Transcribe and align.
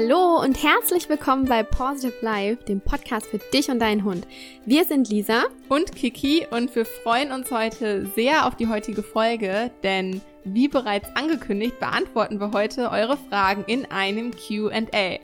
Hallo 0.00 0.40
und 0.40 0.62
herzlich 0.62 1.08
willkommen 1.08 1.46
bei 1.46 1.64
Positive 1.64 2.14
Life, 2.20 2.62
dem 2.62 2.80
Podcast 2.80 3.26
für 3.26 3.38
dich 3.38 3.68
und 3.68 3.80
deinen 3.80 4.04
Hund. 4.04 4.28
Wir 4.64 4.84
sind 4.84 5.08
Lisa 5.08 5.46
und 5.68 5.92
Kiki 5.92 6.46
und 6.52 6.72
wir 6.76 6.84
freuen 6.84 7.32
uns 7.32 7.50
heute 7.50 8.06
sehr 8.14 8.46
auf 8.46 8.54
die 8.54 8.68
heutige 8.68 9.02
Folge, 9.02 9.72
denn 9.82 10.20
wie 10.44 10.68
bereits 10.68 11.08
angekündigt, 11.16 11.80
beantworten 11.80 12.38
wir 12.38 12.52
heute 12.52 12.92
eure 12.92 13.16
Fragen 13.28 13.64
in 13.66 13.90
einem 13.90 14.30
QA. 14.30 15.18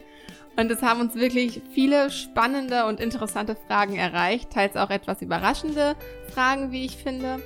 Und 0.56 0.70
es 0.72 0.82
haben 0.82 1.00
uns 1.00 1.14
wirklich 1.14 1.62
viele 1.72 2.10
spannende 2.10 2.86
und 2.86 2.98
interessante 2.98 3.56
Fragen 3.68 3.94
erreicht, 3.94 4.50
teils 4.50 4.76
auch 4.76 4.90
etwas 4.90 5.22
überraschende 5.22 5.94
Fragen, 6.34 6.72
wie 6.72 6.84
ich 6.84 6.96
finde. 6.96 7.40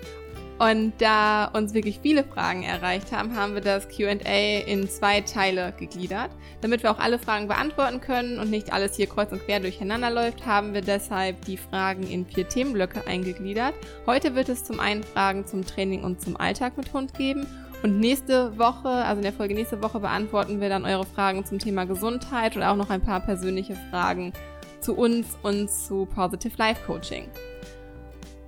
Und 0.59 0.93
da 0.99 1.45
uns 1.47 1.73
wirklich 1.73 2.01
viele 2.03 2.25
Fragen 2.25 2.65
erreicht 2.65 3.13
haben, 3.13 3.37
haben 3.37 3.55
wir 3.55 3.61
das 3.61 3.89
QA 3.89 4.59
in 4.67 4.89
zwei 4.89 5.21
Teile 5.21 5.73
gegliedert. 5.79 6.31
Damit 6.61 6.83
wir 6.83 6.91
auch 6.91 6.99
alle 6.99 7.21
Fragen 7.21 7.47
beantworten 7.47 8.01
können 8.01 8.41
und 8.41 8.51
nicht 8.51 8.73
alles 8.73 8.97
hier 8.97 9.07
kreuz 9.07 9.31
und 9.31 9.45
quer 9.45 9.61
durcheinander 9.61 10.11
läuft, 10.11 10.47
haben 10.47 10.75
wir 10.75 10.81
deshalb 10.81 11.45
die 11.45 11.57
Fragen 11.57 12.03
in 12.03 12.27
vier 12.27 12.49
Themenblöcke 12.49 13.07
eingegliedert. 13.07 13.75
Heute 14.07 14.35
wird 14.35 14.49
es 14.49 14.65
zum 14.65 14.81
einen 14.81 15.05
Fragen 15.05 15.47
zum 15.47 15.65
Training 15.65 16.03
und 16.03 16.21
zum 16.21 16.37
Alltag 16.37 16.77
mit 16.77 16.93
Hund 16.93 17.15
geben. 17.15 17.47
Und 17.85 18.01
nächste 18.01 18.59
Woche, 18.59 18.89
also 18.89 19.19
in 19.19 19.23
der 19.23 19.33
Folge 19.33 19.55
nächste 19.55 19.81
Woche, 19.81 20.01
beantworten 20.01 20.61
wir 20.61 20.69
dann 20.69 20.85
eure 20.85 21.07
Fragen 21.07 21.45
zum 21.45 21.61
Thema 21.61 21.85
Gesundheit 21.85 22.57
und 22.57 22.65
auch 22.65 22.75
noch 22.75 22.91
ein 22.91 23.01
paar 23.01 23.21
persönliche 23.21 23.77
Fragen 23.91 24.33
zu 24.81 24.97
uns 24.97 25.39
und 25.43 25.71
zu 25.71 26.07
Positive 26.07 26.55
Life 26.57 26.85
Coaching. 26.85 27.29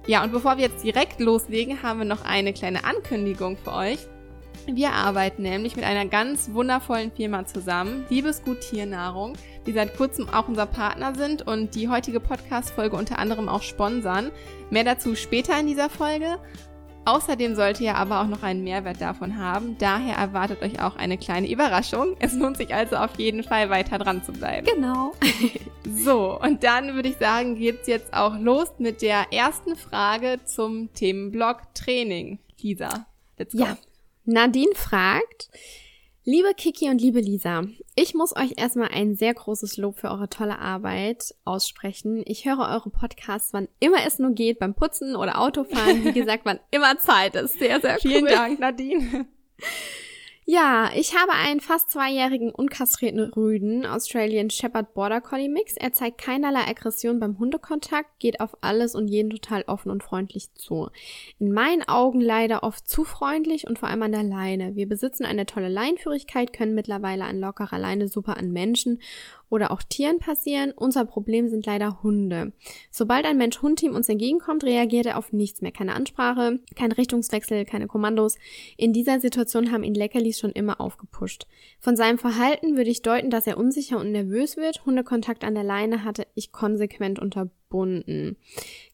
Ja, 0.07 0.25
und 0.25 0.33
bevor 0.33 0.57
wir 0.57 0.65
jetzt 0.65 0.83
direkt 0.83 1.21
loslegen, 1.21 1.83
haben 1.83 2.01
wir 2.01 2.07
noch 2.07 2.25
eine 2.25 2.53
kleine 2.53 2.85
Ankündigung 2.85 3.57
für 3.57 3.73
euch. 3.73 3.99
Wir 4.67 4.93
arbeiten 4.93 5.43
nämlich 5.43 5.75
mit 5.77 5.85
einer 5.85 6.07
ganz 6.07 6.51
wundervollen 6.53 7.11
Firma 7.13 7.47
zusammen, 7.47 8.05
Liebesgut 8.11 8.61
Tiernahrung, 8.61 9.33
die 9.67 9.73
seit 9.73 9.97
kurzem 9.97 10.29
auch 10.29 10.49
unser 10.49 10.67
Partner 10.67 11.15
sind 11.15 11.47
und 11.47 11.75
die 11.75 11.89
heutige 11.89 12.21
Podcast-Folge 12.21 12.97
unter 12.97 13.19
anderem 13.19 13.49
auch 13.49 13.63
sponsern. 13.63 14.31
Mehr 14.71 14.85
dazu 14.85 15.17
später 15.17 15.59
in 15.59 15.67
dieser 15.67 15.89
Folge. 15.89 16.39
Außerdem 17.05 17.55
sollt 17.55 17.81
ihr 17.81 17.95
aber 17.95 18.21
auch 18.21 18.27
noch 18.27 18.43
einen 18.43 18.63
Mehrwert 18.63 19.01
davon 19.01 19.39
haben. 19.39 19.77
Daher 19.79 20.17
erwartet 20.17 20.63
euch 20.63 20.83
auch 20.83 20.97
eine 20.97 21.17
kleine 21.17 21.51
Überraschung. 21.51 22.17
Es 22.21 22.35
lohnt 22.35 22.59
sich 22.59 22.75
also 22.75 22.97
auf 22.97 23.19
jeden 23.19 23.43
Fall 23.43 23.71
weiter 23.71 23.99
dran 23.99 24.23
zu 24.23 24.33
bleiben. 24.33 24.67
Genau. 24.67 25.13
so, 25.97 26.39
und 26.41 26.63
dann 26.63 26.95
würde 26.95 27.09
ich 27.09 27.17
sagen, 27.17 27.57
geht's 27.57 27.87
jetzt 27.87 28.13
auch 28.13 28.39
los 28.39 28.69
mit 28.79 29.03
der 29.03 29.33
ersten 29.33 29.77
Frage 29.77 30.41
zum 30.45 30.93
Themenblock 30.93 31.75
Training. 31.75 32.39
Lisa, 32.61 33.07
let's 33.39 33.55
go. 33.55 33.65
Ja. 33.65 33.79
Nadine 34.25 34.75
fragt, 34.75 35.49
Liebe 36.33 36.55
Kiki 36.55 36.89
und 36.89 37.01
liebe 37.01 37.19
Lisa, 37.19 37.65
ich 37.97 38.15
muss 38.15 38.37
euch 38.37 38.53
erstmal 38.57 38.91
ein 38.93 39.17
sehr 39.17 39.35
großes 39.35 39.79
Lob 39.79 39.99
für 39.99 40.11
eure 40.11 40.29
tolle 40.29 40.61
Arbeit 40.61 41.35
aussprechen. 41.45 42.23
Ich 42.25 42.45
höre 42.45 42.69
eure 42.69 42.89
Podcasts, 42.89 43.53
wann 43.53 43.67
immer 43.81 44.07
es 44.07 44.21
nur 44.21 44.31
geht, 44.31 44.61
beim 44.61 44.75
Putzen 44.75 45.17
oder 45.17 45.41
Autofahren. 45.41 46.05
Wie 46.05 46.13
gesagt, 46.21 46.43
wann 46.45 46.61
immer 46.71 46.97
Zeit 47.01 47.35
ist. 47.35 47.59
Sehr, 47.59 47.81
sehr 47.81 47.95
cool. 47.95 47.99
Vielen 48.13 48.27
Dank, 48.27 48.61
Nadine. 48.61 49.27
Ja, 50.53 50.91
ich 50.97 51.17
habe 51.17 51.31
einen 51.31 51.61
fast 51.61 51.91
zweijährigen 51.91 52.51
unkastrierten 52.51 53.21
Rüden, 53.21 53.87
Australian 53.87 54.51
Shepherd 54.51 54.95
Border 54.95 55.21
Collie 55.21 55.49
Mix. 55.49 55.77
Er 55.77 55.93
zeigt 55.93 56.19
keinerlei 56.19 56.67
Aggression 56.67 57.21
beim 57.21 57.39
Hundekontakt, 57.39 58.19
geht 58.19 58.41
auf 58.41 58.57
alles 58.61 58.97
und 58.97 59.07
jeden 59.07 59.31
total 59.31 59.63
offen 59.69 59.93
und 59.93 60.03
freundlich 60.03 60.53
zu. 60.55 60.91
In 61.39 61.53
meinen 61.53 61.87
Augen 61.87 62.21
leider 62.21 62.65
oft 62.65 62.89
zu 62.89 63.05
freundlich 63.05 63.69
und 63.69 63.79
vor 63.79 63.91
allem 63.91 64.03
an 64.03 64.11
der 64.11 64.25
Leine. 64.25 64.75
Wir 64.75 64.89
besitzen 64.89 65.25
eine 65.25 65.47
tolle 65.47 65.69
Leinführigkeit, 65.69 66.53
können 66.53 66.75
mittlerweile 66.75 67.27
an 67.27 67.39
lockerer 67.39 67.79
Leine 67.79 68.09
super 68.09 68.37
an 68.37 68.51
Menschen 68.51 69.01
oder 69.51 69.73
auch 69.73 69.83
Tieren 69.83 70.19
passieren. 70.19 70.73
Unser 70.75 71.05
Problem 71.05 71.49
sind 71.49 71.67
leider 71.67 72.03
Hunde. 72.03 72.53
Sobald 72.91 73.27
ein 73.27 73.37
Mensch-Hund-Team 73.37 73.95
uns 73.95 74.09
entgegenkommt, 74.09 74.65
reagiert 74.65 75.07
er 75.07 75.19
auf 75.19 75.33
nichts 75.33 75.61
mehr. 75.61 75.73
Keine 75.73 75.95
Ansprache, 75.95 76.61
kein 76.77 76.93
Richtungswechsel, 76.93 77.65
keine 77.65 77.89
Kommandos. 77.89 78.37
In 78.77 78.93
dieser 78.93 79.21
Situation 79.21 79.73
haben 79.73 79.83
ihn 79.83 79.95
Leckerlis 79.95 80.39
schon 80.39 80.53
immer 80.53 80.81
aufgepusht. 80.81 81.47
Von 81.81 81.97
seinem 81.97 82.19
Verhalten 82.19 82.77
würde 82.77 82.91
ich 82.91 83.03
deuten, 83.03 83.31
dass 83.31 83.47
er 83.47 83.59
unsicher 83.59 83.99
und 83.99 84.13
nervös 84.13 84.57
wird. 84.57 84.87
Hundekontakt 84.87 85.45
an 85.45 85.55
der 85.55 85.65
Leine 85.65 86.05
hatte 86.05 86.27
ich 86.35 86.53
konsequent 86.53 87.19
unterbunden. 87.19 88.37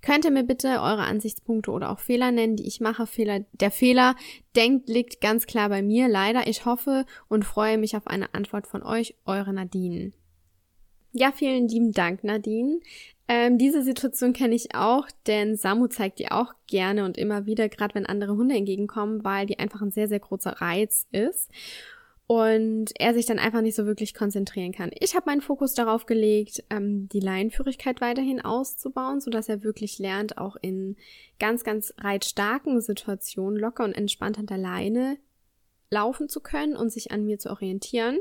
Könnt 0.01 0.25
ihr 0.25 0.31
mir 0.31 0.45
bitte 0.45 0.69
eure 0.69 1.05
Ansichtspunkte 1.05 1.71
oder 1.71 1.91
auch 1.91 1.99
Fehler 1.99 2.33
nennen, 2.33 2.57
die 2.57 2.67
ich 2.67 2.81
mache? 2.81 3.07
Fehler, 3.07 3.41
der 3.53 3.71
Fehler, 3.71 4.17
denkt, 4.55 4.89
liegt 4.89 5.21
ganz 5.21 5.47
klar 5.47 5.69
bei 5.69 5.83
mir. 5.83 6.09
Leider, 6.09 6.47
ich 6.47 6.65
hoffe 6.65 7.05
und 7.29 7.45
freue 7.45 7.77
mich 7.77 7.97
auf 7.97 8.07
eine 8.07 8.33
Antwort 8.33 8.67
von 8.67 8.83
euch, 8.83 9.17
eure 9.27 9.53
Nadine. 9.53 10.13
Ja, 11.19 11.33
vielen 11.33 11.67
lieben 11.67 11.93
Dank, 11.93 12.25
Nadine. 12.25 12.79
Ähm, 13.27 13.57
diese 13.57 13.83
Situation 13.83 14.35
kenne 14.35 14.55
ich 14.55 14.75
auch, 14.75 15.09
denn 15.27 15.57
Samu 15.57 15.87
zeigt 15.87 16.19
die 16.19 16.31
auch 16.31 16.53
gerne 16.67 17.07
und 17.07 17.17
immer 17.17 17.47
wieder, 17.47 17.71
gerade 17.71 17.95
wenn 17.95 18.05
andere 18.05 18.37
Hunde 18.37 18.55
entgegenkommen, 18.55 19.25
weil 19.25 19.47
die 19.47 19.59
einfach 19.59 19.81
ein 19.81 19.91
sehr, 19.91 20.09
sehr 20.09 20.21
großer 20.21 20.61
Reiz 20.61 21.07
ist 21.13 21.51
und 22.27 22.91
er 22.99 23.15
sich 23.15 23.25
dann 23.25 23.39
einfach 23.39 23.63
nicht 23.63 23.77
so 23.77 23.87
wirklich 23.87 24.13
konzentrieren 24.13 24.73
kann. 24.73 24.91
Ich 25.01 25.15
habe 25.17 25.25
meinen 25.25 25.41
Fokus 25.41 25.73
darauf 25.73 26.05
gelegt, 26.05 26.63
ähm, 26.69 27.09
die 27.09 27.21
Leinenführigkeit 27.21 28.03
weiterhin 28.03 28.43
auszubauen, 28.43 29.23
so 29.23 29.31
dass 29.31 29.49
er 29.49 29.65
wirklich 29.65 29.99
lernt, 29.99 30.37
auch 30.37 30.57
in 30.61 30.97
ganz, 31.39 31.65
ganz 31.65 31.95
reitstarken 31.97 32.83
Situationen 32.83 33.59
locker 33.59 33.85
und 33.85 33.95
entspannt 33.95 34.39
an 34.39 34.47
der 34.47 34.59
Leine 34.59 35.17
laufen 35.89 36.29
zu 36.29 36.41
können 36.41 36.77
und 36.77 36.93
sich 36.93 37.11
an 37.11 37.25
mir 37.25 37.39
zu 37.39 37.49
orientieren 37.49 38.19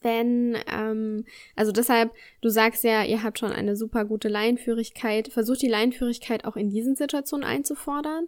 wenn, 0.00 0.56
ähm, 0.70 1.24
also 1.56 1.72
deshalb, 1.72 2.12
du 2.40 2.48
sagst 2.48 2.84
ja, 2.84 3.04
ihr 3.04 3.22
habt 3.22 3.38
schon 3.38 3.52
eine 3.52 3.76
super 3.76 4.04
gute 4.04 4.28
Leinführigkeit, 4.28 5.28
versucht 5.28 5.62
die 5.62 5.68
Leinführigkeit 5.68 6.44
auch 6.44 6.56
in 6.56 6.70
diesen 6.70 6.96
Situationen 6.96 7.46
einzufordern. 7.46 8.26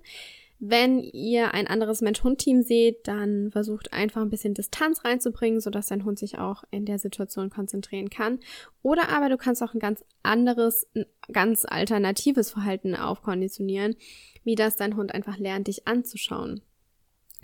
Wenn 0.61 1.01
ihr 1.01 1.53
ein 1.53 1.67
anderes 1.67 2.01
Mensch-Hund-Team 2.01 2.63
seht, 2.63 3.07
dann 3.09 3.51
versucht 3.51 3.93
einfach 3.93 4.23
ein 4.23 4.31
bisschen 4.31 4.55
Distanz 4.55 5.05
reinzubringen, 5.05 5.61
sodass 5.61 5.89
dein 5.89 6.05
Hund 6.05 6.19
sich 6.19 6.39
auch 6.39 6.63
in 6.71 6.87
der 6.87 6.99
Situation 6.99 7.51
konzentrieren 7.51 8.09
kann. 8.09 8.39
Oder 8.81 9.09
aber 9.11 9.29
du 9.29 9.37
kannst 9.37 9.63
auch 9.63 9.75
ein 9.75 9.81
ganz 9.81 10.05
anderes, 10.23 10.87
ein 10.95 11.07
ganz 11.33 11.67
alternatives 11.69 12.51
Verhalten 12.51 12.95
aufkonditionieren, 12.95 13.97
wie 14.45 14.55
das 14.55 14.77
dein 14.77 14.97
Hund 14.97 15.13
einfach 15.13 15.39
lernt, 15.39 15.67
dich 15.67 15.87
anzuschauen. 15.89 16.63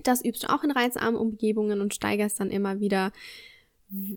Das 0.04 0.24
übst 0.24 0.44
du 0.44 0.48
auch 0.48 0.62
in 0.62 0.70
reizarmen 0.70 1.20
Umgebungen 1.20 1.80
und 1.80 1.94
steigerst 1.94 2.40
dann 2.40 2.50
immer 2.50 2.80
wieder 2.80 3.12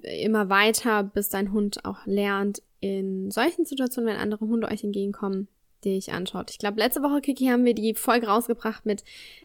immer 0.04 0.50
weiter, 0.50 1.04
bis 1.04 1.30
dein 1.30 1.52
Hund 1.52 1.86
auch 1.86 2.06
lernt, 2.06 2.62
in 2.80 3.32
solchen 3.32 3.66
Situationen, 3.66 4.10
wenn 4.10 4.20
andere 4.20 4.46
Hunde 4.46 4.68
euch 4.68 4.84
entgegenkommen, 4.84 5.48
dich 5.86 6.12
anschaut. 6.12 6.52
Ich 6.52 6.58
glaube, 6.58 6.80
letzte 6.80 7.02
Woche, 7.02 7.22
Kiki, 7.22 7.48
haben 7.48 7.66
wir 7.66 7.74
die 7.74 7.96
Folge 7.96 8.28
rausgebracht 8.28 8.86
mit, 8.86 9.04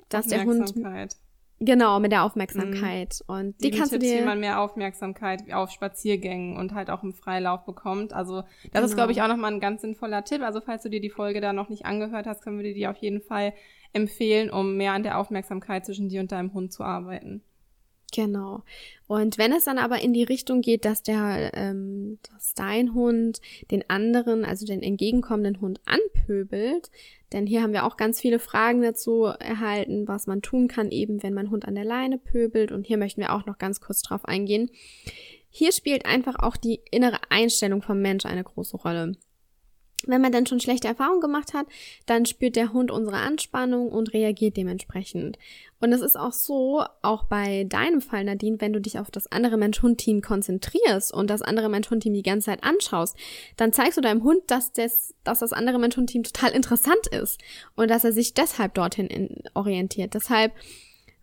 dass 0.09 0.27
der 0.27 0.45
Hund 0.45 0.75
Genau, 1.61 1.99
mit 1.99 2.13
der 2.13 2.23
Aufmerksamkeit. 2.23 3.21
Mhm. 3.27 3.35
Und 3.35 3.61
die, 3.61 3.71
die 3.71 3.77
kannst 3.77 3.93
Tipps, 3.93 4.05
du 4.05 4.11
dir. 4.11 4.21
wie 4.21 4.25
man 4.25 4.39
mehr 4.39 4.61
Aufmerksamkeit 4.61 5.53
auf 5.53 5.71
Spaziergängen 5.71 6.57
und 6.57 6.73
halt 6.73 6.89
auch 6.89 7.03
im 7.03 7.13
Freilauf 7.13 7.65
bekommt. 7.65 8.13
Also, 8.13 8.43
das 8.43 8.71
genau. 8.73 8.85
ist, 8.85 8.95
glaube 8.95 9.13
ich, 9.13 9.23
auch 9.23 9.29
nochmal 9.29 9.53
ein 9.53 9.61
ganz 9.61 9.81
sinnvoller 9.81 10.25
Tipp. 10.25 10.43
Also, 10.43 10.61
falls 10.61 10.85
du 10.85 10.89
dir 10.89 11.01
die 11.01 11.11
Folge 11.11 11.41
da 11.41 11.53
noch 11.53 11.69
nicht 11.69 11.85
angehört 11.85 12.27
hast, 12.27 12.43
können 12.43 12.59
wir 12.59 12.65
dir 12.65 12.75
die 12.75 12.87
auf 12.87 12.99
jeden 12.99 13.21
Fall 13.21 13.55
empfehlen, 13.93 14.51
um 14.51 14.77
mehr 14.77 14.93
an 14.93 15.03
der 15.03 15.19
Aufmerksamkeit 15.19 15.85
zwischen 15.85 16.09
dir 16.09 16.21
und 16.21 16.31
deinem 16.31 16.55
Hund 16.55 16.73
zu 16.73 16.85
arbeiten. 16.85 17.43
Genau. 18.13 18.63
Und 19.07 19.37
wenn 19.37 19.53
es 19.53 19.65
dann 19.65 19.79
aber 19.79 20.01
in 20.01 20.13
die 20.13 20.23
Richtung 20.23 20.61
geht, 20.63 20.85
dass 20.85 21.03
der, 21.03 21.51
ähm, 21.55 22.19
dass 22.33 22.55
dein 22.55 22.95
Hund 22.95 23.41
den 23.71 23.89
anderen, 23.89 24.45
also 24.45 24.65
den 24.65 24.83
entgegenkommenden 24.83 25.61
Hund 25.61 25.81
anpöbelt, 25.85 26.91
denn 27.33 27.47
hier 27.47 27.63
haben 27.63 27.75
wir 27.75 27.85
auch 27.85 27.99
ganz 27.99 28.21
viele 28.21 28.39
Fragen 28.39 28.81
dazu 28.81 29.25
erhalten, 29.25 30.09
was 30.09 30.27
man 30.27 30.41
tun 30.41 30.69
kann, 30.69 30.91
eben 30.91 31.23
wenn 31.23 31.35
mein 31.35 31.51
Hund 31.51 31.69
an 31.69 31.75
der 31.75 31.85
Leine 31.85 32.19
pöbelt. 32.19 32.73
Und 32.73 32.87
hier 32.87 32.97
möchten 32.97 33.21
wir 33.21 33.35
auch 33.35 33.45
noch 33.45 33.59
ganz 33.59 33.81
kurz 33.81 34.01
drauf 34.01 34.25
eingehen. 34.25 34.71
Hier 35.51 35.73
spielt 35.73 36.07
einfach 36.07 36.37
auch 36.39 36.57
die 36.57 36.81
innere 36.91 37.19
Einstellung 37.29 37.83
vom 37.83 38.01
Mensch 38.01 38.25
eine 38.25 38.45
große 38.45 38.77
Rolle. 38.79 39.17
Wenn 40.07 40.21
man 40.21 40.31
dann 40.31 40.47
schon 40.47 40.61
schlechte 40.61 40.87
Erfahrungen 40.87 41.21
gemacht 41.21 41.55
hat, 41.55 41.67
dann 42.07 42.25
spürt 42.25 42.55
der 42.55 42.73
Hund 42.73 42.93
unsere 42.93 43.17
Anspannung 43.17 43.91
und 43.91 44.13
reagiert 44.13 44.57
dementsprechend. 44.57 45.39
Und 45.81 45.93
es 45.93 46.01
ist 46.01 46.17
auch 46.17 46.33
so, 46.33 46.85
auch 47.03 47.25
bei 47.25 47.65
deinem 47.65 48.01
Fall, 48.01 48.25
Nadine, 48.25 48.61
wenn 48.61 48.73
du 48.73 48.81
dich 48.81 48.99
auf 49.01 49.11
das 49.11 49.31
andere 49.31 49.57
Mensch-Hund-Team 49.57 50.23
konzentrierst 50.23 51.13
und 51.13 51.29
das 51.31 51.43
andere 51.43 51.69
Mensch-Hund-Team 51.69 52.15
die 52.15 52.23
ganze 52.23 52.47
Zeit 52.47 52.63
anschaust, 52.63 53.17
dann 53.57 53.73
zeigst 53.73 53.97
du 53.97 54.01
deinem 54.01 54.23
Hund, 54.23 54.43
dass 54.47 54.73
das, 54.73 55.15
dass 55.25 55.41
das 55.41 55.53
andere 55.53 55.81
Mensch-Hund-Team 55.81 56.23
total 56.23 56.51
interessant 56.55 57.09
ist 57.09 57.41
und 57.75 57.91
dass 57.91 58.05
er 58.05 58.13
sich 58.13 58.35
deshalb 58.35 58.75
dorthin 58.75 59.43
orientiert. 59.55 60.15
Deshalb 60.15 60.53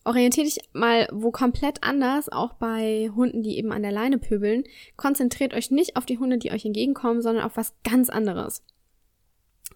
orientiert 0.05 0.47
dich 0.47 0.59
mal 0.71 1.07
wo 1.11 1.31
komplett 1.31 1.83
anders, 1.83 2.29
auch 2.29 2.53
bei 2.53 3.11
Hunden, 3.13 3.43
die 3.43 3.57
eben 3.57 3.71
an 3.71 3.81
der 3.81 3.91
Leine 3.91 4.19
pöbeln. 4.19 4.63
Konzentriert 4.95 5.53
euch 5.53 5.71
nicht 5.71 5.97
auf 5.97 6.05
die 6.05 6.19
Hunde, 6.19 6.37
die 6.37 6.51
euch 6.51 6.63
entgegenkommen, 6.63 7.21
sondern 7.21 7.43
auf 7.43 7.57
was 7.57 7.73
ganz 7.83 8.09
anderes. 8.09 8.63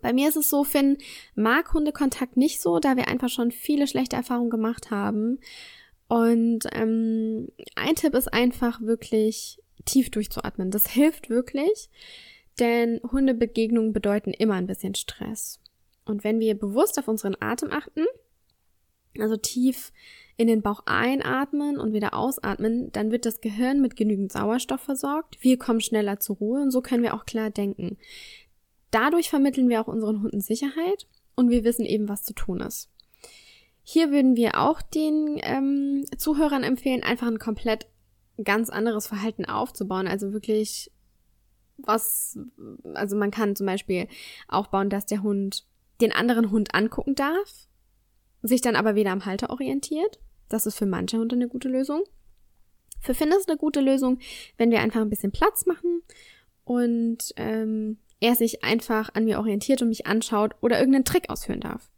Bei 0.02 0.14
mir 0.14 0.30
ist 0.30 0.38
es 0.38 0.50
so, 0.50 0.64
Finn 0.64 0.98
mag 1.36 1.74
Hundekontakt 1.74 2.38
nicht 2.38 2.62
so, 2.62 2.80
da 2.80 2.96
wir 2.96 3.08
einfach 3.08 3.30
schon 3.30 3.52
viele 3.52 3.88
schlechte 3.88 4.16
Erfahrungen 4.16 4.52
gemacht 4.52 4.92
haben. 4.92 5.40
Und 6.08 6.66
ähm, 6.74 7.50
ein 7.76 7.96
Tipp 7.96 8.14
ist 8.14 8.32
einfach 8.32 8.82
wirklich 8.82 9.60
tief 9.86 10.10
durchzuatmen. 10.12 10.72
Das 10.72 10.90
hilft 10.90 11.30
wirklich, 11.30 11.90
denn 12.60 13.02
Hundebegegnungen 13.12 13.94
bedeuten 13.94 14.32
immer 14.32 14.56
ein 14.56 14.68
bisschen 14.68 14.96
Stress. 14.96 15.60
Und 16.06 16.24
wenn 16.24 16.40
wir 16.40 16.58
bewusst 16.58 16.98
auf 17.00 17.08
unseren 17.08 17.36
Atem 17.40 17.72
achten, 17.72 18.06
also 19.18 19.38
tief 19.38 19.92
in 20.38 20.48
den 20.48 20.62
Bauch 20.62 20.84
einatmen 20.86 21.80
und 21.80 21.94
wieder 21.94 22.14
ausatmen, 22.14 22.92
dann 22.92 23.12
wird 23.12 23.26
das 23.26 23.42
Gehirn 23.42 23.82
mit 23.82 23.96
genügend 23.96 24.32
Sauerstoff 24.32 24.82
versorgt. 24.82 25.38
Wir 25.42 25.58
kommen 25.58 25.82
schneller 25.82 26.20
zur 26.20 26.38
Ruhe 26.38 26.62
und 26.62 26.72
so 26.72 26.82
können 26.82 27.04
wir 27.04 27.14
auch 27.14 27.26
klar 27.26 27.50
denken. 27.50 27.98
Dadurch 28.92 29.30
vermitteln 29.30 29.70
wir 29.70 29.82
auch 29.82 29.88
unseren 29.88 30.22
Hunden 30.22 30.42
Sicherheit 30.42 31.08
und 31.36 31.50
wir 31.50 31.64
wissen 31.64 31.86
eben, 31.86 32.08
was 32.08 32.24
zu 32.24 32.34
tun 32.34 32.62
ist. 32.62 32.90
Hier 33.84 34.12
würden 34.12 34.36
wir 34.36 34.60
auch 34.60 34.82
den 34.82 35.40
ähm, 35.42 36.06
Zuhörern 36.18 36.64
empfehlen, 36.64 37.04
einfach 37.04 37.28
ein 37.28 37.40
komplett 37.40 37.88
ganz 38.44 38.70
anderes 38.70 39.08
Verhalten 39.08 39.46
aufzubauen. 39.46 40.08
Also 40.08 40.32
wirklich 40.32 40.92
was, 41.78 42.38
also 42.94 43.16
man 43.16 43.32
kann 43.32 43.56
zum 43.56 43.66
Beispiel 43.66 44.08
aufbauen, 44.48 44.90
dass 44.90 45.06
der 45.06 45.24
Hund 45.24 45.66
den 46.02 46.12
anderen 46.12 46.52
Hund 46.52 46.74
angucken 46.74 47.16
darf, 47.16 47.68
sich 48.42 48.62
dann 48.62 48.76
aber 48.76 48.96
wieder 48.96 49.12
am 49.12 49.26
Halter 49.26 49.50
orientiert. 49.50 50.20
Das 50.48 50.66
ist 50.66 50.78
für 50.78 50.86
manche 50.86 51.18
Hunde 51.18 51.36
eine 51.36 51.48
gute 51.48 51.70
Lösung. 51.70 52.04
Für 53.02 53.14
Finn 53.14 53.32
ist 53.32 53.50
eine 53.50 53.58
gute 53.58 53.82
Lösung, 53.82 54.20
wenn 54.58 54.72
wir 54.72 54.82
einfach 54.82 55.02
ein 55.02 55.10
bisschen 55.10 55.32
Platz 55.32 55.66
machen 55.66 56.02
und 56.66 57.34
ähm, 57.38 57.98
er 58.20 58.36
sich 58.36 58.64
einfach 58.64 59.10
an 59.14 59.26
mir 59.26 59.40
orientiert 59.40 59.82
und 59.82 59.90
mich 59.90 60.06
anschaut 60.06 60.56
oder 60.62 60.80
irgendeinen 60.80 61.06
Trick 61.06 61.30
ausführen 61.30 61.62
darf. 61.62 61.90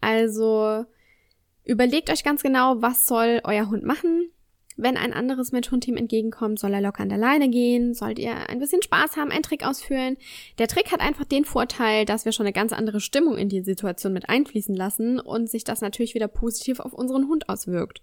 Also 0.00 0.84
überlegt 1.64 2.10
euch 2.10 2.22
ganz 2.22 2.42
genau, 2.42 2.82
was 2.82 3.06
soll 3.06 3.40
euer 3.44 3.68
Hund 3.68 3.84
machen. 3.84 4.30
Wenn 4.78 4.98
ein 4.98 5.14
anderes 5.14 5.52
Mensch-Hund-Team 5.52 5.96
entgegenkommt, 5.96 6.58
soll 6.58 6.74
er 6.74 6.82
locker 6.82 7.02
an 7.02 7.08
der 7.08 7.16
Leine 7.16 7.48
gehen, 7.48 7.94
sollt 7.94 8.18
ihr 8.18 8.48
ein 8.50 8.58
bisschen 8.58 8.82
Spaß 8.82 9.16
haben, 9.16 9.30
einen 9.30 9.42
Trick 9.42 9.66
ausführen. 9.66 10.18
Der 10.58 10.68
Trick 10.68 10.92
hat 10.92 11.00
einfach 11.00 11.24
den 11.24 11.46
Vorteil, 11.46 12.04
dass 12.04 12.26
wir 12.26 12.32
schon 12.32 12.44
eine 12.44 12.52
ganz 12.52 12.74
andere 12.74 13.00
Stimmung 13.00 13.38
in 13.38 13.48
die 13.48 13.62
Situation 13.62 14.12
mit 14.12 14.28
einfließen 14.28 14.74
lassen 14.74 15.18
und 15.18 15.48
sich 15.48 15.64
das 15.64 15.80
natürlich 15.80 16.14
wieder 16.14 16.28
positiv 16.28 16.80
auf 16.80 16.92
unseren 16.92 17.26
Hund 17.26 17.48
auswirkt. 17.48 18.02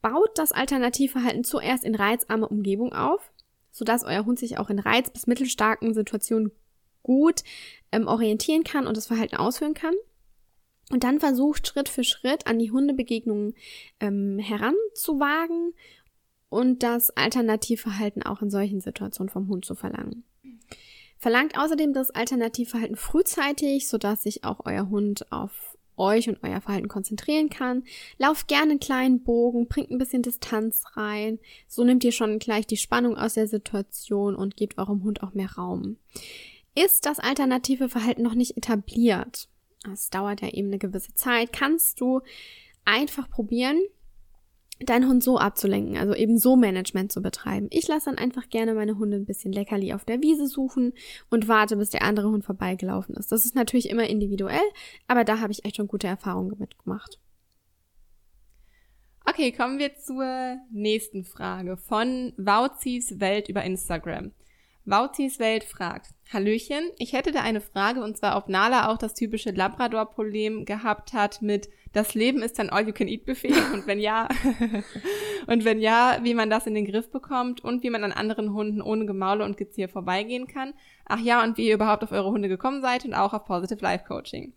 Baut 0.00 0.30
das 0.36 0.52
Alternativverhalten 0.52 1.42
zuerst 1.42 1.84
in 1.84 1.96
reizarme 1.96 2.48
Umgebung 2.48 2.92
auf, 2.92 3.32
sodass 3.72 4.04
euer 4.04 4.24
Hund 4.24 4.38
sich 4.38 4.58
auch 4.58 4.70
in 4.70 4.78
reiz- 4.78 5.10
bis 5.10 5.26
mittelstarken 5.26 5.92
Situationen 5.92 6.52
gut 7.02 7.42
ähm, 7.90 8.06
orientieren 8.06 8.62
kann 8.62 8.86
und 8.86 8.96
das 8.96 9.08
Verhalten 9.08 9.36
ausführen 9.36 9.74
kann. 9.74 9.94
Und 10.90 11.04
dann 11.04 11.20
versucht 11.20 11.66
Schritt 11.66 11.88
für 11.88 12.04
Schritt 12.04 12.46
an 12.46 12.58
die 12.58 12.70
Hundebegegnungen 12.70 13.54
ähm, 14.00 14.38
heranzuwagen 14.38 15.72
und 16.48 16.82
das 16.82 17.10
Alternativverhalten 17.16 18.22
auch 18.22 18.42
in 18.42 18.50
solchen 18.50 18.80
Situationen 18.80 19.30
vom 19.30 19.48
Hund 19.48 19.64
zu 19.64 19.74
verlangen. 19.74 20.24
Verlangt 21.18 21.56
außerdem 21.56 21.92
das 21.92 22.10
Alternativverhalten 22.10 22.96
frühzeitig, 22.96 23.88
sodass 23.88 24.24
sich 24.24 24.44
auch 24.44 24.60
euer 24.64 24.88
Hund 24.88 25.30
auf 25.30 25.76
euch 26.00 26.28
und 26.28 26.38
euer 26.42 26.60
Verhalten 26.60 26.88
konzentrieren 26.88 27.50
kann. 27.50 27.84
Lauft 28.18 28.48
gerne 28.48 28.72
einen 28.72 28.80
kleinen 28.80 29.22
Bogen, 29.22 29.68
bringt 29.68 29.90
ein 29.90 29.98
bisschen 29.98 30.22
Distanz 30.22 30.82
rein. 30.94 31.38
So 31.68 31.84
nehmt 31.84 32.02
ihr 32.02 32.12
schon 32.12 32.38
gleich 32.38 32.66
die 32.66 32.78
Spannung 32.78 33.16
aus 33.16 33.34
der 33.34 33.46
Situation 33.46 34.34
und 34.34 34.56
gebt 34.56 34.78
eurem 34.78 35.04
Hund 35.04 35.22
auch 35.22 35.34
mehr 35.34 35.52
Raum. 35.52 35.98
Ist 36.74 37.06
das 37.06 37.18
alternative 37.18 37.88
Verhalten 37.88 38.22
noch 38.22 38.34
nicht 38.34 38.56
etabliert, 38.56 39.48
es 39.92 40.10
dauert 40.10 40.42
ja 40.42 40.48
eben 40.48 40.68
eine 40.68 40.78
gewisse 40.78 41.14
Zeit, 41.14 41.52
kannst 41.52 42.00
du 42.00 42.20
einfach 42.84 43.28
probieren, 43.30 43.80
deinen 44.80 45.08
Hund 45.08 45.22
so 45.22 45.38
abzulenken, 45.38 45.98
also 45.98 46.14
eben 46.14 46.38
so 46.38 46.56
Management 46.56 47.12
zu 47.12 47.20
betreiben. 47.20 47.68
Ich 47.70 47.86
lasse 47.86 48.06
dann 48.06 48.18
einfach 48.18 48.48
gerne 48.48 48.74
meine 48.74 48.98
Hunde 48.98 49.18
ein 49.18 49.26
bisschen 49.26 49.52
Leckerli 49.52 49.92
auf 49.92 50.04
der 50.04 50.22
Wiese 50.22 50.46
suchen 50.46 50.94
und 51.28 51.48
warte, 51.48 51.76
bis 51.76 51.90
der 51.90 52.02
andere 52.02 52.28
Hund 52.28 52.44
vorbeigelaufen 52.44 53.14
ist. 53.14 53.30
Das 53.30 53.44
ist 53.44 53.54
natürlich 53.54 53.90
immer 53.90 54.08
individuell, 54.08 54.58
aber 55.06 55.24
da 55.24 55.40
habe 55.40 55.52
ich 55.52 55.64
echt 55.64 55.76
schon 55.76 55.88
gute 55.88 56.06
Erfahrungen 56.06 56.58
mitgemacht. 56.58 57.18
Okay, 59.26 59.52
kommen 59.52 59.78
wir 59.78 59.94
zur 59.96 60.56
nächsten 60.72 61.24
Frage 61.24 61.76
von 61.76 62.32
Wauzis 62.36 63.20
Welt 63.20 63.48
über 63.48 63.62
Instagram. 63.62 64.32
Wauzis 64.84 65.38
Welt 65.38 65.64
fragt, 65.64 66.10
Hallöchen, 66.32 66.90
ich 66.98 67.12
hätte 67.12 67.32
da 67.32 67.42
eine 67.42 67.60
Frage 67.60 68.02
und 68.02 68.16
zwar, 68.16 68.36
ob 68.36 68.48
Nala 68.48 68.88
auch 68.88 68.98
das 68.98 69.14
typische 69.14 69.50
Labrador-Problem 69.50 70.64
gehabt 70.64 71.12
hat 71.12 71.42
mit 71.42 71.68
das 71.92 72.14
Leben 72.14 72.42
ist 72.42 72.60
ein 72.60 72.70
All-You-Can-Eat-Buffet 72.70 73.52
und 73.72 73.86
wenn 73.86 73.98
ja, 73.98 74.28
und 75.46 75.64
wenn 75.64 75.80
ja, 75.80 76.18
wie 76.22 76.34
man 76.34 76.50
das 76.50 76.66
in 76.66 76.74
den 76.74 76.86
Griff 76.86 77.10
bekommt 77.10 77.64
und 77.64 77.82
wie 77.82 77.90
man 77.90 78.04
an 78.04 78.12
anderen 78.12 78.54
Hunden 78.54 78.80
ohne 78.80 79.06
Gemaule 79.06 79.44
und 79.44 79.56
Gezier 79.56 79.88
vorbeigehen 79.88 80.46
kann. 80.46 80.72
Ach 81.06 81.18
ja, 81.18 81.42
und 81.42 81.56
wie 81.56 81.68
ihr 81.68 81.74
überhaupt 81.74 82.04
auf 82.04 82.12
eure 82.12 82.30
Hunde 82.30 82.48
gekommen 82.48 82.80
seid 82.80 83.04
und 83.04 83.14
auch 83.14 83.32
auf 83.32 83.44
Positive 83.44 83.80
Life 83.80 84.04
Coaching. 84.06 84.52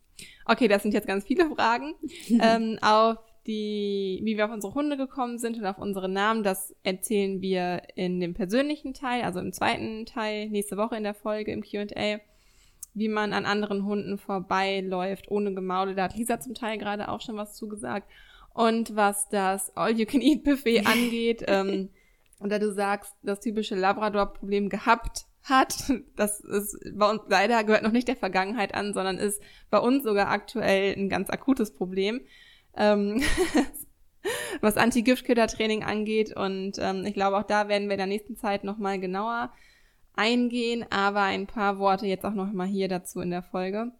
Okay, 0.46 0.68
das 0.68 0.84
sind 0.84 0.94
jetzt 0.94 1.08
ganz 1.08 1.26
viele 1.26 1.50
Fragen. 1.50 1.96
ähm, 2.30 2.78
auf 2.81 3.18
die, 3.48 4.22
wie 4.24 4.38
wir 4.38 4.45
auf 4.45 4.51
unsere 4.51 4.74
Hunde 4.74 4.98
gekommen 4.98 5.38
sind 5.38 5.57
und 5.57 5.66
auf 5.66 5.78
unsere 5.78 6.10
Namen, 6.10 6.44
das 6.44 6.75
erzählen 6.84 7.42
wir 7.42 7.81
in 7.95 8.19
dem 8.19 8.34
persönlichen 8.34 8.94
Teil, 8.94 9.24
also 9.24 9.40
im 9.40 9.51
zweiten 9.51 10.06
Teil, 10.06 10.50
nächste 10.50 10.78
Woche 10.78 10.95
in 10.95 11.04
der 11.04 11.13
Folge 11.13 11.51
im 11.51 11.62
Q&A, 11.62 12.19
wie 12.94 13.10
man 13.10 13.34
an 13.34 13.45
anderen 13.45 13.86
Hunden 13.86 14.18
vorbeiläuft, 14.18 15.30
ohne 15.30 15.54
Gemaule. 15.54 15.95
Da 15.95 16.04
hat 16.04 16.16
Lisa 16.16 16.40
zum 16.40 16.54
Teil 16.54 16.78
gerade 16.78 17.10
auch 17.10 17.22
schon 17.22 17.36
was 17.36 17.56
zugesagt. 17.56 18.10
Und 18.54 18.95
was 18.95 19.30
das 19.30 19.75
All-You-Can-Eat-Buffet 19.75 20.80
angeht, 20.86 21.44
ähm, 21.48 21.90
oder 22.40 22.60
du 22.60 22.72
sagst, 22.72 23.13
das 23.24 23.40
typische 23.40 23.75
Labrador-Problem 23.75 24.69
gehabt 24.69 25.25
hat, 25.44 25.75
das 26.16 26.40
ist 26.40 26.78
bei 26.94 27.10
uns 27.10 27.22
leider 27.28 27.63
gehört 27.63 27.84
noch 27.84 27.92
nicht 27.92 28.07
der 28.07 28.16
Vergangenheit 28.16 28.74
an, 28.74 28.94
sondern 28.94 29.18
ist 29.18 29.42
bei 29.69 29.80
uns 29.80 30.04
sogar 30.04 30.30
aktuell 30.30 30.94
ein 30.98 31.10
ganz 31.10 31.30
akutes 31.30 31.74
Problem 31.74 32.22
ähm, 32.78 33.22
was 34.62 34.78
Anti-Giftköder-Training 34.78 35.84
angeht. 35.84 36.36
Und 36.36 36.74
ähm, 36.80 37.06
ich 37.06 37.14
glaube, 37.14 37.38
auch 37.38 37.44
da 37.44 37.68
werden 37.68 37.88
wir 37.88 37.94
in 37.94 38.00
der 38.00 38.08
nächsten 38.08 38.36
Zeit 38.36 38.64
nochmal 38.64 39.00
genauer 39.00 39.52
eingehen. 40.16 40.86
Aber 40.90 41.22
ein 41.22 41.48
paar 41.48 41.80
Worte 41.80 42.06
jetzt 42.08 42.25
auch 42.25 42.34
nochmal 42.34 42.68
hier 42.68 42.88
dazu 42.88 43.20
in 43.22 43.31
der 43.31 43.44
Folge. 43.44 43.92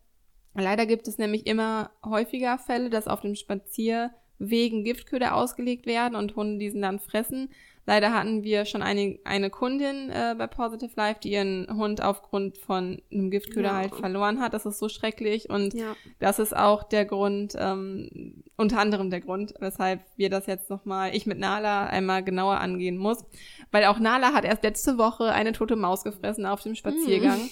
Leider 0.56 0.86
gibt 0.86 1.08
es 1.08 1.18
nämlich 1.18 1.48
immer 1.48 1.92
häufiger 2.06 2.58
Fälle, 2.58 2.90
dass 2.90 3.08
auf 3.08 3.22
dem 3.22 3.36
Spazierwegen 3.36 4.83
Giftköder 4.83 5.36
ausgelegt 5.36 5.86
werden 5.86 6.16
und 6.16 6.36
Hunde 6.36 6.59
diesen 6.59 6.81
dann 6.81 7.00
fressen. 7.00 7.50
Leider 7.85 8.13
hatten 8.13 8.44
wir 8.44 8.63
schon 8.63 8.81
eine, 8.81 9.19
eine 9.25 9.49
Kundin 9.49 10.09
äh, 10.09 10.35
bei 10.37 10.47
Positive 10.47 10.92
Life, 10.95 11.19
die 11.21 11.31
ihren 11.31 11.68
Hund 11.75 12.02
aufgrund 12.02 12.57
von 12.57 13.02
einem 13.11 13.30
Giftköder 13.30 13.69
ja. 13.69 13.75
halt 13.75 13.95
verloren 13.95 14.40
hat. 14.40 14.54
Das 14.54 14.66
ist 14.66 14.80
so 14.80 14.87
schrecklich 14.87 15.49
und 15.49 15.73
ja. 15.73 15.95
das 16.19 16.40
ist 16.40 16.56
auch 16.56 16.83
der 16.83 17.04
Grund, 17.04 17.56
ähm, 17.59 18.44
unter 18.56 18.80
anderem 18.80 19.09
der 19.09 19.19
Grund, 19.19 19.54
weshalb 19.59 20.02
wir 20.16 20.30
das 20.30 20.45
jetzt 20.45 20.69
nochmal, 20.69 21.13
ich 21.13 21.25
mit 21.25 21.40
Nala 21.40 21.87
einmal 21.87 22.23
genauer 22.23 22.61
angehen 22.61 22.97
muss. 22.97 23.25
Weil 23.71 23.83
auch 23.85 23.99
Nala 23.99 24.31
hat 24.33 24.45
erst 24.45 24.63
letzte 24.63 24.97
Woche 24.97 25.33
eine 25.33 25.52
tote 25.52 25.75
Maus 25.75 26.06
gefressen 26.06 26.45
auf 26.45 26.61
dem 26.61 26.75
Spaziergang. 26.75 27.40
Mm. 27.40 27.49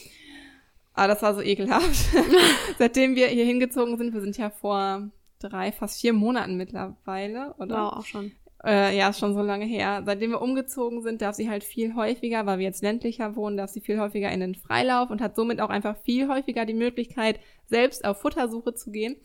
Aber 0.94 1.08
das 1.10 1.22
war 1.22 1.34
so 1.34 1.42
ekelhaft. 1.42 2.06
Seitdem 2.78 3.16
wir 3.16 3.28
hier 3.28 3.46
hingezogen 3.46 3.98
sind, 3.98 4.14
wir 4.14 4.22
sind 4.22 4.38
ja 4.38 4.50
vor 4.50 5.10
drei, 5.40 5.72
fast 5.72 6.00
vier 6.00 6.14
Monaten 6.14 6.56
mittlerweile, 6.56 7.54
oder? 7.58 7.76
Wow, 7.76 7.94
auch 7.94 8.06
schon. 8.06 8.32
Äh, 8.64 8.96
ja, 8.96 9.10
ist 9.10 9.20
schon 9.20 9.34
so 9.34 9.42
lange 9.42 9.66
her. 9.66 10.04
Seitdem 10.06 10.32
wir 10.32 10.42
umgezogen 10.42 11.02
sind, 11.02 11.22
darf 11.22 11.36
sie 11.36 11.50
halt 11.50 11.64
viel 11.64 11.96
häufiger, 11.96 12.46
weil 12.46 12.60
wir 12.60 12.66
jetzt 12.66 12.84
ländlicher 12.84 13.36
wohnen, 13.36 13.58
darf 13.58 13.72
sie 13.72 13.82
viel 13.82 14.00
häufiger 14.00 14.32
in 14.32 14.40
den 14.40 14.56
Freilauf 14.56 15.10
und 15.10 15.22
hat 15.22 15.36
somit 15.36 15.62
auch 15.62 15.70
einfach 15.70 15.98
viel 15.98 16.28
häufiger 16.28 16.66
die 16.66 16.76
Möglichkeit, 16.76 17.40
selbst 17.66 18.06
auf 18.06 18.22
Futtersuche 18.22 18.74
zu 18.74 18.92
gehen. 18.92 19.16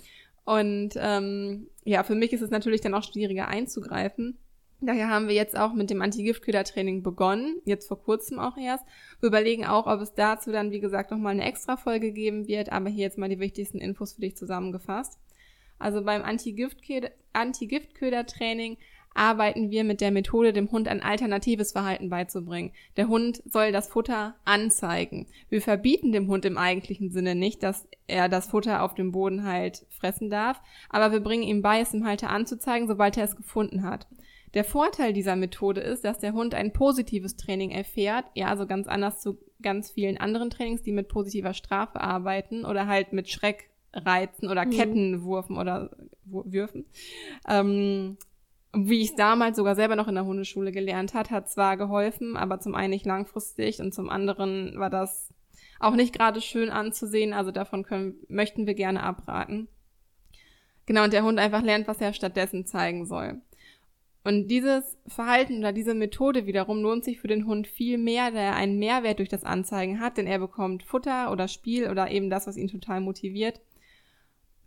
Und 0.45 0.95
ähm, 0.97 1.69
ja, 1.85 2.03
für 2.03 2.15
mich 2.15 2.33
ist 2.33 2.41
es 2.41 2.51
natürlich 2.51 2.81
dann 2.81 2.95
auch 2.95 3.03
schwieriger 3.03 3.49
einzugreifen. 3.49 4.39
Daher 4.81 5.09
haben 5.09 5.27
wir 5.27 5.35
jetzt 5.35 5.59
auch 5.59 5.73
mit 5.73 5.91
dem 5.91 6.03
Anti-Giftköder-Training 6.03 7.03
begonnen, 7.03 7.57
jetzt 7.65 7.89
vor 7.89 8.03
kurzem 8.03 8.39
auch 8.39 8.59
erst. 8.59 8.85
Wir 9.21 9.29
überlegen 9.29 9.67
auch, 9.67 9.87
ob 9.87 10.01
es 10.01 10.15
dazu 10.15 10.53
dann, 10.53 10.71
wie 10.71 10.81
gesagt, 10.81 11.11
nochmal 11.11 11.33
eine 11.33 11.45
extra 11.45 11.77
Folge 11.77 12.13
geben 12.13 12.47
wird, 12.47 12.71
aber 12.71 12.91
hier 12.91 13.05
jetzt 13.05 13.19
mal 13.19 13.31
die 13.31 13.41
wichtigsten 13.41 13.79
Infos 13.79 14.13
für 14.15 14.21
dich 14.21 14.37
zusammengefasst. 14.37 15.19
Also 15.79 16.05
beim 16.05 16.23
Anti-Giftköder-Training 16.23 18.77
arbeiten 19.17 19.71
wir 19.71 19.85
mit 19.85 20.01
der 20.01 20.11
Methode, 20.11 20.53
dem 20.53 20.71
Hund 20.71 20.89
ein 20.89 21.03
alternatives 21.03 21.73
Verhalten 21.73 22.11
beizubringen. 22.11 22.73
Der 22.97 23.09
Hund 23.09 23.43
soll 23.47 23.73
das 23.73 23.89
Futter 23.89 24.37
anzeigen. 24.45 25.27
Wir 25.49 25.63
verbieten 25.63 26.13
dem 26.13 26.29
Hund 26.29 26.45
im 26.45 26.59
eigentlichen 26.59 27.11
Sinne 27.11 27.35
nicht, 27.35 27.63
dass 27.63 27.89
er 28.07 28.29
das 28.29 28.49
Futter 28.49 28.83
auf 28.83 28.95
dem 28.95 29.13
Boden 29.13 29.45
halt 29.45 29.87
fressen 29.91 30.31
darf, 30.31 30.61
aber 30.89 31.13
wir 31.13 31.21
bringen 31.21 31.43
ihm 31.43 31.63
bei, 31.63 31.81
es 31.81 31.91
dem 31.91 32.07
Halter 32.07 32.31
anzuzeigen, 32.31 32.89
sobald 32.89 33.17
er 33.17 33.25
es 33.25 33.37
gefunden 33.37 33.83
hat. 33.83 34.07
Der 34.55 34.65
Vorteil 34.65 35.13
dieser 35.13 35.37
Methode 35.37 35.81
ist, 35.81 36.05
dass 36.05 36.19
der 36.19 36.33
Hund 36.33 36.55
ein 36.55 36.73
positives 36.73 37.37
Training 37.37 37.71
erfährt, 37.71 38.25
ja, 38.35 38.49
also 38.49 38.67
ganz 38.67 38.87
anders 38.87 39.21
zu 39.21 39.39
ganz 39.63 39.91
vielen 39.91 40.19
anderen 40.19 40.51
Trainings, 40.51 40.83
die 40.83 40.93
mit 40.93 41.09
positiver 41.09 41.55
Strafe 41.55 42.01
arbeiten 42.01 42.65
oder 42.65 42.87
halt 42.87 43.13
mit 43.13 43.29
Schreckreizen 43.29 44.49
oder 44.49 44.65
mhm. 44.65 44.71
Kettenwurfen 44.71 45.59
oder 45.59 45.91
Würfen. 46.25 46.87
Ähm, 47.49 48.17
wie 48.77 49.01
ich 49.01 49.15
damals 49.15 49.57
sogar 49.57 49.75
selber 49.75 49.97
noch 49.97 50.09
in 50.09 50.15
der 50.15 50.27
Hundeschule 50.27 50.71
gelernt 50.71 51.15
hat, 51.15 51.31
hat 51.31 51.49
zwar 51.49 51.77
geholfen, 51.77 52.37
aber 52.37 52.61
zum 52.61 52.75
einen 52.75 52.91
nicht 52.91 53.07
langfristig 53.07 53.81
und 53.81 53.95
zum 53.95 54.11
anderen 54.11 54.79
war 54.79 54.91
das 54.91 55.33
auch 55.81 55.95
nicht 55.95 56.15
gerade 56.15 56.41
schön 56.41 56.69
anzusehen. 56.69 57.33
Also 57.33 57.51
davon 57.51 57.85
können, 57.85 58.17
möchten 58.29 58.67
wir 58.67 58.75
gerne 58.75 59.03
abraten. 59.03 59.69
Genau, 60.85 61.05
und 61.05 61.13
der 61.13 61.25
Hund 61.25 61.39
einfach 61.39 61.63
lernt, 61.63 61.89
was 61.89 62.01
er 62.01 62.13
stattdessen 62.13 62.67
zeigen 62.67 63.07
soll. 63.07 63.41
Und 64.25 64.49
dieses 64.49 64.99
Verhalten 65.07 65.59
oder 65.59 65.73
diese 65.73 65.95
Methode 65.95 66.47
wiederum 66.47 66.83
lohnt 66.83 67.05
sich 67.05 67.21
für 67.21 67.29
den 67.29 67.47
Hund 67.47 67.67
viel 67.67 67.97
mehr, 67.97 68.31
da 68.31 68.39
er 68.39 68.57
einen 68.57 68.79
Mehrwert 68.79 69.21
durch 69.21 69.29
das 69.29 69.45
Anzeigen 69.45 70.01
hat, 70.01 70.17
denn 70.17 70.27
er 70.27 70.39
bekommt 70.39 70.83
Futter 70.83 71.31
oder 71.31 71.49
Spiel 71.49 71.89
oder 71.89 72.11
eben 72.11 72.29
das, 72.29 72.47
was 72.47 72.57
ihn 72.57 72.69
total 72.69 73.01
motiviert 73.01 73.61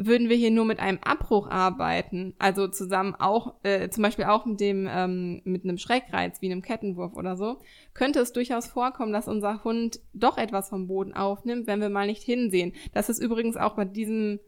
würden 0.02 0.30
wir 0.30 0.38
hier 0.38 0.50
nur 0.50 0.64
mit 0.64 0.80
einem 0.80 0.98
Abbruch 1.04 1.50
arbeiten, 1.50 2.34
also 2.40 2.70
zusammen 2.70 3.16
auch, 3.16 3.56
äh, 3.64 3.90
zum 3.90 4.02
Beispiel 4.02 4.26
auch 4.26 4.46
mit 4.46 4.62
dem, 4.62 4.88
ähm, 4.90 5.42
mit 5.44 5.66
einem 5.66 5.78
Schreckreiz 5.78 6.42
wie 6.42 6.50
einem 6.50 6.62
Kettenwurf 6.62 7.16
oder 7.18 7.36
so, 7.36 7.58
könnte 7.94 8.20
es 8.20 8.32
durchaus 8.32 8.68
vorkommen, 8.68 9.12
dass 9.12 9.28
unser 9.28 9.64
Hund 9.66 10.00
doch 10.14 10.38
etwas 10.38 10.70
vom 10.70 10.88
Boden 10.88 11.14
aufnimmt, 11.14 11.68
wenn 11.68 11.82
wir 11.82 11.90
mal 11.90 12.08
nicht 12.08 12.24
hinsehen. 12.24 12.72
Das 12.94 13.10
ist 13.10 13.20
übrigens 13.20 13.58
auch 13.58 13.76
bei 13.76 13.84
diesem 13.84 14.40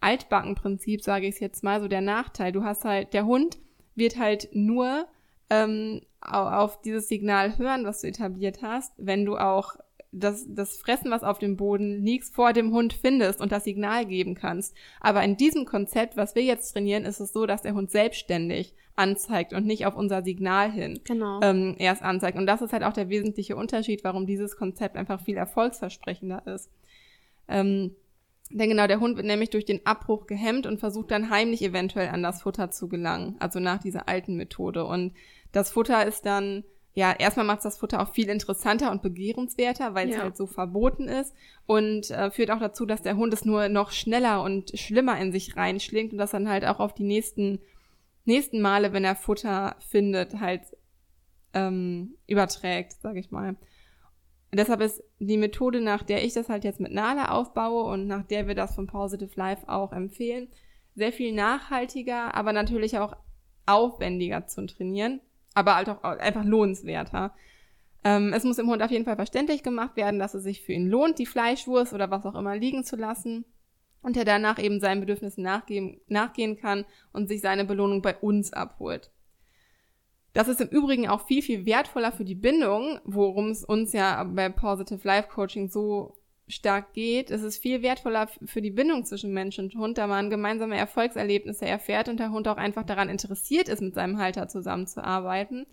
Altbackenprinzip, 0.00 1.02
sage 1.02 1.26
ich 1.26 1.40
jetzt 1.40 1.64
mal, 1.64 1.80
so 1.80 1.88
der 1.88 2.02
Nachteil. 2.02 2.52
Du 2.52 2.62
hast 2.62 2.84
halt, 2.84 3.14
der 3.14 3.24
Hund 3.24 3.58
wird 3.94 4.18
halt 4.18 4.50
nur 4.52 5.06
ähm, 5.48 6.02
auf 6.20 6.82
dieses 6.82 7.08
Signal 7.08 7.56
hören, 7.56 7.84
was 7.84 8.02
du 8.02 8.08
etabliert 8.08 8.60
hast, 8.62 8.92
wenn 8.98 9.24
du 9.24 9.38
auch 9.38 9.76
das, 10.10 10.46
das 10.48 10.78
Fressen, 10.78 11.10
was 11.10 11.22
auf 11.22 11.38
dem 11.38 11.56
Boden 11.56 12.02
liegt, 12.02 12.28
vor 12.28 12.52
dem 12.52 12.72
Hund 12.72 12.92
findest 12.94 13.40
und 13.40 13.52
das 13.52 13.64
Signal 13.64 14.06
geben 14.06 14.34
kannst. 14.34 14.74
Aber 15.00 15.22
in 15.22 15.36
diesem 15.36 15.64
Konzept, 15.64 16.16
was 16.16 16.34
wir 16.34 16.42
jetzt 16.42 16.72
trainieren, 16.72 17.04
ist 17.04 17.20
es 17.20 17.32
so, 17.32 17.46
dass 17.46 17.62
der 17.62 17.74
Hund 17.74 17.90
selbstständig 17.90 18.74
anzeigt 18.96 19.52
und 19.52 19.66
nicht 19.66 19.86
auf 19.86 19.96
unser 19.96 20.22
Signal 20.22 20.72
hin 20.72 21.00
genau. 21.04 21.40
ähm, 21.42 21.76
erst 21.78 22.02
anzeigt. 22.02 22.38
Und 22.38 22.46
das 22.46 22.62
ist 22.62 22.72
halt 22.72 22.84
auch 22.84 22.92
der 22.92 23.08
wesentliche 23.08 23.54
Unterschied, 23.54 24.02
warum 24.02 24.26
dieses 24.26 24.56
Konzept 24.56 24.96
einfach 24.96 25.20
viel 25.20 25.36
erfolgsversprechender 25.36 26.46
ist. 26.46 26.70
Ähm, 27.46 27.94
denn 28.50 28.70
genau, 28.70 28.86
der 28.86 29.00
Hund 29.00 29.16
wird 29.16 29.26
nämlich 29.26 29.50
durch 29.50 29.66
den 29.66 29.84
Abbruch 29.84 30.26
gehemmt 30.26 30.66
und 30.66 30.80
versucht 30.80 31.10
dann 31.10 31.28
heimlich 31.28 31.62
eventuell 31.62 32.08
an 32.08 32.22
das 32.22 32.42
Futter 32.42 32.70
zu 32.70 32.88
gelangen, 32.88 33.36
also 33.40 33.60
nach 33.60 33.78
dieser 33.78 34.08
alten 34.08 34.36
Methode. 34.36 34.84
Und 34.84 35.12
das 35.52 35.70
Futter 35.70 36.06
ist 36.06 36.24
dann 36.24 36.64
ja, 36.98 37.14
erstmal 37.16 37.46
macht 37.46 37.64
das 37.64 37.78
Futter 37.78 38.02
auch 38.02 38.12
viel 38.12 38.28
interessanter 38.28 38.90
und 38.90 39.02
begehrenswerter, 39.02 39.94
weil 39.94 40.08
es 40.08 40.16
ja. 40.16 40.22
halt 40.22 40.36
so 40.36 40.48
verboten 40.48 41.06
ist 41.06 41.32
und 41.64 42.10
äh, 42.10 42.32
führt 42.32 42.50
auch 42.50 42.58
dazu, 42.58 42.86
dass 42.86 43.02
der 43.02 43.16
Hund 43.16 43.32
es 43.32 43.44
nur 43.44 43.68
noch 43.68 43.92
schneller 43.92 44.42
und 44.42 44.76
schlimmer 44.76 45.16
in 45.20 45.30
sich 45.30 45.56
reinschlingt 45.56 46.10
und 46.10 46.18
das 46.18 46.32
dann 46.32 46.48
halt 46.48 46.64
auch 46.64 46.80
auf 46.80 46.94
die 46.94 47.04
nächsten 47.04 47.60
nächsten 48.24 48.60
Male, 48.60 48.92
wenn 48.92 49.04
er 49.04 49.14
Futter 49.14 49.76
findet, 49.78 50.40
halt 50.40 50.62
ähm, 51.54 52.16
überträgt, 52.26 52.94
sag 53.00 53.14
ich 53.14 53.30
mal. 53.30 53.54
deshalb 54.52 54.80
ist 54.80 55.00
die 55.20 55.36
Methode, 55.36 55.80
nach 55.80 56.02
der 56.02 56.24
ich 56.24 56.34
das 56.34 56.48
halt 56.48 56.64
jetzt 56.64 56.80
mit 56.80 56.92
Nala 56.92 57.30
aufbaue 57.30 57.84
und 57.84 58.08
nach 58.08 58.24
der 58.24 58.48
wir 58.48 58.56
das 58.56 58.74
von 58.74 58.88
Positive 58.88 59.30
Life 59.36 59.68
auch 59.68 59.92
empfehlen, 59.92 60.48
sehr 60.96 61.12
viel 61.12 61.32
nachhaltiger, 61.32 62.34
aber 62.34 62.52
natürlich 62.52 62.98
auch 62.98 63.16
aufwendiger 63.66 64.48
zu 64.48 64.66
trainieren 64.66 65.20
aber 65.58 65.74
halt 65.74 65.88
auch 65.88 66.02
einfach 66.02 66.44
lohnenswerter. 66.44 67.34
Ähm, 68.04 68.32
es 68.32 68.44
muss 68.44 68.56
dem 68.56 68.68
Hund 68.68 68.82
auf 68.82 68.90
jeden 68.90 69.04
Fall 69.04 69.16
verständlich 69.16 69.62
gemacht 69.62 69.96
werden, 69.96 70.20
dass 70.20 70.34
es 70.34 70.44
sich 70.44 70.62
für 70.62 70.72
ihn 70.72 70.88
lohnt, 70.88 71.18
die 71.18 71.26
Fleischwurst 71.26 71.92
oder 71.92 72.10
was 72.10 72.24
auch 72.24 72.36
immer 72.36 72.56
liegen 72.56 72.84
zu 72.84 72.96
lassen 72.96 73.44
und 74.02 74.16
er 74.16 74.24
danach 74.24 74.58
eben 74.58 74.78
seinen 74.78 75.00
Bedürfnissen 75.00 75.42
nachgehen, 75.42 76.00
nachgehen 76.06 76.56
kann 76.56 76.84
und 77.12 77.28
sich 77.28 77.40
seine 77.40 77.64
Belohnung 77.64 78.00
bei 78.00 78.16
uns 78.16 78.52
abholt. 78.52 79.10
Das 80.32 80.46
ist 80.46 80.60
im 80.60 80.68
Übrigen 80.68 81.08
auch 81.08 81.26
viel, 81.26 81.42
viel 81.42 81.66
wertvoller 81.66 82.12
für 82.12 82.24
die 82.24 82.36
Bindung, 82.36 83.00
worum 83.04 83.50
es 83.50 83.64
uns 83.64 83.92
ja 83.92 84.22
bei 84.22 84.48
Positive 84.48 85.00
Life 85.02 85.28
Coaching 85.28 85.68
so 85.68 86.17
stark 86.48 86.94
geht. 86.94 87.30
Es 87.30 87.42
ist 87.42 87.58
viel 87.58 87.82
wertvoller 87.82 88.28
für 88.44 88.62
die 88.62 88.70
Bindung 88.70 89.04
zwischen 89.04 89.32
Mensch 89.32 89.58
und 89.58 89.74
Hund, 89.74 89.98
da 89.98 90.06
man 90.06 90.30
gemeinsame 90.30 90.76
Erfolgserlebnisse 90.76 91.66
erfährt 91.66 92.08
und 92.08 92.18
der 92.18 92.30
Hund 92.30 92.48
auch 92.48 92.56
einfach 92.56 92.84
daran 92.84 93.08
interessiert 93.08 93.68
ist, 93.68 93.82
mit 93.82 93.94
seinem 93.94 94.18
Halter 94.18 94.48
zusammenzuarbeiten. 94.48 95.66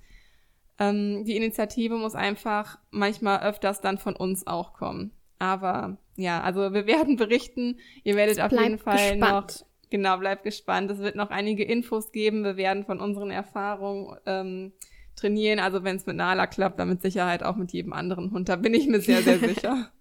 Ähm, 0.78 1.24
die 1.24 1.38
Initiative 1.38 1.96
muss 1.96 2.16
einfach 2.16 2.78
manchmal 2.92 3.42
öfters 3.42 3.82
dann 3.82 3.98
von 3.98 4.16
uns 4.16 4.46
auch 4.46 4.74
kommen. 4.74 5.12
Aber 5.40 5.98
ja, 6.16 6.42
also 6.42 6.74
wir 6.74 6.86
werden 6.88 7.16
berichten. 7.16 7.80
Ihr 8.04 8.16
werdet 8.16 8.42
auf 8.42 8.52
jeden 8.52 8.78
Fall 8.78 9.12
gespannt. 9.12 9.62
noch, 9.62 9.90
genau, 9.90 10.18
bleibt 10.18 10.44
gespannt. 10.44 10.92
Es 10.92 11.00
wird 11.00 11.16
noch 11.16 11.30
einige 11.30 11.64
Infos 11.64 12.12
geben. 12.12 12.44
Wir 12.44 12.58
werden 12.58 12.86
von 12.86 13.00
unseren 13.00 13.32
Erfahrungen 13.32 14.18
ähm, 14.26 14.74
trainieren. 15.16 15.60
Also 15.60 15.84
wenn 15.84 15.96
es 15.96 16.06
mit 16.06 16.18
Nala 16.18 16.48
klappt, 16.48 16.80
dann 16.80 16.90
mit 16.90 17.02
Sicherheit 17.02 17.44
auch 17.44 17.56
mit 17.56 17.72
jedem 17.72 17.94
anderen 17.94 18.32
Hund. 18.32 18.50
Da 18.50 18.58
bin 18.58 18.74
ich 18.74 18.88
mir 18.88 19.00
sehr, 19.00 19.22
sehr 19.22 19.40
sicher. 19.48 19.92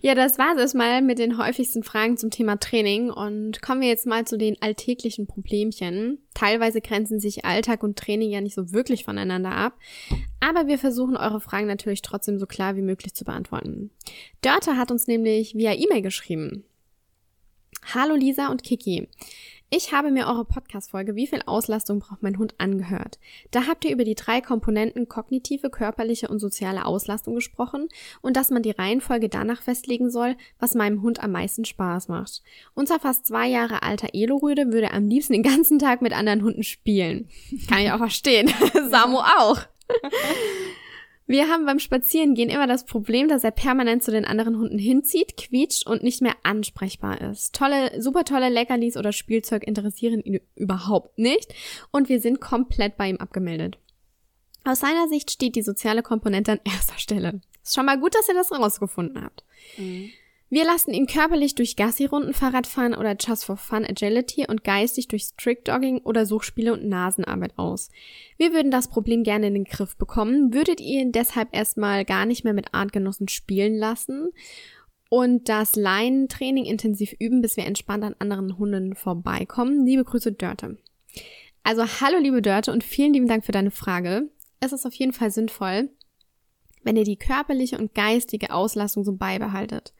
Ja, 0.00 0.14
das 0.14 0.38
war 0.38 0.56
es 0.56 0.74
mal 0.74 1.02
mit 1.02 1.18
den 1.18 1.38
häufigsten 1.38 1.82
Fragen 1.82 2.16
zum 2.16 2.30
Thema 2.30 2.58
Training 2.58 3.10
und 3.10 3.62
kommen 3.62 3.80
wir 3.80 3.88
jetzt 3.88 4.06
mal 4.06 4.26
zu 4.26 4.36
den 4.36 4.60
alltäglichen 4.60 5.26
Problemchen. 5.26 6.18
Teilweise 6.34 6.80
grenzen 6.80 7.20
sich 7.20 7.44
Alltag 7.44 7.82
und 7.82 7.98
Training 7.98 8.30
ja 8.30 8.40
nicht 8.40 8.54
so 8.54 8.72
wirklich 8.72 9.04
voneinander 9.04 9.52
ab, 9.52 9.78
aber 10.40 10.66
wir 10.66 10.78
versuchen 10.78 11.16
eure 11.16 11.40
Fragen 11.40 11.66
natürlich 11.66 12.02
trotzdem 12.02 12.38
so 12.38 12.46
klar 12.46 12.76
wie 12.76 12.82
möglich 12.82 13.14
zu 13.14 13.24
beantworten. 13.24 13.90
Dörte 14.42 14.76
hat 14.76 14.90
uns 14.90 15.06
nämlich 15.06 15.54
via 15.54 15.74
E-Mail 15.74 16.02
geschrieben. 16.02 16.64
Hallo 17.94 18.14
Lisa 18.14 18.48
und 18.48 18.62
Kiki. 18.62 19.08
Ich 19.72 19.92
habe 19.92 20.10
mir 20.10 20.26
eure 20.26 20.44
Podcast-Folge 20.44 21.14
Wie 21.14 21.28
viel 21.28 21.42
Auslastung 21.46 22.00
braucht 22.00 22.24
mein 22.24 22.38
Hund 22.38 22.56
angehört. 22.58 23.20
Da 23.52 23.68
habt 23.68 23.84
ihr 23.84 23.92
über 23.92 24.02
die 24.02 24.16
drei 24.16 24.40
Komponenten 24.40 25.06
kognitive, 25.06 25.70
körperliche 25.70 26.26
und 26.26 26.40
soziale 26.40 26.86
Auslastung 26.86 27.36
gesprochen 27.36 27.86
und 28.20 28.36
dass 28.36 28.50
man 28.50 28.64
die 28.64 28.72
Reihenfolge 28.72 29.28
danach 29.28 29.62
festlegen 29.62 30.10
soll, 30.10 30.34
was 30.58 30.74
meinem 30.74 31.02
Hund 31.02 31.22
am 31.22 31.30
meisten 31.30 31.64
Spaß 31.64 32.08
macht. 32.08 32.42
Unser 32.74 32.98
fast 32.98 33.26
zwei 33.26 33.46
Jahre 33.46 33.84
alter 33.84 34.08
Elo-Rüde 34.12 34.72
würde 34.72 34.90
am 34.90 35.06
liebsten 35.06 35.34
den 35.34 35.44
ganzen 35.44 35.78
Tag 35.78 36.02
mit 36.02 36.14
anderen 36.14 36.42
Hunden 36.42 36.64
spielen. 36.64 37.28
Kann 37.68 37.78
ich 37.78 37.92
auch 37.92 37.98
verstehen. 37.98 38.48
Samu 38.90 39.18
auch. 39.18 39.60
Wir 41.30 41.48
haben 41.48 41.64
beim 41.64 41.78
Spazierengehen 41.78 42.50
immer 42.50 42.66
das 42.66 42.84
Problem, 42.84 43.28
dass 43.28 43.44
er 43.44 43.52
permanent 43.52 44.02
zu 44.02 44.10
den 44.10 44.24
anderen 44.24 44.58
Hunden 44.58 44.78
hinzieht, 44.78 45.36
quietscht 45.36 45.86
und 45.86 46.02
nicht 46.02 46.20
mehr 46.22 46.34
ansprechbar 46.42 47.20
ist. 47.20 47.54
Tolle, 47.54 48.02
super 48.02 48.24
tolle 48.24 48.48
Leckerlis 48.48 48.96
oder 48.96 49.12
Spielzeug 49.12 49.62
interessieren 49.62 50.22
ihn 50.22 50.40
überhaupt 50.56 51.20
nicht 51.20 51.54
und 51.92 52.08
wir 52.08 52.18
sind 52.20 52.40
komplett 52.40 52.96
bei 52.96 53.08
ihm 53.08 53.18
abgemeldet. 53.18 53.78
Aus 54.64 54.80
seiner 54.80 55.06
Sicht 55.06 55.30
steht 55.30 55.54
die 55.54 55.62
soziale 55.62 56.02
Komponente 56.02 56.50
an 56.50 56.60
erster 56.64 56.98
Stelle. 56.98 57.40
Ist 57.62 57.76
schon 57.76 57.86
mal 57.86 58.00
gut, 58.00 58.16
dass 58.16 58.28
ihr 58.28 58.34
das 58.34 58.50
rausgefunden 58.50 59.22
habt. 59.22 59.44
Mhm. 59.78 60.10
Wir 60.52 60.64
lassen 60.64 60.92
ihn 60.92 61.06
körperlich 61.06 61.54
durch 61.54 61.76
Gassi-Runden, 61.76 62.34
Fahrradfahren 62.34 62.94
oder 62.94 63.14
Just 63.16 63.44
for 63.44 63.56
Fun 63.56 63.84
Agility 63.84 64.46
und 64.48 64.64
geistig 64.64 65.06
durch 65.06 65.22
Strict 65.22 65.62
Dogging 65.66 65.98
oder 65.98 66.26
Suchspiele 66.26 66.72
und 66.72 66.88
Nasenarbeit 66.88 67.56
aus. 67.56 67.88
Wir 68.36 68.52
würden 68.52 68.72
das 68.72 68.88
Problem 68.88 69.22
gerne 69.22 69.46
in 69.46 69.54
den 69.54 69.64
Griff 69.64 69.96
bekommen, 69.96 70.52
würdet 70.52 70.80
ihr 70.80 71.02
ihn 71.02 71.12
deshalb 71.12 71.54
erstmal 71.54 72.04
gar 72.04 72.26
nicht 72.26 72.42
mehr 72.42 72.52
mit 72.52 72.74
Artgenossen 72.74 73.28
spielen 73.28 73.76
lassen 73.76 74.30
und 75.08 75.48
das 75.48 75.76
Leinentraining 75.76 76.64
intensiv 76.64 77.14
üben, 77.20 77.42
bis 77.42 77.56
wir 77.56 77.64
entspannt 77.64 78.02
an 78.02 78.16
anderen 78.18 78.58
Hunden 78.58 78.96
vorbeikommen. 78.96 79.86
Liebe 79.86 80.02
Grüße, 80.02 80.32
Dörte. 80.32 80.78
Also 81.62 81.84
hallo 82.00 82.18
liebe 82.18 82.42
Dörte 82.42 82.72
und 82.72 82.82
vielen 82.82 83.12
lieben 83.12 83.28
Dank 83.28 83.46
für 83.46 83.52
deine 83.52 83.70
Frage. 83.70 84.28
Es 84.58 84.72
ist 84.72 84.84
auf 84.84 84.94
jeden 84.94 85.12
Fall 85.12 85.30
sinnvoll, 85.30 85.90
wenn 86.82 86.96
ihr 86.96 87.04
die 87.04 87.16
körperliche 87.16 87.78
und 87.78 87.94
geistige 87.94 88.52
Auslastung 88.52 89.04
so 89.04 89.12
beibehaltet. 89.12 89.92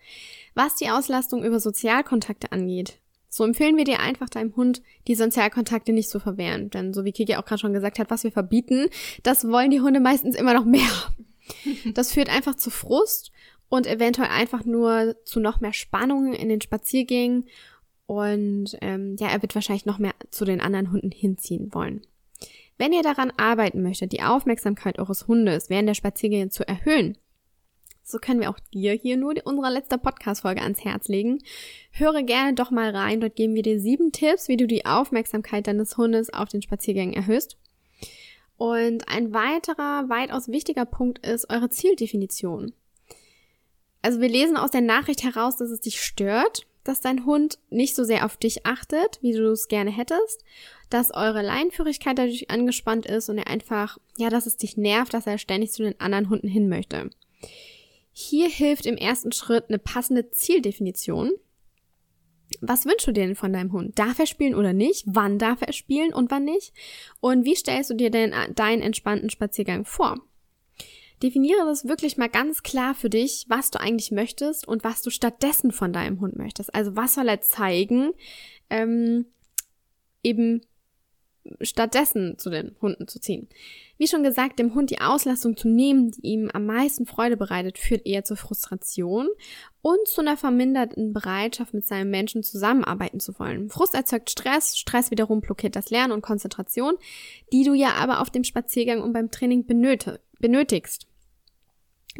Was 0.54 0.76
die 0.76 0.90
Auslastung 0.90 1.44
über 1.44 1.60
Sozialkontakte 1.60 2.52
angeht, 2.52 2.98
so 3.28 3.44
empfehlen 3.44 3.76
wir 3.76 3.84
dir 3.84 4.00
einfach 4.00 4.28
deinem 4.28 4.56
Hund, 4.56 4.82
die 5.06 5.14
Sozialkontakte 5.14 5.92
nicht 5.92 6.10
zu 6.10 6.18
verwehren. 6.18 6.68
Denn 6.70 6.92
so 6.92 7.04
wie 7.04 7.12
Kiki 7.12 7.36
auch 7.36 7.44
gerade 7.44 7.60
schon 7.60 7.72
gesagt 7.72 8.00
hat, 8.00 8.10
was 8.10 8.24
wir 8.24 8.32
verbieten, 8.32 8.88
das 9.22 9.46
wollen 9.46 9.70
die 9.70 9.80
Hunde 9.80 10.00
meistens 10.00 10.36
immer 10.36 10.54
noch 10.54 10.64
mehr. 10.64 10.88
Das 11.94 12.12
führt 12.12 12.28
einfach 12.28 12.54
zu 12.54 12.70
Frust 12.70 13.32
und 13.68 13.84
eventuell 13.84 14.28
einfach 14.28 14.64
nur 14.64 15.16
zu 15.24 15.40
noch 15.40 15.60
mehr 15.60 15.72
Spannungen 15.72 16.32
in 16.32 16.48
den 16.48 16.60
Spaziergängen. 16.60 17.48
Und 18.06 18.76
ähm, 18.80 19.16
ja, 19.18 19.26
er 19.28 19.42
wird 19.42 19.56
wahrscheinlich 19.56 19.84
noch 19.84 19.98
mehr 19.98 20.14
zu 20.30 20.44
den 20.44 20.60
anderen 20.60 20.92
Hunden 20.92 21.10
hinziehen 21.10 21.74
wollen. 21.74 22.02
Wenn 22.80 22.94
ihr 22.94 23.02
daran 23.02 23.30
arbeiten 23.36 23.82
möchtet, 23.82 24.12
die 24.12 24.22
Aufmerksamkeit 24.22 24.98
eures 24.98 25.28
Hundes 25.28 25.68
während 25.68 25.86
der 25.86 25.94
Spaziergänge 25.94 26.48
zu 26.48 26.66
erhöhen, 26.66 27.18
so 28.02 28.16
können 28.16 28.40
wir 28.40 28.48
auch 28.48 28.58
dir 28.72 28.94
hier 28.94 29.18
nur 29.18 29.34
unsere 29.44 29.70
letzte 29.70 29.98
Podcast-Folge 29.98 30.62
ans 30.62 30.82
Herz 30.82 31.06
legen. 31.06 31.42
Höre 31.90 32.22
gerne 32.22 32.54
doch 32.54 32.70
mal 32.70 32.88
rein. 32.96 33.20
Dort 33.20 33.36
geben 33.36 33.54
wir 33.54 33.60
dir 33.60 33.78
sieben 33.78 34.12
Tipps, 34.12 34.48
wie 34.48 34.56
du 34.56 34.66
die 34.66 34.86
Aufmerksamkeit 34.86 35.66
deines 35.66 35.98
Hundes 35.98 36.32
auf 36.32 36.48
den 36.48 36.62
Spaziergängen 36.62 37.12
erhöhst. 37.12 37.58
Und 38.56 39.10
ein 39.10 39.34
weiterer, 39.34 40.08
weitaus 40.08 40.48
wichtiger 40.48 40.86
Punkt 40.86 41.18
ist 41.18 41.50
eure 41.50 41.68
Zieldefinition. 41.68 42.72
Also 44.00 44.22
wir 44.22 44.30
lesen 44.30 44.56
aus 44.56 44.70
der 44.70 44.80
Nachricht 44.80 45.22
heraus, 45.22 45.58
dass 45.58 45.68
es 45.68 45.82
dich 45.82 46.00
stört, 46.00 46.66
dass 46.84 47.00
dein 47.00 47.26
Hund 47.26 47.58
nicht 47.68 47.94
so 47.94 48.04
sehr 48.04 48.24
auf 48.24 48.36
dich 48.36 48.66
achtet, 48.66 49.18
wie 49.22 49.32
du 49.32 49.50
es 49.50 49.68
gerne 49.68 49.90
hättest, 49.90 50.44
dass 50.88 51.14
eure 51.14 51.42
Leinführigkeit 51.42 52.18
dadurch 52.18 52.50
angespannt 52.50 53.06
ist 53.06 53.28
und 53.28 53.38
er 53.38 53.46
einfach, 53.46 53.98
ja, 54.16 54.30
dass 54.30 54.46
es 54.46 54.56
dich 54.56 54.76
nervt, 54.76 55.14
dass 55.14 55.26
er 55.26 55.38
ständig 55.38 55.72
zu 55.72 55.82
den 55.82 56.00
anderen 56.00 56.30
Hunden 56.30 56.48
hin 56.48 56.68
möchte. 56.68 57.10
Hier 58.12 58.48
hilft 58.48 58.86
im 58.86 58.96
ersten 58.96 59.32
Schritt 59.32 59.66
eine 59.68 59.78
passende 59.78 60.30
Zieldefinition. 60.30 61.32
Was 62.60 62.84
wünschst 62.84 63.06
du 63.06 63.12
dir 63.12 63.26
denn 63.26 63.36
von 63.36 63.52
deinem 63.52 63.72
Hund? 63.72 63.98
Darf 63.98 64.18
er 64.18 64.26
spielen 64.26 64.56
oder 64.56 64.72
nicht? 64.72 65.04
Wann 65.06 65.38
darf 65.38 65.62
er 65.62 65.72
spielen 65.72 66.12
und 66.12 66.30
wann 66.30 66.44
nicht? 66.44 66.72
Und 67.20 67.44
wie 67.44 67.54
stellst 67.54 67.90
du 67.90 67.94
dir 67.94 68.10
denn 68.10 68.34
deinen 68.54 68.82
entspannten 68.82 69.30
Spaziergang 69.30 69.84
vor? 69.84 70.20
Definiere 71.22 71.66
das 71.66 71.86
wirklich 71.86 72.16
mal 72.16 72.28
ganz 72.28 72.62
klar 72.62 72.94
für 72.94 73.10
dich, 73.10 73.44
was 73.48 73.70
du 73.70 73.80
eigentlich 73.80 74.10
möchtest 74.10 74.66
und 74.66 74.84
was 74.84 75.02
du 75.02 75.10
stattdessen 75.10 75.70
von 75.70 75.92
deinem 75.92 76.20
Hund 76.20 76.36
möchtest. 76.36 76.74
Also 76.74 76.96
was 76.96 77.14
soll 77.14 77.28
er 77.28 77.40
zeigen, 77.42 78.12
ähm, 78.70 79.26
eben 80.22 80.62
stattdessen 81.60 82.38
zu 82.38 82.50
den 82.50 82.76
Hunden 82.80 83.08
zu 83.08 83.18
ziehen. 83.18 83.48
Wie 83.96 84.06
schon 84.06 84.22
gesagt, 84.22 84.58
dem 84.58 84.74
Hund 84.74 84.90
die 84.90 85.00
Auslastung 85.00 85.56
zu 85.56 85.68
nehmen, 85.68 86.10
die 86.10 86.26
ihm 86.26 86.50
am 86.52 86.66
meisten 86.66 87.06
Freude 87.06 87.36
bereitet, 87.36 87.78
führt 87.78 88.06
eher 88.06 88.24
zur 88.24 88.36
Frustration 88.36 89.28
und 89.82 90.06
zu 90.06 90.20
einer 90.20 90.36
verminderten 90.36 91.12
Bereitschaft, 91.12 91.74
mit 91.74 91.86
seinem 91.86 92.10
Menschen 92.10 92.42
zusammenarbeiten 92.42 93.20
zu 93.20 93.38
wollen. 93.38 93.70
Frust 93.70 93.94
erzeugt 93.94 94.30
Stress, 94.30 94.78
Stress 94.78 95.10
wiederum 95.10 95.40
blockiert 95.40 95.76
das 95.76 95.90
Lernen 95.90 96.12
und 96.12 96.22
Konzentration, 96.22 96.94
die 97.52 97.64
du 97.64 97.74
ja 97.74 97.92
aber 97.94 98.20
auf 98.20 98.30
dem 98.30 98.44
Spaziergang 98.44 99.02
und 99.02 99.12
beim 99.12 99.30
Training 99.30 99.66
benötigst. 99.66 101.09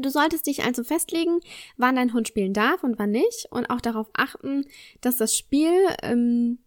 Du 0.03 0.11
solltest 0.11 0.47
dich 0.47 0.65
also 0.65 0.83
festlegen, 0.85 1.41
wann 1.77 1.97
dein 1.97 2.13
Hund 2.13 2.29
spielen 2.29 2.53
darf 2.53 2.83
und 2.83 2.99
wann 2.99 3.11
nicht 3.11 3.49
und 3.51 3.67
auch 3.71 3.81
darauf 3.81 4.09
achten, 4.15 4.65
dass 5.01 5.17
das 5.17 5.37
Spiel 5.37 5.73
ähm, 6.03 6.59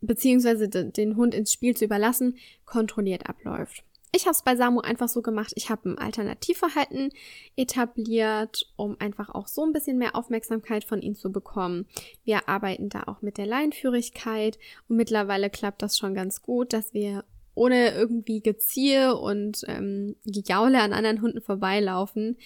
beziehungsweise 0.00 0.68
den 0.68 1.16
Hund 1.16 1.34
ins 1.34 1.52
Spiel 1.52 1.76
zu 1.76 1.84
überlassen 1.84 2.36
kontrolliert 2.64 3.28
abläuft. 3.28 3.84
Ich 4.12 4.24
habe 4.24 4.32
es 4.32 4.42
bei 4.42 4.56
Samu 4.56 4.80
einfach 4.80 5.08
so 5.08 5.20
gemacht, 5.20 5.52
ich 5.56 5.68
habe 5.68 5.90
ein 5.90 5.98
Alternativverhalten 5.98 7.10
etabliert, 7.56 8.66
um 8.76 8.96
einfach 8.98 9.28
auch 9.34 9.46
so 9.46 9.62
ein 9.62 9.72
bisschen 9.72 9.98
mehr 9.98 10.16
Aufmerksamkeit 10.16 10.84
von 10.84 11.02
ihm 11.02 11.16
zu 11.16 11.30
bekommen. 11.30 11.86
Wir 12.24 12.48
arbeiten 12.48 12.88
da 12.88 13.02
auch 13.08 13.20
mit 13.20 13.36
der 13.36 13.46
Leinführigkeit 13.46 14.58
und 14.88 14.96
mittlerweile 14.96 15.50
klappt 15.50 15.82
das 15.82 15.98
schon 15.98 16.14
ganz 16.14 16.40
gut, 16.40 16.72
dass 16.72 16.94
wir 16.94 17.24
ohne 17.54 17.90
irgendwie 17.94 18.40
Geziehe 18.40 19.16
und 19.16 19.64
ähm, 19.66 20.16
Gejaule 20.24 20.80
an 20.80 20.92
anderen 20.92 21.20
Hunden 21.20 21.40
vorbeilaufen. 21.40 22.36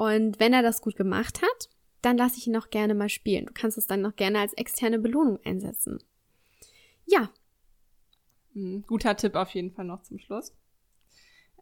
Und 0.00 0.40
wenn 0.40 0.54
er 0.54 0.62
das 0.62 0.80
gut 0.80 0.96
gemacht 0.96 1.42
hat, 1.42 1.68
dann 2.00 2.16
lasse 2.16 2.38
ich 2.38 2.46
ihn 2.46 2.56
auch 2.56 2.70
gerne 2.70 2.94
mal 2.94 3.10
spielen. 3.10 3.44
Du 3.44 3.52
kannst 3.52 3.76
es 3.76 3.86
dann 3.86 4.00
noch 4.00 4.16
gerne 4.16 4.38
als 4.38 4.54
externe 4.54 4.98
Belohnung 4.98 5.38
einsetzen. 5.44 6.02
Ja. 7.04 7.28
Hm, 8.54 8.82
guter 8.86 9.14
Tipp 9.18 9.34
auf 9.34 9.50
jeden 9.50 9.72
Fall 9.72 9.84
noch 9.84 10.00
zum 10.00 10.18
Schluss. 10.18 10.56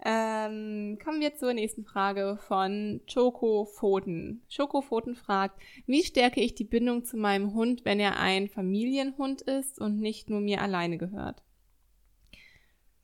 Ähm, 0.04 1.00
kommen 1.02 1.20
wir 1.20 1.34
zur 1.34 1.52
nächsten 1.52 1.84
Frage 1.84 2.38
von. 2.46 3.00
Choco 3.12 3.64
Pfoten 3.64 5.16
fragt, 5.16 5.60
wie 5.86 6.04
stärke 6.04 6.40
ich 6.40 6.54
die 6.54 6.62
Bindung 6.62 7.04
zu 7.04 7.16
meinem 7.16 7.54
Hund, 7.54 7.84
wenn 7.84 7.98
er 7.98 8.20
ein 8.20 8.48
Familienhund 8.48 9.42
ist 9.42 9.80
und 9.80 9.98
nicht 9.98 10.30
nur 10.30 10.40
mir 10.40 10.62
alleine 10.62 10.96
gehört? 10.96 11.42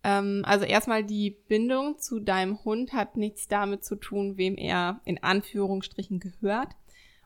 Ähm, 0.04 0.42
also 0.44 0.64
erstmal 0.66 1.02
die 1.02 1.30
Bindung 1.48 1.98
zu 1.98 2.20
deinem 2.20 2.62
Hund 2.64 2.92
hat 2.92 3.16
nichts 3.16 3.48
damit 3.48 3.84
zu 3.84 3.96
tun, 3.96 4.36
wem 4.36 4.56
er 4.56 5.00
in 5.04 5.22
Anführungsstrichen 5.22 6.20
gehört 6.20 6.68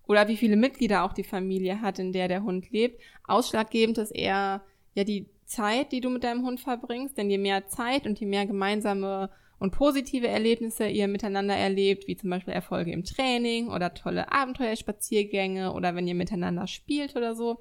oder 0.07 0.29
wie 0.29 0.37
viele 0.37 0.57
Mitglieder 0.57 1.05
auch 1.05 1.13
die 1.13 1.25
Familie 1.25 1.83
hat, 1.83 1.99
in 1.99 2.13
der 2.13 2.29
der 2.29 2.45
Hund 2.45 2.71
lebt. 2.71 3.01
Ausschlaggebend 3.25 3.99
ist 3.99 4.13
eher 4.13 4.63
ja 4.95 5.05
die 5.05 5.27
Zeit, 5.45 5.93
die 5.93 6.01
du 6.01 6.09
mit 6.09 6.25
deinem 6.25 6.45
Hund 6.45 6.61
verbringst, 6.61 7.19
denn 7.19 7.31
je 7.31 7.39
mehr 7.39 7.67
Zeit 7.67 8.07
und 8.07 8.21
je 8.21 8.27
mehr 8.27 8.47
gemeinsame 8.47 9.31
und 9.59 9.73
positive 9.73 10.29
Erlebnisse 10.29 10.87
ihr 10.87 11.09
miteinander 11.09 11.57
erlebt, 11.57 12.07
wie 12.07 12.17
zum 12.17 12.31
Beispiel 12.31 12.55
Erfolge 12.55 12.93
im 12.93 13.05
Training 13.05 13.69
oder 13.69 13.93
tolle 13.93 14.31
Abenteuerspaziergänge 14.31 15.73
oder 15.73 15.97
wenn 15.97 16.07
ihr 16.07 16.15
miteinander 16.15 16.69
spielt 16.69 17.17
oder 17.17 17.35
so, 17.35 17.61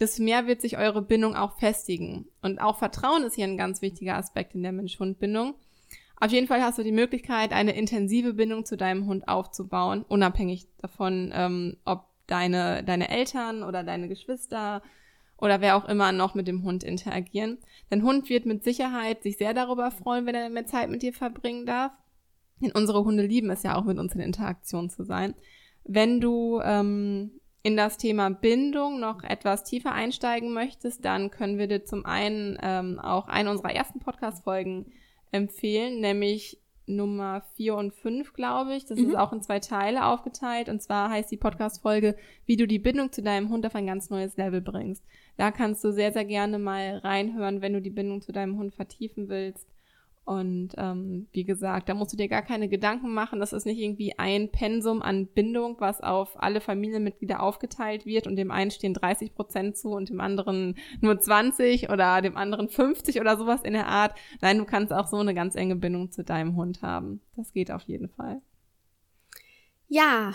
desto 0.00 0.22
mehr 0.22 0.46
wird 0.46 0.62
sich 0.62 0.78
eure 0.78 1.02
Bindung 1.02 1.36
auch 1.36 1.58
festigen. 1.58 2.26
Und 2.42 2.60
auch 2.60 2.78
Vertrauen 2.78 3.22
ist 3.22 3.34
hier 3.34 3.44
ein 3.44 3.58
ganz 3.58 3.82
wichtiger 3.82 4.16
Aspekt 4.16 4.54
in 4.54 4.62
der 4.62 4.72
Mensch-Hund-Bindung. 4.72 5.54
Auf 6.16 6.32
jeden 6.32 6.46
Fall 6.46 6.62
hast 6.62 6.78
du 6.78 6.82
die 6.82 6.92
Möglichkeit, 6.92 7.52
eine 7.52 7.76
intensive 7.76 8.34
Bindung 8.34 8.64
zu 8.64 8.76
deinem 8.76 9.06
Hund 9.06 9.28
aufzubauen, 9.28 10.04
unabhängig 10.06 10.66
davon, 10.78 11.32
ähm, 11.34 11.76
ob 11.84 12.06
deine, 12.26 12.82
deine 12.84 13.08
Eltern 13.08 13.62
oder 13.62 13.84
deine 13.84 14.08
Geschwister 14.08 14.82
oder 15.38 15.60
wer 15.60 15.76
auch 15.76 15.88
immer 15.88 16.12
noch 16.12 16.34
mit 16.34 16.46
dem 16.46 16.62
Hund 16.62 16.84
interagieren. 16.84 17.58
Dein 17.88 18.02
Hund 18.02 18.28
wird 18.28 18.46
mit 18.46 18.62
Sicherheit 18.62 19.22
sich 19.22 19.38
sehr 19.38 19.54
darüber 19.54 19.90
freuen, 19.90 20.26
wenn 20.26 20.34
er 20.34 20.50
mehr 20.50 20.66
Zeit 20.66 20.90
mit 20.90 21.02
dir 21.02 21.12
verbringen 21.12 21.66
darf. 21.66 21.92
Denn 22.60 22.72
unsere 22.72 23.04
Hunde 23.04 23.24
lieben 23.24 23.50
es 23.50 23.62
ja 23.62 23.76
auch, 23.76 23.84
mit 23.84 23.98
uns 23.98 24.14
in 24.14 24.20
Interaktion 24.20 24.90
zu 24.90 25.02
sein. 25.02 25.34
Wenn 25.84 26.20
du 26.20 26.60
ähm, 26.62 27.39
in 27.62 27.76
das 27.76 27.98
Thema 27.98 28.30
Bindung 28.30 29.00
noch 29.00 29.22
etwas 29.22 29.64
tiefer 29.64 29.92
einsteigen 29.92 30.52
möchtest, 30.52 31.04
dann 31.04 31.30
können 31.30 31.58
wir 31.58 31.66
dir 31.66 31.84
zum 31.84 32.06
einen 32.06 32.58
ähm, 32.62 32.98
auch 32.98 33.28
eine 33.28 33.50
unserer 33.50 33.74
ersten 33.74 34.00
Podcast-Folgen 34.00 34.92
empfehlen, 35.30 36.00
nämlich 36.00 36.58
Nummer 36.86 37.42
4 37.54 37.76
und 37.76 37.94
5, 37.94 38.32
glaube 38.32 38.74
ich. 38.74 38.84
Das 38.84 38.98
mhm. 38.98 39.10
ist 39.10 39.16
auch 39.16 39.32
in 39.32 39.42
zwei 39.42 39.60
Teile 39.60 40.06
aufgeteilt. 40.06 40.68
Und 40.68 40.82
zwar 40.82 41.10
heißt 41.10 41.30
die 41.30 41.36
Podcast-Folge, 41.36 42.16
wie 42.46 42.56
du 42.56 42.66
die 42.66 42.78
Bindung 42.78 43.12
zu 43.12 43.22
deinem 43.22 43.48
Hund 43.50 43.64
auf 43.64 43.74
ein 43.74 43.86
ganz 43.86 44.10
neues 44.10 44.36
Level 44.36 44.60
bringst. 44.60 45.04
Da 45.36 45.50
kannst 45.50 45.84
du 45.84 45.92
sehr, 45.92 46.12
sehr 46.12 46.24
gerne 46.24 46.58
mal 46.58 46.98
reinhören, 46.98 47.62
wenn 47.62 47.72
du 47.72 47.80
die 47.80 47.90
Bindung 47.90 48.22
zu 48.22 48.32
deinem 48.32 48.58
Hund 48.58 48.74
vertiefen 48.74 49.28
willst. 49.28 49.66
Und 50.24 50.74
ähm, 50.76 51.26
wie 51.32 51.44
gesagt, 51.44 51.88
da 51.88 51.94
musst 51.94 52.12
du 52.12 52.16
dir 52.16 52.28
gar 52.28 52.42
keine 52.42 52.68
Gedanken 52.68 53.12
machen. 53.12 53.40
Das 53.40 53.52
ist 53.52 53.66
nicht 53.66 53.78
irgendwie 53.78 54.16
ein 54.18 54.52
Pensum 54.52 55.02
an 55.02 55.26
Bindung, 55.26 55.76
was 55.80 56.00
auf 56.00 56.40
alle 56.40 56.60
Familienmitglieder 56.60 57.42
aufgeteilt 57.42 58.06
wird 58.06 58.26
und 58.26 58.36
dem 58.36 58.50
einen 58.50 58.70
stehen 58.70 58.94
30 58.94 59.34
Prozent 59.34 59.76
zu 59.76 59.90
und 59.90 60.08
dem 60.08 60.20
anderen 60.20 60.76
nur 61.00 61.18
20 61.18 61.90
oder 61.90 62.22
dem 62.22 62.36
anderen 62.36 62.68
50 62.68 63.20
oder 63.20 63.36
sowas 63.36 63.62
in 63.62 63.72
der 63.72 63.88
Art. 63.88 64.14
Nein, 64.40 64.58
du 64.58 64.66
kannst 64.66 64.92
auch 64.92 65.08
so 65.08 65.16
eine 65.16 65.34
ganz 65.34 65.56
enge 65.56 65.76
Bindung 65.76 66.12
zu 66.12 66.22
deinem 66.22 66.54
Hund 66.54 66.82
haben. 66.82 67.20
Das 67.36 67.52
geht 67.52 67.72
auf 67.72 67.82
jeden 67.82 68.08
Fall. 68.08 68.40
Ja, 69.88 70.32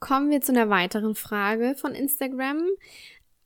kommen 0.00 0.30
wir 0.30 0.40
zu 0.40 0.52
einer 0.52 0.70
weiteren 0.70 1.14
Frage 1.14 1.74
von 1.76 1.92
Instagram. 1.92 2.62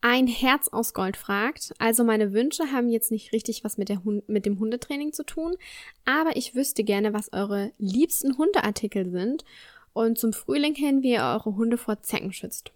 Ein 0.00 0.28
Herz 0.28 0.68
aus 0.68 0.94
Gold 0.94 1.16
fragt, 1.16 1.74
also 1.78 2.04
meine 2.04 2.32
Wünsche 2.32 2.70
haben 2.70 2.88
jetzt 2.88 3.10
nicht 3.10 3.32
richtig 3.32 3.64
was 3.64 3.78
mit, 3.78 3.88
der 3.88 4.04
Hund, 4.04 4.28
mit 4.28 4.46
dem 4.46 4.60
Hundetraining 4.60 5.12
zu 5.12 5.24
tun, 5.24 5.56
aber 6.04 6.36
ich 6.36 6.54
wüsste 6.54 6.84
gerne, 6.84 7.12
was 7.12 7.32
eure 7.32 7.72
liebsten 7.78 8.38
Hundeartikel 8.38 9.10
sind 9.10 9.44
und 9.92 10.16
zum 10.16 10.32
Frühling 10.32 10.76
hin, 10.76 11.02
wie 11.02 11.14
ihr 11.14 11.22
eure 11.22 11.56
Hunde 11.56 11.78
vor 11.78 12.00
Zecken 12.00 12.32
schützt. 12.32 12.72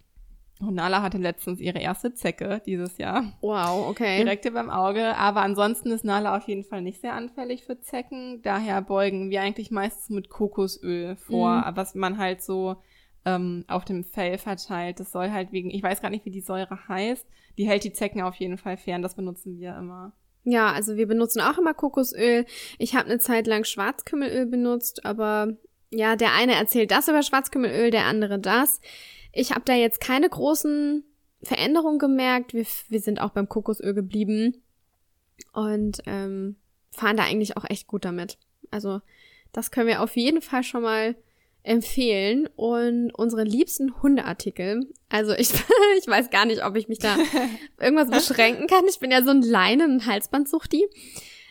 Und 0.59 0.75
Nala 0.75 1.01
hatte 1.01 1.17
letztens 1.17 1.59
ihre 1.59 1.79
erste 1.79 2.13
Zecke 2.13 2.61
dieses 2.65 2.97
Jahr. 2.97 3.33
Wow, 3.41 3.87
okay. 3.89 4.17
Direkt 4.17 4.43
hier 4.43 4.53
beim 4.53 4.69
Auge. 4.69 5.15
Aber 5.17 5.41
ansonsten 5.41 5.91
ist 5.91 6.05
Nala 6.05 6.37
auf 6.37 6.47
jeden 6.47 6.63
Fall 6.63 6.81
nicht 6.81 7.01
sehr 7.01 7.13
anfällig 7.13 7.63
für 7.63 7.79
Zecken. 7.81 8.41
Daher 8.43 8.81
beugen 8.81 9.29
wir 9.29 9.41
eigentlich 9.41 9.71
meistens 9.71 10.09
mit 10.09 10.29
Kokosöl 10.29 11.15
vor, 11.15 11.57
mhm. 11.57 11.75
was 11.75 11.95
man 11.95 12.17
halt 12.17 12.41
so 12.41 12.77
ähm, 13.25 13.65
auf 13.67 13.85
dem 13.85 14.03
Fell 14.03 14.37
verteilt. 14.37 14.99
Das 14.99 15.11
soll 15.11 15.31
halt 15.31 15.51
wegen, 15.51 15.69
ich 15.69 15.83
weiß 15.83 16.01
gar 16.01 16.09
nicht, 16.09 16.25
wie 16.25 16.31
die 16.31 16.41
Säure 16.41 16.87
heißt. 16.87 17.25
Die 17.57 17.67
hält 17.67 17.83
die 17.83 17.93
Zecken 17.93 18.21
auf 18.21 18.35
jeden 18.35 18.57
Fall 18.57 18.77
fern. 18.77 19.01
Das 19.01 19.15
benutzen 19.15 19.59
wir 19.59 19.77
immer. 19.77 20.13
Ja, 20.43 20.71
also 20.71 20.97
wir 20.97 21.07
benutzen 21.07 21.41
auch 21.41 21.57
immer 21.57 21.73
Kokosöl. 21.73 22.45
Ich 22.77 22.95
habe 22.95 23.09
eine 23.09 23.19
Zeit 23.19 23.47
lang 23.47 23.63
Schwarzkümmelöl 23.63 24.45
benutzt, 24.45 25.05
aber 25.05 25.55
ja, 25.89 26.15
der 26.15 26.33
eine 26.33 26.55
erzählt 26.55 26.91
das 26.91 27.07
über 27.07 27.23
Schwarzkümmelöl, 27.23 27.91
der 27.91 28.05
andere 28.05 28.39
das. 28.39 28.81
Ich 29.31 29.51
habe 29.51 29.63
da 29.65 29.73
jetzt 29.73 30.01
keine 30.01 30.27
großen 30.27 31.03
Veränderungen 31.43 31.99
gemerkt. 31.99 32.53
Wir, 32.53 32.65
wir 32.89 32.99
sind 32.99 33.21
auch 33.21 33.29
beim 33.29 33.47
Kokosöl 33.47 33.93
geblieben 33.93 34.61
und 35.53 35.99
ähm, 36.05 36.57
fahren 36.91 37.17
da 37.17 37.23
eigentlich 37.23 37.55
auch 37.55 37.69
echt 37.69 37.87
gut 37.87 38.05
damit. 38.05 38.37
Also 38.69 39.01
das 39.51 39.71
können 39.71 39.87
wir 39.87 40.01
auf 40.01 40.15
jeden 40.17 40.41
Fall 40.41 40.63
schon 40.63 40.81
mal 40.81 41.15
empfehlen 41.63 42.47
und 42.55 43.11
unsere 43.15 43.43
liebsten 43.43 44.01
Hundeartikel. 44.01 44.81
Also 45.09 45.33
ich, 45.33 45.49
ich 45.97 46.07
weiß 46.07 46.29
gar 46.29 46.45
nicht, 46.45 46.63
ob 46.65 46.75
ich 46.75 46.87
mich 46.87 46.99
da 46.99 47.15
irgendwas 47.79 48.09
beschränken 48.09 48.67
kann. 48.67 48.85
Ich 48.89 48.99
bin 48.99 49.11
ja 49.11 49.23
so 49.23 49.31
ein 49.31 49.41
Leinen- 49.41 49.93
und 49.93 50.05
Halsbandsuchti. 50.05 50.85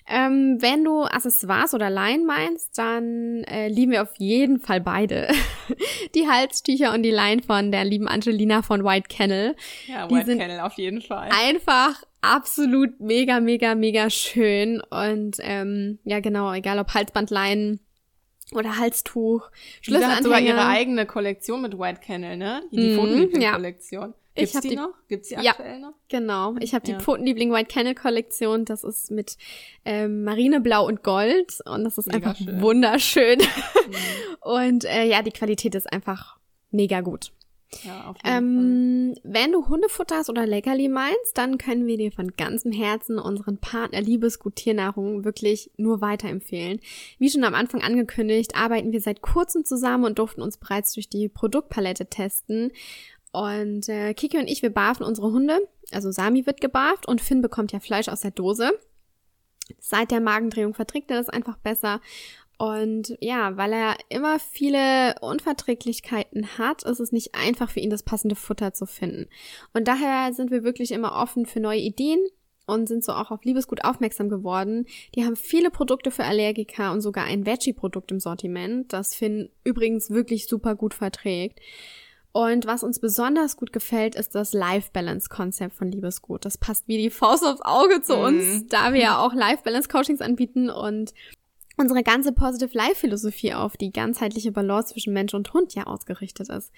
Ähm, 0.08 0.58
wenn 0.60 0.84
du 0.84 1.02
Accessoires 1.02 1.74
oder 1.74 1.88
Leinen 1.88 2.26
meinst, 2.26 2.76
dann 2.76 3.44
äh, 3.44 3.68
lieben 3.68 3.92
wir 3.92 4.02
auf 4.02 4.14
jeden 4.18 4.58
Fall 4.58 4.80
beide. 4.80 5.28
die 6.14 6.28
Halstücher 6.28 6.92
und 6.92 7.04
die 7.04 7.10
Leinen 7.10 7.42
von 7.42 7.70
der 7.70 7.84
lieben 7.84 8.08
Angelina 8.08 8.62
von 8.62 8.84
White 8.84 9.06
Kennel. 9.08 9.54
Ja, 9.86 10.10
White 10.10 10.32
die 10.32 10.38
Kennel 10.38 10.60
auf 10.60 10.74
jeden 10.74 11.02
Fall. 11.02 11.30
Einfach 11.46 12.02
absolut 12.20 12.98
mega, 13.00 13.40
mega, 13.40 13.74
mega 13.76 14.10
schön. 14.10 14.82
Und 14.90 15.36
ähm, 15.40 16.00
ja, 16.04 16.20
genau, 16.20 16.52
egal 16.52 16.80
ob 16.80 16.92
Halsbandleinen 16.92 17.80
oder 18.54 18.78
Halstuch. 18.78 19.50
Schlüsselanhänger. 19.80 20.16
hat 20.16 20.22
sogar 20.24 20.40
ihre 20.40 20.66
eigene 20.66 21.06
Kollektion 21.06 21.62
mit 21.62 21.78
White 21.78 22.00
Kennel, 22.04 22.36
ne? 22.36 22.62
Die, 22.70 22.76
die 22.76 23.36
mm. 23.36 23.40
Ja. 23.40 23.58
Gibt's 24.34 24.50
ich 24.50 24.56
habe 24.56 24.62
die, 24.62 24.68
die 24.70 24.76
noch? 24.76 24.94
Gibt's 25.08 25.28
die 25.28 25.34
Ja. 25.34 25.50
aktuell 25.50 25.78
noch? 25.78 25.92
Genau, 26.08 26.54
ich 26.60 26.74
habe 26.74 26.84
die 26.86 26.92
Ja. 26.92 27.00
Pfotenliebling 27.00 27.52
White 27.52 27.72
Candle 27.72 27.94
Kollektion. 27.94 28.64
Das 28.64 28.82
ist 28.82 29.10
mit 29.10 29.36
ähm, 29.84 30.24
Marineblau 30.24 30.86
und 30.86 31.02
Gold 31.02 31.58
und 31.66 31.84
das 31.84 31.98
ist 31.98 32.06
Mega 32.06 32.30
einfach 32.30 32.36
schön. 32.36 32.60
wunderschön. 32.62 33.38
Mhm. 33.38 33.94
Und 34.40 34.84
äh, 34.86 35.04
ja, 35.04 35.22
die 35.22 35.30
Qualität 35.30 35.74
ist 35.76 35.92
einfach 35.92 36.36
mega 36.72 37.00
gut. 37.00 37.30
Ja. 37.84 38.14
Ähm, 38.24 39.14
wenn 39.22 39.52
du 39.52 39.68
Hundefutter 39.68 40.16
hast 40.16 40.30
oder 40.30 40.46
Leckerli 40.46 40.88
meinst, 40.88 41.36
dann 41.36 41.58
können 41.58 41.86
wir 41.86 41.96
dir 41.96 42.12
von 42.12 42.36
ganzem 42.36 42.72
Herzen 42.72 43.18
unseren 43.18 43.58
Partner 43.58 44.00
Liebesgut 44.00 44.56
Tiernahrung 44.56 45.24
wirklich 45.24 45.70
nur 45.76 46.00
weiterempfehlen. 46.00 46.80
Wie 47.18 47.30
schon 47.30 47.44
am 47.44 47.54
Anfang 47.54 47.82
angekündigt, 47.82 48.54
arbeiten 48.54 48.92
wir 48.92 49.00
seit 49.00 49.22
kurzem 49.22 49.64
zusammen 49.64 50.04
und 50.04 50.18
durften 50.18 50.42
uns 50.42 50.58
bereits 50.58 50.92
durch 50.92 51.08
die 51.08 51.28
Produktpalette 51.28 52.06
testen. 52.06 52.72
Und 53.32 53.88
äh, 53.88 54.12
Kiki 54.14 54.38
und 54.38 54.48
ich, 54.48 54.62
wir 54.62 54.70
barfen 54.70 55.04
unsere 55.04 55.32
Hunde. 55.32 55.58
Also 55.90 56.10
Sami 56.10 56.46
wird 56.46 56.60
gebarft 56.60 57.08
und 57.08 57.20
Finn 57.20 57.40
bekommt 57.40 57.72
ja 57.72 57.80
Fleisch 57.80 58.08
aus 58.08 58.20
der 58.20 58.30
Dose. 58.30 58.72
Seit 59.78 60.10
der 60.10 60.20
Magendrehung 60.20 60.74
verträgt 60.74 61.10
er 61.10 61.16
das 61.16 61.28
einfach 61.28 61.56
besser. 61.56 62.00
Und 62.62 63.16
ja, 63.18 63.56
weil 63.56 63.72
er 63.72 63.96
immer 64.08 64.38
viele 64.38 65.16
Unverträglichkeiten 65.20 66.58
hat, 66.58 66.84
ist 66.84 67.00
es 67.00 67.10
nicht 67.10 67.34
einfach 67.34 67.68
für 67.68 67.80
ihn, 67.80 67.90
das 67.90 68.04
passende 68.04 68.36
Futter 68.36 68.72
zu 68.72 68.86
finden. 68.86 69.26
Und 69.74 69.88
daher 69.88 70.32
sind 70.32 70.52
wir 70.52 70.62
wirklich 70.62 70.92
immer 70.92 71.16
offen 71.20 71.44
für 71.44 71.58
neue 71.58 71.80
Ideen 71.80 72.20
und 72.68 72.86
sind 72.86 73.02
so 73.02 73.14
auch 73.14 73.32
auf 73.32 73.44
Liebesgut 73.44 73.82
aufmerksam 73.82 74.28
geworden. 74.28 74.86
Die 75.16 75.24
haben 75.24 75.34
viele 75.34 75.72
Produkte 75.72 76.12
für 76.12 76.22
Allergiker 76.22 76.92
und 76.92 77.00
sogar 77.00 77.24
ein 77.24 77.46
Veggie-Produkt 77.46 78.12
im 78.12 78.20
Sortiment, 78.20 78.92
das 78.92 79.16
Finn 79.16 79.50
übrigens 79.64 80.10
wirklich 80.10 80.46
super 80.46 80.76
gut 80.76 80.94
verträgt. 80.94 81.58
Und 82.30 82.64
was 82.64 82.84
uns 82.84 83.00
besonders 83.00 83.56
gut 83.56 83.72
gefällt, 83.72 84.14
ist 84.14 84.36
das 84.36 84.52
Life-Balance-Konzept 84.52 85.74
von 85.74 85.90
Liebesgut. 85.90 86.44
Das 86.44 86.58
passt 86.58 86.86
wie 86.86 86.98
die 86.98 87.10
Faust 87.10 87.44
aufs 87.44 87.62
Auge 87.62 88.02
zu 88.02 88.16
uns, 88.16 88.44
Mhm. 88.44 88.68
da 88.68 88.92
wir 88.92 89.00
ja 89.00 89.18
auch 89.18 89.34
Life-Balance-Coachings 89.34 90.20
anbieten 90.20 90.70
und 90.70 91.12
unsere 91.76 92.02
ganze 92.02 92.32
Positive 92.32 92.76
Life 92.76 92.96
Philosophie 92.96 93.54
auf 93.54 93.76
die 93.76 93.92
ganzheitliche 93.92 94.52
Balance 94.52 94.92
zwischen 94.92 95.12
Mensch 95.12 95.34
und 95.34 95.52
Hund 95.52 95.74
ja 95.74 95.84
ausgerichtet 95.84 96.48
ist. 96.48 96.72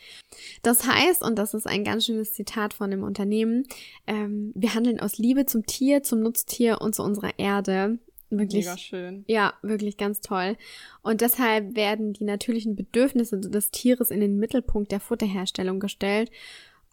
Das 0.62 0.86
heißt, 0.86 1.22
und 1.22 1.38
das 1.38 1.54
ist 1.54 1.66
ein 1.66 1.84
ganz 1.84 2.06
schönes 2.06 2.34
Zitat 2.34 2.74
von 2.74 2.90
dem 2.90 3.02
Unternehmen, 3.02 3.64
ähm, 4.06 4.52
wir 4.54 4.74
handeln 4.74 5.00
aus 5.00 5.18
Liebe 5.18 5.46
zum 5.46 5.66
Tier, 5.66 6.02
zum 6.02 6.20
Nutztier 6.20 6.80
und 6.80 6.94
zu 6.94 7.02
unserer 7.02 7.38
Erde. 7.38 7.98
Wirklich, 8.30 8.64
Mega 8.64 8.78
schön. 8.78 9.24
ja, 9.28 9.54
wirklich 9.62 9.96
ganz 9.96 10.20
toll. 10.20 10.56
Und 11.02 11.20
deshalb 11.20 11.76
werden 11.76 12.14
die 12.14 12.24
natürlichen 12.24 12.74
Bedürfnisse 12.74 13.38
des 13.38 13.70
Tieres 13.70 14.10
in 14.10 14.20
den 14.20 14.38
Mittelpunkt 14.38 14.90
der 14.90 15.00
Futterherstellung 15.00 15.78
gestellt. 15.78 16.30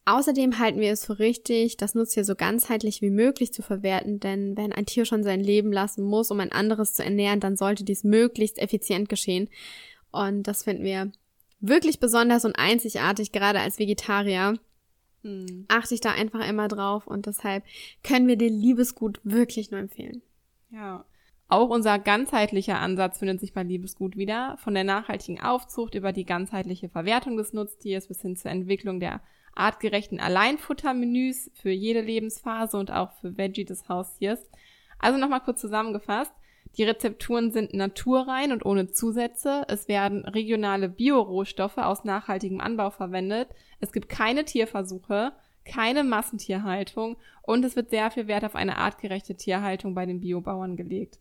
Außerdem 0.05 0.57
halten 0.57 0.79
wir 0.79 0.91
es 0.91 1.05
für 1.05 1.19
richtig, 1.19 1.77
das 1.77 1.93
Nutztier 1.93 2.25
so 2.25 2.35
ganzheitlich 2.35 3.01
wie 3.01 3.11
möglich 3.11 3.53
zu 3.53 3.61
verwerten, 3.61 4.19
denn 4.19 4.57
wenn 4.57 4.73
ein 4.73 4.87
Tier 4.87 5.05
schon 5.05 5.23
sein 5.23 5.39
Leben 5.39 5.71
lassen 5.71 6.03
muss, 6.03 6.31
um 6.31 6.39
ein 6.39 6.51
anderes 6.51 6.95
zu 6.95 7.03
ernähren, 7.03 7.39
dann 7.39 7.55
sollte 7.55 7.83
dies 7.83 8.03
möglichst 8.03 8.57
effizient 8.57 9.09
geschehen. 9.09 9.47
Und 10.11 10.43
das 10.43 10.63
finden 10.63 10.83
wir 10.83 11.11
wirklich 11.59 11.99
besonders 11.99 12.45
und 12.45 12.57
einzigartig, 12.57 13.31
gerade 13.31 13.59
als 13.59 13.77
Vegetarier. 13.77 14.57
Mhm. 15.21 15.65
Achte 15.67 15.93
ich 15.93 16.01
da 16.01 16.11
einfach 16.11 16.47
immer 16.49 16.67
drauf 16.67 17.05
und 17.05 17.27
deshalb 17.27 17.63
können 18.03 18.27
wir 18.27 18.37
dir 18.37 18.49
Liebesgut 18.49 19.19
wirklich 19.23 19.69
nur 19.69 19.79
empfehlen. 19.79 20.23
Ja. 20.71 21.05
Auch 21.47 21.69
unser 21.69 21.99
ganzheitlicher 21.99 22.79
Ansatz 22.79 23.19
findet 23.19 23.39
sich 23.39 23.53
bei 23.53 23.61
Liebesgut 23.61 24.15
wieder. 24.15 24.57
Von 24.63 24.73
der 24.73 24.85
nachhaltigen 24.85 25.41
Aufzucht 25.41 25.95
über 25.95 26.13
die 26.13 26.25
ganzheitliche 26.25 26.89
Verwertung 26.89 27.37
des 27.37 27.53
Nutztiers 27.53 28.07
bis 28.07 28.21
hin 28.21 28.35
zur 28.35 28.51
Entwicklung 28.51 28.99
der 28.99 29.21
artgerechten 29.55 30.19
Alleinfuttermenüs 30.19 31.51
für 31.53 31.71
jede 31.71 32.01
Lebensphase 32.01 32.77
und 32.77 32.91
auch 32.91 33.11
für 33.13 33.37
Veggie 33.37 33.65
des 33.65 33.87
Haustiers. 33.89 34.39
Also 34.99 35.17
nochmal 35.17 35.41
kurz 35.41 35.61
zusammengefasst. 35.61 36.31
Die 36.77 36.83
Rezepturen 36.83 37.51
sind 37.51 37.73
naturrein 37.73 38.51
und 38.53 38.65
ohne 38.65 38.91
Zusätze. 38.91 39.63
Es 39.67 39.87
werden 39.87 40.25
regionale 40.25 40.87
Biorohstoffe 40.87 41.77
aus 41.77 42.05
nachhaltigem 42.05 42.61
Anbau 42.61 42.91
verwendet. 42.91 43.49
Es 43.81 43.91
gibt 43.91 44.07
keine 44.07 44.45
Tierversuche, 44.45 45.33
keine 45.65 46.03
Massentierhaltung 46.03 47.17
und 47.41 47.65
es 47.65 47.75
wird 47.75 47.89
sehr 47.89 48.09
viel 48.11 48.27
Wert 48.27 48.45
auf 48.45 48.55
eine 48.55 48.77
artgerechte 48.77 49.35
Tierhaltung 49.35 49.93
bei 49.93 50.05
den 50.05 50.21
Biobauern 50.21 50.77
gelegt. 50.77 51.19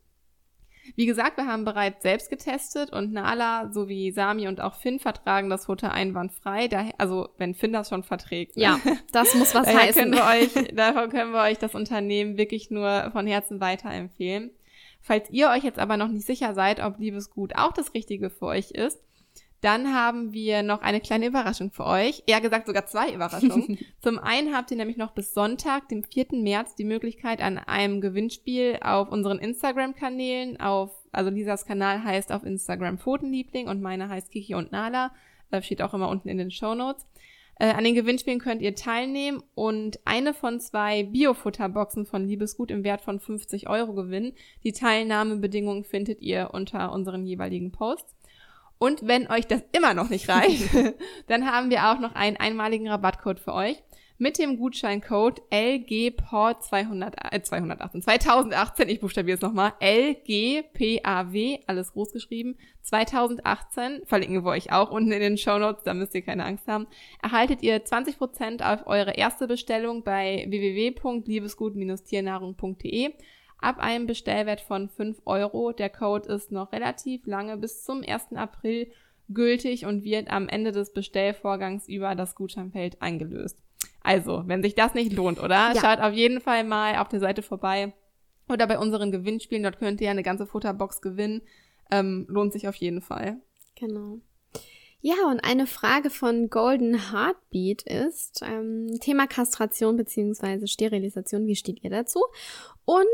Wie 0.97 1.07
gesagt, 1.07 1.37
wir 1.37 1.47
haben 1.47 1.65
bereits 1.65 2.03
selbst 2.03 2.31
getestet 2.31 2.93
und 2.93 3.13
Nala 3.13 3.71
sowie 3.73 4.11
Sami 4.13 4.49
und 4.49 4.61
auch 4.61 4.75
Finn 4.75 4.99
vertragen 4.99 5.51
das 5.51 5.67
Futter 5.67 5.93
einwandfrei. 5.93 6.69
Daher, 6.69 6.95
also 6.99 7.29
wenn 7.39 7.55
Finn 7.55 7.73
das 7.73 7.89
schon 7.89 8.03
verträgt. 8.03 8.57
ne? 8.57 8.63
Ja, 8.63 8.81
das 9.13 9.35
muss 9.35 9.55
was 9.55 9.65
Daher 9.67 9.81
heißen. 9.81 10.03
können 10.03 10.15
wir 10.15 10.25
euch, 10.25 10.75
davon 10.75 11.11
können 11.11 11.33
wir 11.33 11.43
euch 11.43 11.59
das 11.59 11.75
Unternehmen 11.75 12.37
wirklich 12.37 12.71
nur 12.71 13.11
von 13.13 13.27
Herzen 13.27 13.61
weiterempfehlen. 13.61 14.51
Falls 15.03 15.31
ihr 15.31 15.49
euch 15.49 15.65
jetzt 15.65 15.79
aber 15.79 15.97
noch 15.97 16.09
nicht 16.09 16.27
sicher 16.27 16.55
seid, 16.55 16.81
ob 16.81 16.99
Liebesgut 16.99 17.57
auch 17.57 17.73
das 17.73 17.95
Richtige 17.95 18.29
für 18.29 18.47
euch 18.47 18.71
ist, 18.73 19.01
dann 19.61 19.95
haben 19.95 20.33
wir 20.33 20.63
noch 20.63 20.81
eine 20.81 21.01
kleine 21.01 21.27
Überraschung 21.27 21.71
für 21.71 21.85
euch. 21.85 22.23
Eher 22.27 22.41
gesagt 22.41 22.67
sogar 22.67 22.87
zwei 22.87 23.13
Überraschungen. 23.13 23.79
Zum 24.01 24.19
einen 24.19 24.55
habt 24.55 24.71
ihr 24.71 24.77
nämlich 24.77 24.97
noch 24.97 25.13
bis 25.13 25.35
Sonntag, 25.35 25.89
dem 25.89 26.03
4. 26.03 26.29
März, 26.33 26.75
die 26.77 26.85
Möglichkeit 26.85 27.43
an 27.43 27.59
einem 27.59 28.01
Gewinnspiel 28.01 28.79
auf 28.81 29.11
unseren 29.11 29.39
Instagram-Kanälen, 29.39 30.59
auf, 30.61 30.91
also 31.13 31.31
Lisas 31.31 31.67
Kanal 31.67 32.03
heißt 32.03 32.33
auf 32.33 32.45
Instagram 32.45 32.99
Pfotenliebling 32.99 33.69
und 33.69 33.83
meine 33.83 34.09
heißt 34.09 34.31
Kiki 34.31 34.55
und 34.55 34.73
Nala, 34.73 35.13
äh, 35.51 35.61
steht 35.61 35.83
auch 35.83 35.93
immer 35.93 36.09
unten 36.09 36.29
in 36.29 36.39
den 36.39 36.51
Show 36.51 36.75
Notes. 36.75 37.07
Äh, 37.61 37.75
an 37.75 37.85
den 37.85 37.95
Gewinnspielen 37.95 38.41
könnt 38.41 38.63
ihr 38.63 38.75
teilnehmen 38.75 39.43
und 39.55 40.01
eine 40.07 40.33
von 40.33 40.61
zwei 40.61 41.03
Biofutterboxen 41.03 42.07
von 42.07 42.27
Liebesgut 42.27 42.71
im 42.71 42.85
Wert 42.85 43.03
von 43.03 43.21
50 43.21 43.69
Euro 43.69 43.93
gewinnen. 43.93 44.33
Die 44.65 44.73
Teilnahmebedingungen 44.73 45.85
findet 45.85 46.23
ihr 46.23 46.51
unter 46.55 46.93
unseren 46.93 47.27
jeweiligen 47.27 47.71
Posts. 47.71 48.15
Und 48.83 49.07
wenn 49.07 49.31
euch 49.31 49.47
das 49.47 49.63
immer 49.73 49.93
noch 49.93 50.09
nicht 50.09 50.31
reicht, 50.31 50.71
dann 51.29 51.45
haben 51.45 51.69
wir 51.69 51.91
auch 51.91 51.99
noch 52.01 52.15
einen 52.15 52.39
einmaligen 52.39 52.89
Rabattcode 52.89 53.39
für 53.39 53.53
euch. 53.53 53.77
Mit 54.17 54.39
dem 54.39 54.57
Gutscheincode 54.57 55.43
LGPOR200, 55.51 57.31
äh, 57.31 57.43
218, 57.43 58.01
2018, 58.03 58.89
ich 58.89 59.01
buchstabiere 59.01 59.37
es 59.37 59.43
nochmal, 59.43 59.75
LGPAW, 59.83 61.59
alles 61.67 61.93
groß 61.93 62.13
geschrieben, 62.13 62.57
2018, 62.83 64.01
verlinken 64.07 64.45
wir 64.45 64.51
euch 64.51 64.73
auch 64.73 64.91
unten 64.91 65.13
in 65.13 65.21
den 65.21 65.37
Show 65.37 65.59
Notes, 65.59 65.85
da 65.85 65.93
müsst 65.93 66.15
ihr 66.15 66.23
keine 66.23 66.47
Angst 66.47 66.67
haben, 66.67 66.87
erhaltet 67.23 67.63
ihr 67.63 67.85
20% 67.85 68.63
auf 68.63 68.87
eure 68.87 69.13
erste 69.13 69.47
Bestellung 69.47 70.05
bei 70.05 70.47
www.liebesgut-tiernahrung.de 70.49 73.13
ab 73.61 73.79
einem 73.79 74.07
Bestellwert 74.07 74.61
von 74.61 74.89
5 74.89 75.23
Euro. 75.25 75.73
Der 75.73 75.91
Code 75.91 76.33
ist 76.33 76.53
noch 76.53 76.73
relativ 76.73 77.27
lange 77.27 77.57
bis 77.57 77.85
zum 77.85 78.03
1. 78.07 78.33
April 78.35 78.91
gültig 79.29 79.87
und 79.87 80.05
wird 80.05 80.31
am 80.31 80.49
Ende 80.49 80.73
des 80.73 80.93
Bestellvorgangs 80.93 81.89
über 81.89 82.15
das 82.15 82.35
Gutscheinfeld 82.35 83.01
eingelöst. 83.01 83.59
Also, 84.03 84.45
wenn 84.47 84.63
sich 84.63 84.75
das 84.75 84.95
nicht 84.95 85.13
lohnt, 85.13 85.39
oder? 85.39 85.73
Ja. 85.75 85.81
Schaut 85.81 86.01
auf 86.01 86.15
jeden 86.15 86.41
Fall 86.41 86.65
mal 86.65 86.97
auf 86.97 87.09
der 87.09 87.21
Seite 87.21 87.43
vorbei 87.43 87.93
oder 88.49 88.67
bei 88.67 88.79
unseren 88.79 89.13
Gewinnspielen. 89.13 89.63
Dort 89.63 89.79
könnt 89.79 90.01
ihr 90.01 90.11
eine 90.11 90.23
ganze 90.23 90.47
Futterbox 90.47 91.01
gewinnen. 91.01 91.43
Ähm, 91.91 92.27
lohnt 92.29 92.53
sich 92.53 92.67
auf 92.67 92.77
jeden 92.77 93.03
Fall. 93.03 93.41
Genau. 93.77 94.19
Ja, 95.03 95.15
und 95.31 95.41
eine 95.41 95.67
Frage 95.67 96.11
von 96.11 96.51
Golden 96.51 97.11
Heartbeat 97.11 97.83
ist 97.83 98.43
ähm, 98.43 98.99
Thema 99.01 99.27
Kastration 99.27 99.97
beziehungsweise 99.97 100.67
Sterilisation. 100.67 101.47
Wie 101.47 101.57
steht 101.57 101.83
ihr 101.83 101.91
dazu? 101.91 102.21
Und 102.85 103.07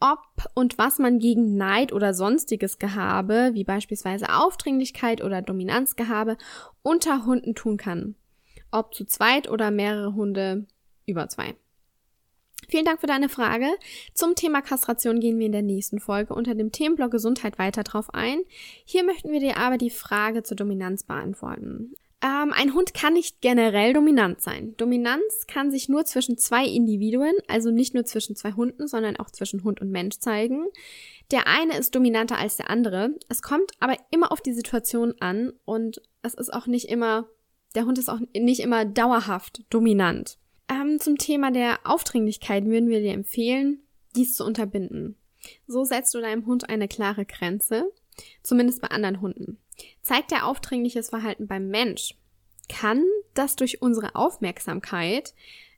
ob 0.00 0.20
und 0.54 0.78
was 0.78 0.98
man 0.98 1.18
gegen 1.18 1.56
Neid 1.56 1.92
oder 1.92 2.14
sonstiges 2.14 2.78
Gehabe, 2.78 3.50
wie 3.54 3.64
beispielsweise 3.64 4.28
Aufdringlichkeit 4.30 5.22
oder 5.22 5.42
Dominanzgehabe, 5.42 6.36
unter 6.82 7.24
Hunden 7.26 7.54
tun 7.54 7.76
kann. 7.76 8.14
Ob 8.70 8.94
zu 8.94 9.04
zweit 9.04 9.48
oder 9.48 9.70
mehrere 9.70 10.14
Hunde 10.14 10.66
über 11.06 11.28
zwei. 11.28 11.54
Vielen 12.68 12.84
Dank 12.84 13.00
für 13.00 13.06
deine 13.06 13.28
Frage. 13.28 13.68
Zum 14.12 14.34
Thema 14.34 14.60
Kastration 14.60 15.20
gehen 15.20 15.38
wir 15.38 15.46
in 15.46 15.52
der 15.52 15.62
nächsten 15.62 16.00
Folge 16.00 16.34
unter 16.34 16.54
dem 16.54 16.72
Themenblock 16.72 17.12
Gesundheit 17.12 17.58
weiter 17.58 17.84
drauf 17.84 18.12
ein. 18.12 18.40
Hier 18.84 19.04
möchten 19.04 19.30
wir 19.30 19.40
dir 19.40 19.56
aber 19.56 19.78
die 19.78 19.90
Frage 19.90 20.42
zur 20.42 20.56
Dominanz 20.56 21.04
beantworten. 21.04 21.94
Ähm, 22.22 22.52
ein 22.52 22.72
Hund 22.72 22.94
kann 22.94 23.12
nicht 23.12 23.40
generell 23.42 23.92
dominant 23.92 24.40
sein. 24.40 24.74
Dominanz 24.78 25.46
kann 25.46 25.70
sich 25.70 25.88
nur 25.88 26.04
zwischen 26.06 26.38
zwei 26.38 26.64
Individuen, 26.64 27.34
also 27.46 27.70
nicht 27.70 27.94
nur 27.94 28.04
zwischen 28.04 28.36
zwei 28.36 28.52
Hunden, 28.52 28.88
sondern 28.88 29.16
auch 29.16 29.30
zwischen 29.30 29.64
Hund 29.64 29.80
und 29.80 29.90
Mensch 29.90 30.18
zeigen. 30.18 30.66
Der 31.30 31.46
eine 31.46 31.76
ist 31.76 31.94
dominanter 31.94 32.38
als 32.38 32.56
der 32.56 32.70
andere. 32.70 33.10
Es 33.28 33.42
kommt 33.42 33.72
aber 33.80 33.96
immer 34.10 34.32
auf 34.32 34.40
die 34.40 34.54
Situation 34.54 35.14
an 35.20 35.52
und 35.64 36.00
es 36.22 36.34
ist 36.34 36.52
auch 36.52 36.66
nicht 36.66 36.88
immer, 36.88 37.26
der 37.74 37.84
Hund 37.84 37.98
ist 37.98 38.08
auch 38.08 38.20
nicht 38.34 38.60
immer 38.60 38.84
dauerhaft 38.84 39.62
dominant. 39.68 40.38
Ähm, 40.68 40.98
zum 40.98 41.18
Thema 41.18 41.50
der 41.50 41.80
Aufdringlichkeit 41.84 42.64
würden 42.64 42.88
wir 42.88 43.00
dir 43.00 43.12
empfehlen, 43.12 43.82
dies 44.14 44.34
zu 44.34 44.44
unterbinden. 44.44 45.16
So 45.66 45.84
setzt 45.84 46.14
du 46.14 46.20
deinem 46.20 46.46
Hund 46.46 46.68
eine 46.68 46.88
klare 46.88 47.26
Grenze, 47.26 47.92
zumindest 48.42 48.80
bei 48.80 48.88
anderen 48.88 49.20
Hunden. 49.20 49.58
Zeigt 50.02 50.32
er 50.32 50.46
aufdringliches 50.46 51.10
Verhalten 51.10 51.46
beim 51.46 51.68
Mensch, 51.68 52.14
kann 52.68 53.04
das 53.34 53.56
durch 53.56 53.82
unsere 53.82 54.14
Aufmerksamkeit 54.14 55.34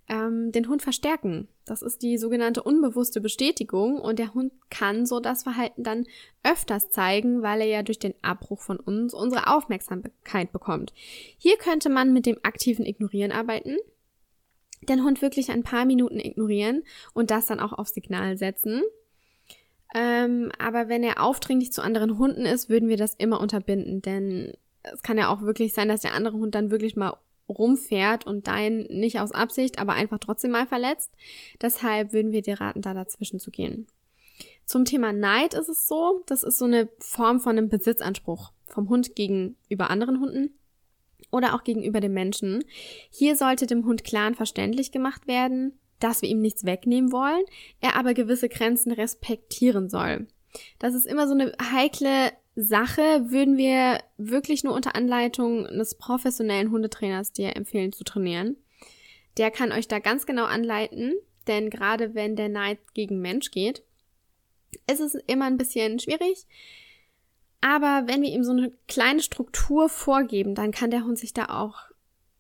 ähm, 0.09 0.53
den 0.53 0.69
Hund 0.69 0.83
verstärken. 0.83 1.49
Das 1.65 1.83
ist 1.83 2.03
die 2.03 2.17
sogenannte 2.17 2.63
unbewusste 2.63 3.21
Bestätigung 3.21 4.01
und 4.01 4.19
der 4.19 4.33
Hund 4.33 4.53
kann 4.71 5.05
so 5.05 5.21
das 5.21 5.43
Verhalten 5.43 5.83
dann 5.83 6.07
öfters 6.43 6.91
zeigen, 6.91 7.43
weil 7.43 7.61
er 7.61 7.67
ja 7.67 7.83
durch 7.83 7.99
den 7.99 8.15
Abbruch 8.23 8.63
von 8.63 8.79
uns 8.79 9.13
unsere 9.13 9.49
Aufmerksamkeit 9.49 10.51
bekommt. 10.51 10.95
Hier 11.37 11.59
könnte 11.59 11.91
man 11.91 12.13
mit 12.13 12.27
dem 12.27 12.39
aktiven 12.43 12.87
Ignorieren 12.87 13.33
arbeiten. 13.33 13.77
Den 14.83 15.05
Hund 15.05 15.21
wirklich 15.21 15.51
ein 15.51 15.63
paar 15.63 15.85
Minuten 15.85 16.21
ignorieren 16.21 16.85
und 17.13 17.31
das 17.31 17.47
dann 17.47 17.61
auch 17.61 17.73
auf 17.73 17.89
Signal 17.89 18.39
setzen. 18.39 18.83
Ähm, 19.95 20.53
aber 20.59 20.89
wenn 20.89 21.03
er 21.03 21.23
aufdringlich 21.23 21.73
zu 21.73 21.83
anderen 21.83 22.19
Hunden 22.19 22.43
ist, 22.43 22.69
würden 22.69 22.89
wir 22.89 22.97
das 22.97 23.15
immer 23.15 23.41
unterbinden, 23.41 24.03
denn 24.03 24.53
es 24.83 25.03
kann 25.03 25.19
ja 25.19 25.29
auch 25.29 25.43
wirklich 25.43 25.73
sein, 25.73 25.89
dass 25.89 26.03
der 26.03 26.15
andere 26.15 26.37
Hund 26.37 26.55
dann 26.55 26.71
wirklich 26.71 26.97
mal 26.97 27.17
rumfährt 27.49 28.27
und 28.27 28.47
dein 28.47 28.81
nicht 28.91 29.21
aus 29.21 29.33
Absicht, 29.33 29.79
aber 29.79 29.95
einfach 29.95 30.19
trotzdem 30.19 30.51
mal 30.51 30.67
verletzt. 30.67 31.11
Deshalb 31.61 32.13
würden 32.13 32.33
wir 32.33 32.43
dir 32.43 32.61
raten, 32.61 32.83
da 32.83 32.93
dazwischen 32.93 33.41
zu 33.41 33.51
gehen. 33.51 33.87
Zum 34.67 34.85
Thema 34.85 35.13
Neid 35.15 35.55
ist 35.55 35.69
es 35.69 35.89
so, 35.89 36.23
das 36.27 36.43
ist 36.43 36.59
so 36.59 36.67
eine 36.67 36.89
Form 36.99 37.41
von 37.41 37.57
einem 37.57 37.71
Besitzanspruch 37.71 38.53
vom 38.67 38.91
Hund 38.91 39.17
gegenüber 39.17 39.89
anderen 39.89 40.21
Hunden 40.21 40.51
oder 41.31 41.55
auch 41.55 41.65
gegenüber 41.65 42.01
dem 42.01 42.13
Menschen. 42.13 42.63
Hier 43.11 43.35
sollte 43.35 43.67
dem 43.67 43.87
Hund 43.87 44.05
klar 44.05 44.29
und 44.29 44.37
verständlich 44.37 44.93
gemacht 44.93 45.27
werden, 45.27 45.79
dass 46.01 46.23
wir 46.23 46.29
ihm 46.29 46.41
nichts 46.41 46.65
wegnehmen 46.65 47.13
wollen, 47.13 47.45
er 47.81 47.97
aber 47.97 48.15
gewisse 48.15 48.49
Grenzen 48.49 48.93
respektieren 48.93 49.89
soll. 49.89 50.27
Das 50.79 50.95
ist 50.95 51.07
immer 51.07 51.27
so 51.27 51.35
eine 51.35 51.53
heikle 51.73 52.33
Sache, 52.57 53.31
würden 53.31 53.57
wir 53.57 54.01
wirklich 54.17 54.65
nur 54.65 54.75
unter 54.75 54.97
Anleitung 54.97 55.67
eines 55.67 55.97
professionellen 55.97 56.71
Hundetrainers 56.71 57.33
dir 57.33 57.55
empfehlen 57.55 57.93
zu 57.93 58.05
trainieren. 58.05 58.57
Der 59.37 59.51
kann 59.51 59.71
euch 59.71 59.87
da 59.87 60.01
ganz 60.01 60.27
genau 60.27 60.45
anleiten, 60.45 61.15
denn 61.47 61.71
gerade 61.71 62.15
wenn 62.15 62.35
der 62.35 62.49
Neid 62.49 62.79
gegen 62.95 63.21
Mensch 63.21 63.53
geht, 63.53 63.83
ist 64.91 65.01
es 65.01 65.15
immer 65.15 65.45
ein 65.45 65.57
bisschen 65.57 65.99
schwierig. 65.99 66.47
Aber 67.61 68.05
wenn 68.07 68.23
wir 68.23 68.31
ihm 68.31 68.45
so 68.45 68.53
eine 68.53 68.73
kleine 68.87 69.21
Struktur 69.21 69.89
vorgeben, 69.89 70.55
dann 70.55 70.73
kann 70.73 70.91
der 70.91 71.05
Hund 71.05 71.19
sich 71.19 71.33
da 71.33 71.47
auch 71.47 71.79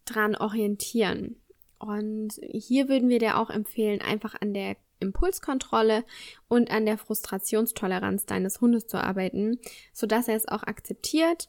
dran 0.05 0.37
orientieren. 0.37 1.37
Und 1.79 2.41
hier 2.43 2.89
würden 2.89 3.09
wir 3.09 3.19
dir 3.19 3.39
auch 3.39 3.51
empfehlen, 3.51 4.01
einfach 4.01 4.35
an 4.41 4.53
der 4.53 4.77
Impulskontrolle 5.01 6.05
und 6.49 6.71
an 6.71 6.87
der 6.87 6.99
Frustrationstoleranz 6.99 8.27
deines 8.27 8.61
Hundes 8.61 8.87
zu 8.87 9.03
arbeiten, 9.03 9.59
sodass 9.93 10.29
er 10.29 10.37
es 10.37 10.49
auch 10.49 10.65
akzeptiert, 10.65 11.47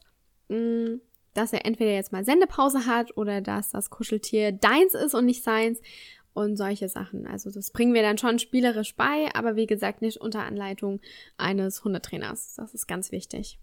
mm, 0.48 0.96
dass 1.34 1.52
er 1.52 1.64
entweder 1.64 1.92
jetzt 1.92 2.12
mal 2.12 2.24
Sendepause 2.24 2.86
hat 2.86 3.16
oder 3.16 3.40
dass 3.40 3.70
das 3.70 3.90
Kuscheltier 3.90 4.52
deins 4.52 4.94
ist 4.94 5.14
und 5.14 5.26
nicht 5.26 5.42
seins 5.42 5.80
und 6.32 6.56
solche 6.56 6.88
Sachen. 6.88 7.26
Also 7.26 7.50
das 7.50 7.70
bringen 7.70 7.94
wir 7.94 8.02
dann 8.02 8.18
schon 8.18 8.38
spielerisch 8.38 8.94
bei, 8.94 9.28
aber 9.34 9.56
wie 9.56 9.66
gesagt 9.66 10.02
nicht 10.02 10.20
unter 10.20 10.44
Anleitung 10.44 11.00
eines 11.36 11.84
Hundetrainers. 11.84 12.54
Das 12.54 12.74
ist 12.74 12.86
ganz 12.86 13.10
wichtig. 13.10 13.58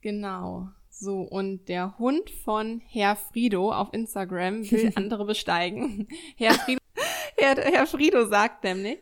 Genau. 0.00 0.68
So, 1.02 1.22
und 1.22 1.68
der 1.68 1.98
Hund 1.98 2.30
von 2.44 2.80
Herr 2.86 3.16
Frido 3.16 3.72
auf 3.72 3.92
Instagram 3.92 4.70
will 4.70 4.92
andere 4.94 5.24
besteigen. 5.24 6.06
Herr 6.36 6.54
Frido, 6.54 6.80
Herr, 7.36 7.56
Herr 7.56 7.88
Frido 7.88 8.24
sagt 8.26 8.62
nämlich, 8.62 8.98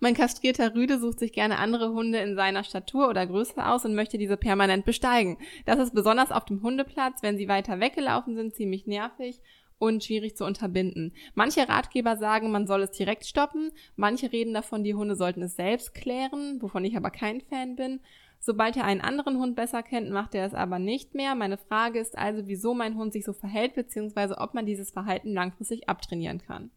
mein 0.00 0.14
kastrierter 0.14 0.74
Rüde 0.74 0.98
sucht 0.98 1.20
sich 1.20 1.32
gerne 1.32 1.58
andere 1.58 1.92
Hunde 1.92 2.18
in 2.18 2.34
seiner 2.34 2.64
Statur 2.64 3.08
oder 3.08 3.24
Größe 3.24 3.64
aus 3.64 3.84
und 3.84 3.94
möchte 3.94 4.18
diese 4.18 4.36
permanent 4.36 4.84
besteigen. 4.84 5.38
Das 5.64 5.78
ist 5.78 5.94
besonders 5.94 6.32
auf 6.32 6.44
dem 6.44 6.60
Hundeplatz, 6.60 7.22
wenn 7.22 7.38
sie 7.38 7.46
weiter 7.46 7.78
weggelaufen 7.78 8.34
sind, 8.34 8.56
ziemlich 8.56 8.88
nervig 8.88 9.40
und 9.78 10.02
schwierig 10.02 10.36
zu 10.36 10.44
unterbinden. 10.44 11.14
Manche 11.34 11.68
Ratgeber 11.68 12.16
sagen, 12.16 12.50
man 12.50 12.66
soll 12.66 12.82
es 12.82 12.90
direkt 12.90 13.26
stoppen, 13.26 13.70
manche 13.94 14.32
reden 14.32 14.54
davon, 14.54 14.82
die 14.82 14.94
Hunde 14.94 15.14
sollten 15.14 15.42
es 15.42 15.54
selbst 15.54 15.94
klären, 15.94 16.60
wovon 16.60 16.84
ich 16.84 16.96
aber 16.96 17.10
kein 17.10 17.42
Fan 17.42 17.76
bin. 17.76 18.00
Sobald 18.46 18.76
er 18.76 18.84
einen 18.84 19.00
anderen 19.00 19.38
Hund 19.38 19.56
besser 19.56 19.82
kennt, 19.82 20.10
macht 20.10 20.34
er 20.34 20.44
es 20.44 20.52
aber 20.52 20.78
nicht 20.78 21.14
mehr. 21.14 21.34
Meine 21.34 21.56
Frage 21.56 21.98
ist 21.98 22.18
also, 22.18 22.46
wieso 22.46 22.74
mein 22.74 22.94
Hund 22.94 23.14
sich 23.14 23.24
so 23.24 23.32
verhält, 23.32 23.74
beziehungsweise 23.74 24.36
ob 24.36 24.52
man 24.52 24.66
dieses 24.66 24.90
Verhalten 24.90 25.32
langfristig 25.32 25.88
abtrainieren 25.88 26.42
kann. 26.42 26.70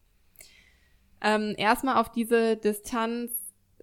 Ähm, 1.20 1.54
erstmal 1.58 1.96
auf 1.96 2.10
diese 2.10 2.56
Distanz 2.56 3.32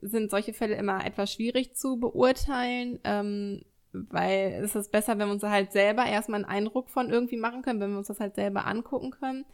sind 0.01 0.31
solche 0.31 0.53
Fälle 0.53 0.73
immer 0.73 1.05
etwas 1.05 1.31
schwierig 1.31 1.75
zu 1.75 1.99
beurteilen, 1.99 2.99
ähm, 3.03 3.61
weil 3.91 4.61
es 4.63 4.75
ist 4.75 4.91
besser, 4.91 5.19
wenn 5.19 5.27
wir 5.27 5.33
uns 5.33 5.43
halt 5.43 5.71
selber 5.71 6.07
erstmal 6.07 6.43
einen 6.43 6.49
Eindruck 6.49 6.89
von 6.89 7.11
irgendwie 7.11 7.37
machen 7.37 7.61
können, 7.61 7.79
wenn 7.79 7.91
wir 7.91 7.99
uns 7.99 8.07
das 8.07 8.19
halt 8.19 8.33
selber 8.33 8.65
angucken 8.65 9.11
können. 9.11 9.45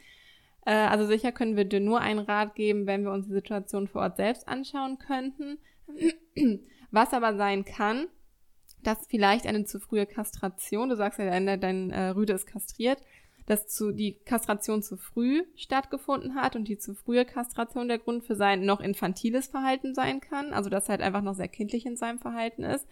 Äh, 0.66 0.72
also 0.72 1.06
sicher 1.06 1.34
können 1.34 1.58
wir 1.58 1.66
dir 1.66 1.82
nur 1.82 2.00
einen 2.00 2.20
Rat 2.20 2.56
geben, 2.56 2.88
wenn 2.88 3.04
wir 3.04 3.12
uns 3.12 3.28
die 3.28 3.34
Situation 3.34 3.90
vor 3.90 4.04
Ort 4.04 4.16
selbst 4.16 4.48
anschauen 4.48 5.00
könnten. 5.00 5.58
Was 6.92 7.12
aber 7.12 7.36
sein 7.36 7.66
kann, 7.66 8.08
dass 8.84 9.08
vielleicht 9.08 9.46
eine 9.46 9.66
zu 9.66 9.80
frühe 9.80 10.06
Kastration, 10.06 10.90
du 10.90 10.96
sagst 10.96 11.20
ja, 11.20 11.26
dein, 11.26 11.60
dein 11.60 11.92
äh, 11.92 12.10
Rüde 12.10 12.34
ist 12.34 12.48
kastriert, 12.48 13.00
dass 13.46 13.68
zu, 13.68 13.92
die 13.92 14.14
Kastration 14.26 14.82
zu 14.82 14.98
früh 14.98 15.44
stattgefunden 15.56 16.36
hat 16.36 16.56
und 16.56 16.68
die 16.68 16.78
zu 16.78 16.94
frühe 16.94 17.26
Kastration 17.26 17.88
der 17.88 18.00
Grund 18.00 18.24
für 18.24 18.36
sein 18.36 18.66
noch 18.66 18.80
infantiles 18.80 19.48
Verhalten 19.48 19.94
sein 19.94 20.22
kann, 20.22 20.54
also 20.54 20.70
dass 20.70 20.86
er 20.86 20.94
halt 20.94 21.02
einfach 21.02 21.22
noch 21.22 21.34
sehr 21.34 21.48
kindlich 21.48 21.86
in 21.86 21.98
seinem 21.98 22.20
Verhalten 22.20 22.64
ist. 22.64 22.88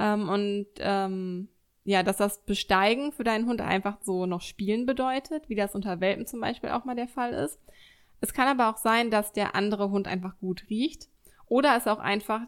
Ähm, 0.00 0.28
und 0.28 0.66
ähm, 0.78 1.48
ja, 1.84 2.02
dass 2.02 2.16
das 2.16 2.44
Besteigen 2.44 3.12
für 3.12 3.24
deinen 3.24 3.46
Hund 3.46 3.60
einfach 3.60 3.98
so 4.02 4.26
noch 4.26 4.40
Spielen 4.40 4.86
bedeutet, 4.86 5.48
wie 5.48 5.56
das 5.56 5.74
unter 5.74 6.00
Welpen 6.00 6.26
zum 6.26 6.40
Beispiel 6.40 6.70
auch 6.70 6.84
mal 6.84 6.94
der 6.94 7.08
Fall 7.08 7.32
ist. 7.32 7.58
Es 8.20 8.32
kann 8.32 8.46
aber 8.46 8.70
auch 8.70 8.78
sein, 8.78 9.10
dass 9.10 9.32
der 9.32 9.56
andere 9.56 9.90
Hund 9.90 10.06
einfach 10.06 10.38
gut 10.38 10.64
riecht. 10.70 11.08
Oder 11.46 11.76
es 11.76 11.86
auch 11.86 11.98
einfach 11.98 12.42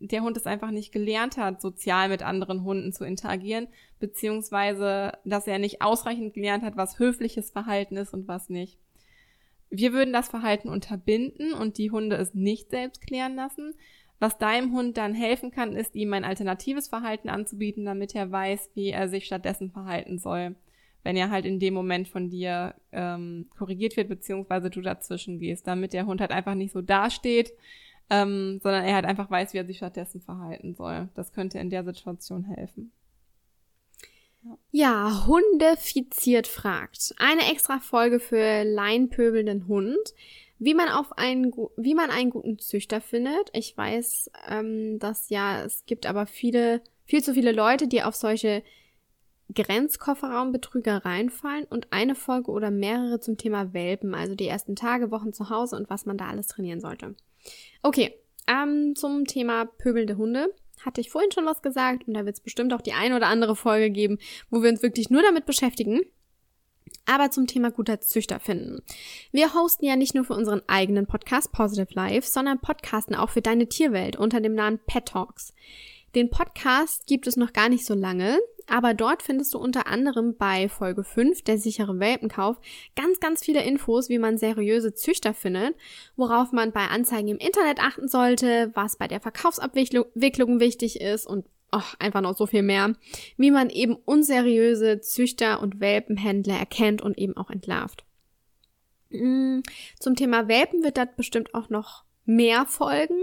der 0.00 0.22
Hund 0.22 0.36
es 0.36 0.46
einfach 0.46 0.70
nicht 0.70 0.92
gelernt 0.92 1.36
hat, 1.36 1.60
sozial 1.60 2.08
mit 2.08 2.22
anderen 2.22 2.64
Hunden 2.64 2.92
zu 2.92 3.04
interagieren, 3.04 3.68
beziehungsweise 4.00 5.12
dass 5.24 5.46
er 5.46 5.58
nicht 5.58 5.82
ausreichend 5.82 6.32
gelernt 6.32 6.64
hat, 6.64 6.76
was 6.76 6.98
höfliches 6.98 7.50
Verhalten 7.50 7.98
ist 7.98 8.14
und 8.14 8.26
was 8.26 8.48
nicht. 8.48 8.78
Wir 9.68 9.92
würden 9.92 10.12
das 10.12 10.28
Verhalten 10.28 10.68
unterbinden 10.68 11.52
und 11.52 11.78
die 11.78 11.90
Hunde 11.90 12.16
es 12.16 12.34
nicht 12.34 12.70
selbst 12.70 13.06
klären 13.06 13.36
lassen. 13.36 13.74
Was 14.18 14.38
deinem 14.38 14.72
Hund 14.72 14.96
dann 14.96 15.14
helfen 15.14 15.50
kann, 15.50 15.76
ist 15.76 15.94
ihm 15.94 16.12
ein 16.12 16.24
alternatives 16.24 16.88
Verhalten 16.88 17.28
anzubieten, 17.28 17.84
damit 17.84 18.14
er 18.14 18.32
weiß, 18.32 18.70
wie 18.74 18.88
er 18.88 19.08
sich 19.08 19.26
stattdessen 19.26 19.70
verhalten 19.70 20.18
soll, 20.18 20.56
wenn 21.04 21.16
er 21.16 21.30
halt 21.30 21.44
in 21.44 21.60
dem 21.60 21.74
Moment 21.74 22.08
von 22.08 22.30
dir 22.30 22.74
ähm, 22.90 23.48
korrigiert 23.56 23.96
wird, 23.96 24.08
beziehungsweise 24.08 24.70
du 24.70 24.80
dazwischen 24.80 25.38
gehst, 25.38 25.66
damit 25.66 25.92
der 25.92 26.06
Hund 26.06 26.20
halt 26.20 26.32
einfach 26.32 26.54
nicht 26.54 26.72
so 26.72 26.82
dasteht, 26.82 27.52
ähm, 28.10 28.58
sondern 28.62 28.84
er 28.84 28.96
halt 28.96 29.06
einfach 29.06 29.30
weiß, 29.30 29.54
wie 29.54 29.58
er 29.58 29.64
sich 29.64 29.78
stattdessen 29.78 30.20
verhalten 30.20 30.74
soll. 30.74 31.08
Das 31.14 31.32
könnte 31.32 31.58
in 31.58 31.70
der 31.70 31.84
Situation 31.84 32.44
helfen. 32.44 32.92
Ja, 34.70 35.26
Hundefiziert 35.26 36.46
fragt. 36.46 37.14
Eine 37.18 37.50
extra 37.50 37.78
Folge 37.78 38.20
für 38.20 38.64
leinpöbelnden 38.64 39.68
Hund. 39.68 40.14
Wie 40.58 40.74
man 40.74 40.88
auf 40.88 41.16
einen, 41.16 41.52
wie 41.76 41.94
man 41.94 42.10
einen 42.10 42.30
guten 42.30 42.58
Züchter 42.58 43.00
findet. 43.00 43.50
Ich 43.54 43.76
weiß, 43.76 44.30
ähm, 44.48 44.98
dass 44.98 45.30
ja, 45.30 45.62
es 45.64 45.86
gibt 45.86 46.04
aber 46.04 46.26
viele, 46.26 46.82
viel 47.04 47.22
zu 47.22 47.32
viele 47.32 47.52
Leute, 47.52 47.88
die 47.88 48.02
auf 48.02 48.14
solche 48.14 48.62
Grenzkofferraumbetrüger 49.54 51.04
reinfallen 51.04 51.64
und 51.64 51.92
eine 51.92 52.14
Folge 52.14 52.50
oder 52.50 52.70
mehrere 52.70 53.20
zum 53.20 53.36
Thema 53.36 53.72
Welpen, 53.72 54.14
also 54.14 54.34
die 54.34 54.46
ersten 54.46 54.76
Tage, 54.76 55.10
Wochen 55.10 55.32
zu 55.32 55.50
Hause 55.50 55.76
und 55.76 55.90
was 55.90 56.06
man 56.06 56.18
da 56.18 56.28
alles 56.28 56.46
trainieren 56.46 56.80
sollte. 56.80 57.14
Okay, 57.82 58.14
ähm, 58.46 58.94
zum 58.96 59.26
Thema 59.26 59.66
pöbelnde 59.66 60.16
Hunde 60.16 60.54
hatte 60.84 61.00
ich 61.00 61.10
vorhin 61.10 61.30
schon 61.30 61.46
was 61.46 61.62
gesagt 61.62 62.08
und 62.08 62.14
da 62.14 62.24
wird 62.24 62.36
es 62.36 62.42
bestimmt 62.42 62.72
auch 62.72 62.80
die 62.80 62.92
eine 62.92 63.16
oder 63.16 63.26
andere 63.26 63.54
Folge 63.54 63.90
geben, 63.90 64.18
wo 64.50 64.62
wir 64.62 64.70
uns 64.70 64.82
wirklich 64.82 65.10
nur 65.10 65.22
damit 65.22 65.46
beschäftigen. 65.46 66.00
Aber 67.06 67.30
zum 67.30 67.46
Thema 67.46 67.70
guter 67.70 68.00
Züchter 68.00 68.40
finden. 68.40 68.82
Wir 69.32 69.54
hosten 69.54 69.84
ja 69.84 69.96
nicht 69.96 70.14
nur 70.14 70.24
für 70.24 70.34
unseren 70.34 70.62
eigenen 70.66 71.06
Podcast 71.06 71.52
Positive 71.52 71.94
Life, 71.94 72.28
sondern 72.28 72.60
podcasten 72.60 73.14
auch 73.14 73.30
für 73.30 73.42
deine 73.42 73.68
Tierwelt 73.68 74.16
unter 74.16 74.40
dem 74.40 74.54
Namen 74.54 74.80
Pet 74.86 75.06
Talks. 75.06 75.52
Den 76.14 76.28
Podcast 76.28 77.06
gibt 77.06 77.28
es 77.28 77.36
noch 77.36 77.52
gar 77.52 77.68
nicht 77.68 77.86
so 77.86 77.94
lange, 77.94 78.40
aber 78.66 78.94
dort 78.94 79.22
findest 79.22 79.54
du 79.54 79.58
unter 79.58 79.86
anderem 79.86 80.36
bei 80.36 80.68
Folge 80.68 81.04
5, 81.04 81.42
der 81.42 81.56
sichere 81.56 82.00
Welpenkauf, 82.00 82.60
ganz, 82.96 83.20
ganz 83.20 83.44
viele 83.44 83.62
Infos, 83.62 84.08
wie 84.08 84.18
man 84.18 84.36
seriöse 84.36 84.92
Züchter 84.92 85.34
findet, 85.34 85.76
worauf 86.16 86.50
man 86.50 86.72
bei 86.72 86.86
Anzeigen 86.86 87.28
im 87.28 87.38
Internet 87.38 87.78
achten 87.80 88.08
sollte, 88.08 88.72
was 88.74 88.96
bei 88.96 89.06
der 89.06 89.20
Verkaufsabwicklung 89.20 90.60
wichtig 90.60 91.00
ist 91.00 91.26
und 91.26 91.46
oh, 91.70 91.82
einfach 92.00 92.22
noch 92.22 92.36
so 92.36 92.46
viel 92.46 92.62
mehr, 92.62 92.96
wie 93.36 93.52
man 93.52 93.70
eben 93.70 93.94
unseriöse 93.94 95.00
Züchter 95.00 95.60
und 95.60 95.78
Welpenhändler 95.78 96.58
erkennt 96.58 97.02
und 97.02 97.18
eben 97.18 97.36
auch 97.36 97.50
entlarvt. 97.50 98.04
Mm, 99.10 99.60
zum 99.98 100.16
Thema 100.16 100.48
Welpen 100.48 100.82
wird 100.82 100.96
das 100.96 101.08
bestimmt 101.16 101.54
auch 101.54 101.68
noch 101.68 102.04
mehr 102.36 102.64
folgen. 102.66 103.18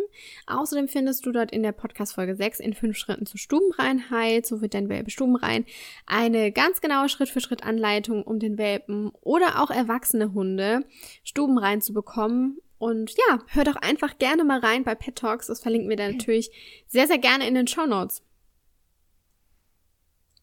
Außerdem 0.46 0.88
findest 0.88 1.26
du 1.26 1.32
dort 1.32 1.52
in 1.52 1.64
der 1.64 1.72
Podcast-Folge 1.72 2.36
6 2.36 2.60
in 2.60 2.74
5 2.74 2.98
Schritten 2.98 3.26
zur 3.26 3.40
Stubenreinheit, 3.40 4.46
so 4.46 4.62
wird 4.62 4.74
dein 4.74 4.90
Welpe 4.90 5.10
stubenrein, 5.10 5.66
eine 6.06 6.52
ganz 6.52 6.82
genaue 6.82 7.10
Schritt-für-Schritt-Anleitung, 7.10 8.24
um 8.24 8.40
den 8.40 8.58
Welpen 8.58 9.12
oder 9.22 9.62
auch 9.62 9.72
erwachsene 9.72 10.34
Hunde 10.34 10.86
stubenrein 11.24 11.82
zu 11.82 11.94
bekommen. 11.94 12.58
Und 12.80 13.16
ja, 13.30 13.40
hör 13.48 13.64
doch 13.64 13.78
einfach 13.78 14.18
gerne 14.18 14.44
mal 14.44 14.60
rein 14.60 14.84
bei 14.84 14.94
Pet 14.94 15.16
Talks. 15.16 15.48
Das 15.48 15.62
verlinken 15.62 15.90
wir 15.90 15.98
dann 15.98 16.18
natürlich 16.18 16.52
sehr, 16.88 17.08
sehr 17.08 17.18
gerne 17.18 17.48
in 17.48 17.56
den 17.56 17.68
Show 17.68 17.86
Notes. 17.86 18.22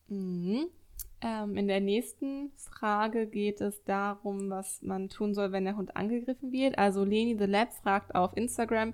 Mhm. 0.08 0.68
Ähm, 1.24 1.56
in 1.56 1.68
der 1.68 1.80
nächsten 1.80 2.52
Frage 2.54 3.26
geht 3.26 3.62
es 3.62 3.82
darum, 3.84 4.50
was 4.50 4.82
man 4.82 5.08
tun 5.08 5.32
soll, 5.32 5.52
wenn 5.52 5.64
der 5.64 5.76
Hund 5.76 5.96
angegriffen 5.96 6.52
wird. 6.52 6.76
Also 6.76 7.02
Leni 7.02 7.34
the 7.38 7.46
Lab 7.46 7.72
fragt 7.72 8.14
auf 8.14 8.36
Instagram, 8.36 8.92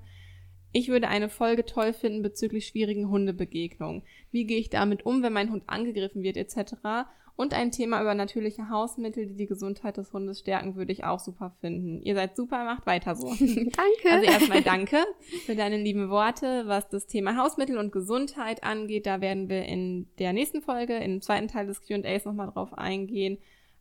ich 0.72 0.88
würde 0.88 1.08
eine 1.08 1.28
Folge 1.28 1.64
toll 1.64 1.92
finden 1.92 2.22
bezüglich 2.22 2.68
schwierigen 2.68 3.08
Hundebegegnungen. 3.08 4.02
Wie 4.30 4.44
gehe 4.44 4.60
ich 4.60 4.70
damit 4.70 5.04
um, 5.04 5.24
wenn 5.24 5.32
mein 5.32 5.50
Hund 5.50 5.64
angegriffen 5.66 6.22
wird 6.22 6.36
etc. 6.36 7.08
Und 7.40 7.54
ein 7.54 7.70
Thema 7.70 8.02
über 8.02 8.12
natürliche 8.14 8.68
Hausmittel, 8.68 9.24
die 9.24 9.34
die 9.34 9.46
Gesundheit 9.46 9.96
des 9.96 10.12
Hundes 10.12 10.40
stärken, 10.40 10.76
würde 10.76 10.92
ich 10.92 11.04
auch 11.04 11.20
super 11.20 11.56
finden. 11.62 12.02
Ihr 12.02 12.14
seid 12.14 12.36
super, 12.36 12.64
macht 12.64 12.84
weiter 12.84 13.14
so. 13.14 13.28
danke. 13.38 14.10
Also 14.10 14.30
erstmal 14.30 14.60
danke 14.60 14.98
für 15.46 15.56
deine 15.56 15.78
lieben 15.78 16.10
Worte. 16.10 16.64
Was 16.66 16.90
das 16.90 17.06
Thema 17.06 17.38
Hausmittel 17.38 17.78
und 17.78 17.92
Gesundheit 17.92 18.62
angeht, 18.62 19.06
da 19.06 19.22
werden 19.22 19.48
wir 19.48 19.64
in 19.64 20.06
der 20.18 20.34
nächsten 20.34 20.60
Folge, 20.60 20.98
im 20.98 21.22
zweiten 21.22 21.48
Teil 21.48 21.66
des 21.66 21.80
Q&As 21.80 22.26
nochmal 22.26 22.48
drauf 22.48 22.74
eingehen. 22.74 23.38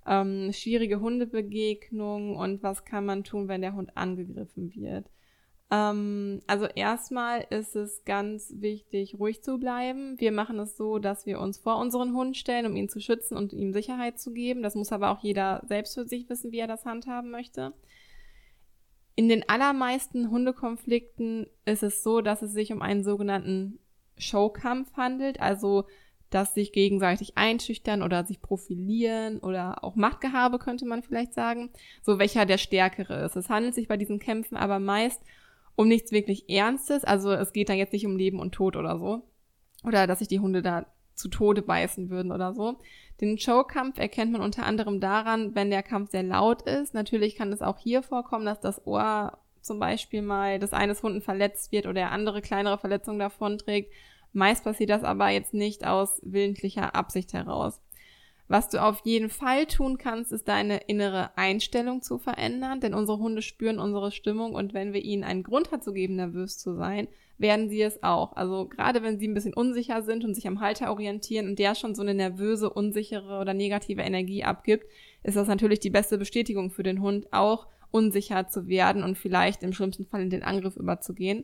Ähm, 0.07 0.53
schwierige 0.53 1.01
Hundebegegnungen 1.01 2.37
und 2.37 2.63
was 2.63 2.85
kann 2.85 3.05
man 3.05 3.25
tun, 3.25 3.49
wenn 3.49 3.59
der 3.59 3.75
Hund 3.75 3.97
angegriffen 3.97 4.73
wird. 4.73 5.05
Ähm, 5.71 6.41
also 6.47 6.65
erstmal 6.65 7.45
ist 7.49 7.75
es 7.75 8.03
ganz 8.05 8.53
wichtig, 8.57 9.19
ruhig 9.19 9.43
zu 9.43 9.59
bleiben. 9.59 10.19
Wir 10.19 10.31
machen 10.31 10.59
es 10.59 10.75
so, 10.75 10.99
dass 10.99 11.25
wir 11.25 11.39
uns 11.39 11.59
vor 11.59 11.77
unseren 11.77 12.13
Hund 12.13 12.37
stellen, 12.37 12.65
um 12.65 12.75
ihn 12.75 12.89
zu 12.89 12.99
schützen 12.99 13.37
und 13.37 13.53
ihm 13.53 13.71
Sicherheit 13.71 14.19
zu 14.19 14.33
geben. 14.33 14.63
Das 14.63 14.75
muss 14.75 14.91
aber 14.91 15.11
auch 15.11 15.19
jeder 15.19 15.63
selbst 15.67 15.93
für 15.93 16.05
sich 16.05 16.27
wissen, 16.29 16.51
wie 16.51 16.59
er 16.59 16.67
das 16.67 16.85
handhaben 16.85 17.29
möchte. 17.29 17.73
In 19.15 19.29
den 19.29 19.47
allermeisten 19.47 20.31
Hundekonflikten 20.31 21.47
ist 21.65 21.83
es 21.83 22.03
so, 22.03 22.21
dass 22.21 22.41
es 22.41 22.53
sich 22.53 22.71
um 22.71 22.81
einen 22.81 23.03
sogenannten 23.03 23.79
Showkampf 24.17 24.95
handelt, 24.95 25.39
also 25.39 25.85
dass 26.29 26.53
sich 26.53 26.71
gegenseitig 26.71 27.37
einschüchtern 27.37 28.01
oder 28.01 28.23
sich 28.23 28.41
profilieren 28.41 29.39
oder 29.39 29.83
auch 29.83 29.95
Machtgehabe 29.95 30.59
könnte 30.59 30.85
man 30.85 31.01
vielleicht 31.03 31.33
sagen, 31.33 31.71
so 32.01 32.19
welcher 32.19 32.45
der 32.45 32.57
stärkere 32.57 33.25
ist. 33.25 33.35
Es 33.35 33.49
handelt 33.49 33.73
sich 33.75 33.87
bei 33.87 33.97
diesen 33.97 34.19
Kämpfen 34.19 34.55
aber 34.55 34.79
meist 34.79 35.21
um 35.79 35.87
nichts 35.87 36.11
wirklich 36.11 36.49
Ernstes. 36.49 37.05
Also 37.05 37.31
es 37.31 37.53
geht 37.53 37.69
da 37.69 37.73
jetzt 37.73 37.93
nicht 37.93 38.05
um 38.05 38.17
Leben 38.17 38.41
und 38.41 38.51
Tod 38.51 38.75
oder 38.75 38.99
so. 38.99 39.21
Oder 39.85 40.07
dass 40.07 40.19
sich 40.19 40.27
die 40.27 40.41
Hunde 40.41 40.61
da 40.61 40.85
zu 41.15 41.29
Tode 41.29 41.61
beißen 41.61 42.09
würden 42.09 42.33
oder 42.33 42.53
so. 42.53 42.79
Den 43.21 43.37
Showkampf 43.37 43.97
erkennt 43.97 44.33
man 44.33 44.41
unter 44.41 44.65
anderem 44.65 44.99
daran, 44.99 45.55
wenn 45.55 45.69
der 45.69 45.81
Kampf 45.81 46.11
sehr 46.11 46.23
laut 46.23 46.63
ist. 46.63 46.93
Natürlich 46.93 47.37
kann 47.37 47.53
es 47.53 47.61
auch 47.61 47.77
hier 47.77 48.03
vorkommen, 48.03 48.45
dass 48.45 48.59
das 48.59 48.85
Ohr 48.85 49.37
zum 49.61 49.79
Beispiel 49.79 50.21
mal 50.21 50.59
des 50.59 50.73
eines 50.73 51.01
Hunden 51.01 51.21
verletzt 51.21 51.71
wird 51.71 51.85
oder 51.85 51.93
der 51.93 52.11
andere 52.11 52.41
kleinere 52.41 52.77
Verletzungen 52.77 53.19
davon 53.19 53.57
trägt. 53.57 53.93
Meist 54.33 54.65
passiert 54.65 54.89
das 54.89 55.05
aber 55.05 55.29
jetzt 55.29 55.53
nicht 55.53 55.87
aus 55.87 56.19
willentlicher 56.25 56.93
Absicht 56.93 57.31
heraus. 57.31 57.79
Was 58.49 58.67
du 58.67 58.81
auf 58.81 59.01
jeden 59.05 59.29
Fall 59.29 59.67
tun 59.67 59.99
kannst, 59.99 60.31
ist 60.31 60.47
deine 60.47 60.77
innere 60.87 61.37
Einstellung 61.37 62.01
zu 62.01 62.17
verändern, 62.17 62.81
denn 62.81 62.95
unsere 62.95 63.19
Hunde 63.19 63.43
spüren 63.43 63.77
unsere 63.77 64.11
Stimmung 64.11 64.55
und 64.55 64.73
wenn 64.73 64.91
wir 64.91 65.03
ihnen 65.03 65.23
einen 65.23 65.43
Grund 65.43 65.69
dazu 65.71 65.93
geben, 65.93 66.15
nervös 66.15 66.57
zu 66.57 66.73
sein, 66.75 67.07
werden 67.37 67.69
sie 67.69 67.83
es 67.83 68.01
auch. 68.01 68.35
Also 68.35 68.67
gerade 68.67 69.03
wenn 69.03 69.19
sie 69.19 69.27
ein 69.27 69.35
bisschen 69.35 69.53
unsicher 69.53 70.01
sind 70.01 70.25
und 70.25 70.33
sich 70.33 70.47
am 70.47 70.61
Halter 70.61 70.89
orientieren 70.89 71.47
und 71.47 71.59
der 71.59 71.75
schon 71.75 71.93
so 71.93 72.01
eine 72.01 72.15
nervöse, 72.15 72.71
unsichere 72.71 73.39
oder 73.39 73.53
negative 73.53 74.01
Energie 74.01 74.43
abgibt, 74.43 74.87
ist 75.21 75.37
das 75.37 75.47
natürlich 75.47 75.79
die 75.79 75.91
beste 75.91 76.17
Bestätigung 76.17 76.71
für 76.71 76.83
den 76.83 77.03
Hund, 77.03 77.31
auch 77.31 77.67
unsicher 77.91 78.47
zu 78.47 78.67
werden 78.67 79.03
und 79.03 79.15
vielleicht 79.15 79.61
im 79.61 79.73
schlimmsten 79.73 80.07
Fall 80.07 80.23
in 80.23 80.31
den 80.31 80.41
Angriff 80.41 80.75
überzugehen. 80.75 81.43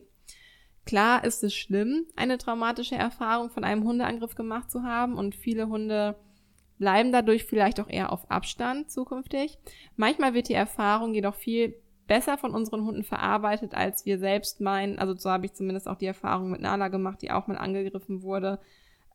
Klar 0.84 1.24
ist 1.24 1.44
es 1.44 1.54
schlimm, 1.54 2.06
eine 2.16 2.36
traumatische 2.36 2.96
Erfahrung 2.96 3.50
von 3.50 3.62
einem 3.62 3.84
Hundeangriff 3.84 4.34
gemacht 4.34 4.72
zu 4.72 4.82
haben 4.82 5.14
und 5.14 5.36
viele 5.36 5.68
Hunde 5.68 6.16
bleiben 6.78 7.12
dadurch 7.12 7.44
vielleicht 7.44 7.80
auch 7.80 7.88
eher 7.88 8.12
auf 8.12 8.30
Abstand 8.30 8.90
zukünftig. 8.90 9.58
Manchmal 9.96 10.34
wird 10.34 10.48
die 10.48 10.54
Erfahrung 10.54 11.14
jedoch 11.14 11.34
viel 11.34 11.74
besser 12.06 12.38
von 12.38 12.52
unseren 12.52 12.84
Hunden 12.84 13.02
verarbeitet, 13.02 13.74
als 13.74 14.06
wir 14.06 14.18
selbst 14.18 14.60
meinen. 14.60 14.98
Also 14.98 15.14
so 15.16 15.30
habe 15.30 15.46
ich 15.46 15.54
zumindest 15.54 15.88
auch 15.88 15.96
die 15.96 16.06
Erfahrung 16.06 16.50
mit 16.50 16.60
Nala 16.60 16.88
gemacht, 16.88 17.20
die 17.22 17.30
auch 17.30 17.46
mal 17.46 17.58
angegriffen 17.58 18.22
wurde. 18.22 18.60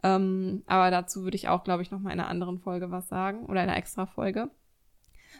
Ähm, 0.03 0.63
aber 0.65 0.91
dazu 0.91 1.23
würde 1.23 1.35
ich 1.35 1.47
auch, 1.47 1.63
glaube 1.63 1.83
ich, 1.83 1.91
noch 1.91 1.99
mal 1.99 2.11
in 2.11 2.19
einer 2.19 2.29
anderen 2.29 2.59
Folge 2.59 2.91
was 2.91 3.07
sagen 3.07 3.45
oder 3.45 3.63
in 3.63 3.69
einer 3.69 3.77
extra 3.77 4.05
Folge. 4.05 4.49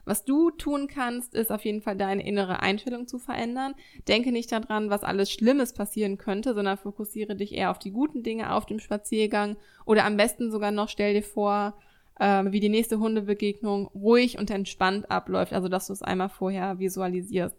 Was 0.06 0.24
du 0.24 0.52
tun 0.52 0.88
kannst, 0.88 1.36
ist 1.36 1.52
auf 1.52 1.66
jeden 1.66 1.82
Fall 1.82 1.98
deine 1.98 2.26
innere 2.26 2.62
Einstellung 2.62 3.08
zu 3.08 3.20
verändern. 3.20 3.76
Denke 4.08 4.32
nicht 4.32 4.52
daran, 4.52 4.90
was 4.90 5.04
alles 5.04 5.32
Schlimmes 5.32 5.74
passieren 5.74 6.18
könnte, 6.18 6.54
sondern 6.54 6.78
fokussiere 6.78 7.36
dich 7.36 7.54
eher 7.54 7.72
auf 7.72 7.80
die 7.80 7.92
guten 7.92 8.24
Dinge 8.24 8.54
auf 8.54 8.66
dem 8.66 8.80
Spaziergang 8.80 9.58
oder 9.86 10.06
am 10.06 10.16
besten 10.16 10.50
sogar 10.50 10.72
noch 10.72 10.88
stell 10.88 11.14
dir 11.14 11.24
vor, 11.24 11.76
ähm, 12.22 12.52
wie 12.52 12.60
die 12.60 12.70
nächste 12.70 13.00
Hundebegegnung 13.00 13.88
ruhig 13.88 14.38
und 14.38 14.52
entspannt 14.52 15.10
abläuft, 15.10 15.54
also 15.54 15.68
dass 15.68 15.88
du 15.88 15.94
es 15.94 16.04
einmal 16.04 16.30
vorher 16.30 16.78
visualisierst. 16.78 17.58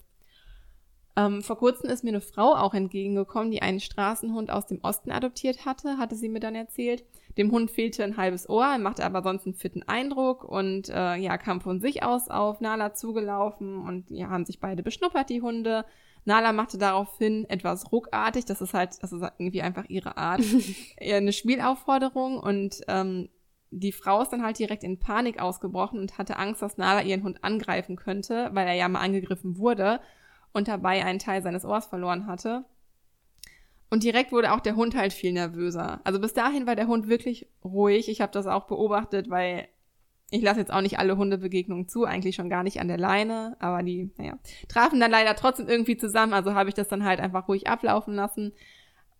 Ähm, 1.16 1.42
vor 1.42 1.58
kurzem 1.58 1.90
ist 1.90 2.04
mir 2.04 2.10
eine 2.10 2.20
Frau 2.20 2.54
auch 2.54 2.72
entgegengekommen, 2.72 3.50
die 3.50 3.60
einen 3.60 3.80
Straßenhund 3.80 4.50
aus 4.50 4.66
dem 4.66 4.78
Osten 4.82 5.10
adoptiert 5.10 5.66
hatte, 5.66 5.98
hatte 5.98 6.14
sie 6.14 6.28
mir 6.28 6.38
dann 6.38 6.54
erzählt. 6.54 7.04
Dem 7.36 7.50
Hund 7.50 7.72
fehlte 7.72 8.04
ein 8.04 8.16
halbes 8.16 8.48
Ohr, 8.48 8.78
machte 8.78 9.04
aber 9.04 9.22
sonst 9.22 9.46
einen 9.46 9.56
fitten 9.56 9.82
Eindruck 9.82 10.44
und 10.44 10.88
äh, 10.88 11.16
ja, 11.16 11.36
kam 11.38 11.60
von 11.60 11.80
sich 11.80 12.04
aus 12.04 12.28
auf 12.28 12.60
Nala 12.60 12.94
zugelaufen 12.94 13.76
und 13.76 14.10
ja, 14.10 14.30
haben 14.30 14.46
sich 14.46 14.60
beide 14.60 14.84
beschnuppert, 14.84 15.28
die 15.28 15.42
Hunde. 15.42 15.84
Nala 16.24 16.52
machte 16.52 16.78
daraufhin 16.78 17.50
etwas 17.50 17.90
ruckartig, 17.90 18.44
das 18.44 18.60
ist 18.60 18.74
halt, 18.74 19.02
das 19.02 19.12
ist 19.12 19.22
irgendwie 19.38 19.62
einfach 19.62 19.86
ihre 19.88 20.16
Art, 20.16 20.40
eine 21.00 21.32
Spielaufforderung 21.32 22.38
und 22.38 22.80
ähm, 22.86 23.28
die 23.72 23.92
Frau 23.92 24.20
ist 24.20 24.28
dann 24.28 24.44
halt 24.44 24.58
direkt 24.58 24.84
in 24.84 24.98
Panik 24.98 25.40
ausgebrochen 25.40 25.98
und 25.98 26.18
hatte 26.18 26.36
Angst, 26.36 26.60
dass 26.62 26.76
Nala 26.76 27.02
ihren 27.02 27.22
Hund 27.22 27.42
angreifen 27.42 27.96
könnte, 27.96 28.50
weil 28.52 28.68
er 28.68 28.74
ja 28.74 28.88
mal 28.88 29.00
angegriffen 29.00 29.56
wurde 29.56 30.00
und 30.52 30.68
dabei 30.68 31.04
einen 31.04 31.18
Teil 31.18 31.42
seines 31.42 31.64
Ohrs 31.64 31.86
verloren 31.86 32.26
hatte. 32.26 32.64
Und 33.90 34.04
direkt 34.04 34.30
wurde 34.30 34.52
auch 34.52 34.60
der 34.60 34.76
Hund 34.76 34.94
halt 34.94 35.12
viel 35.12 35.32
nervöser. 35.32 36.00
Also 36.04 36.20
bis 36.20 36.34
dahin 36.34 36.66
war 36.66 36.76
der 36.76 36.86
Hund 36.86 37.08
wirklich 37.08 37.48
ruhig. 37.64 38.08
Ich 38.08 38.20
habe 38.20 38.32
das 38.32 38.46
auch 38.46 38.66
beobachtet, 38.66 39.30
weil 39.30 39.68
ich 40.30 40.42
lasse 40.42 40.60
jetzt 40.60 40.72
auch 40.72 40.80
nicht 40.80 40.98
alle 40.98 41.16
Hundebegegnungen 41.16 41.88
zu, 41.88 42.04
eigentlich 42.04 42.36
schon 42.36 42.48
gar 42.48 42.62
nicht 42.62 42.80
an 42.80 42.88
der 42.88 42.96
Leine, 42.96 43.56
aber 43.58 43.82
die, 43.82 44.10
naja, 44.16 44.38
trafen 44.66 44.98
dann 44.98 45.10
leider 45.10 45.34
trotzdem 45.36 45.68
irgendwie 45.68 45.98
zusammen, 45.98 46.32
also 46.32 46.54
habe 46.54 46.70
ich 46.70 46.74
das 46.74 46.88
dann 46.88 47.04
halt 47.04 47.20
einfach 47.20 47.48
ruhig 47.48 47.68
ablaufen 47.68 48.14
lassen. 48.14 48.52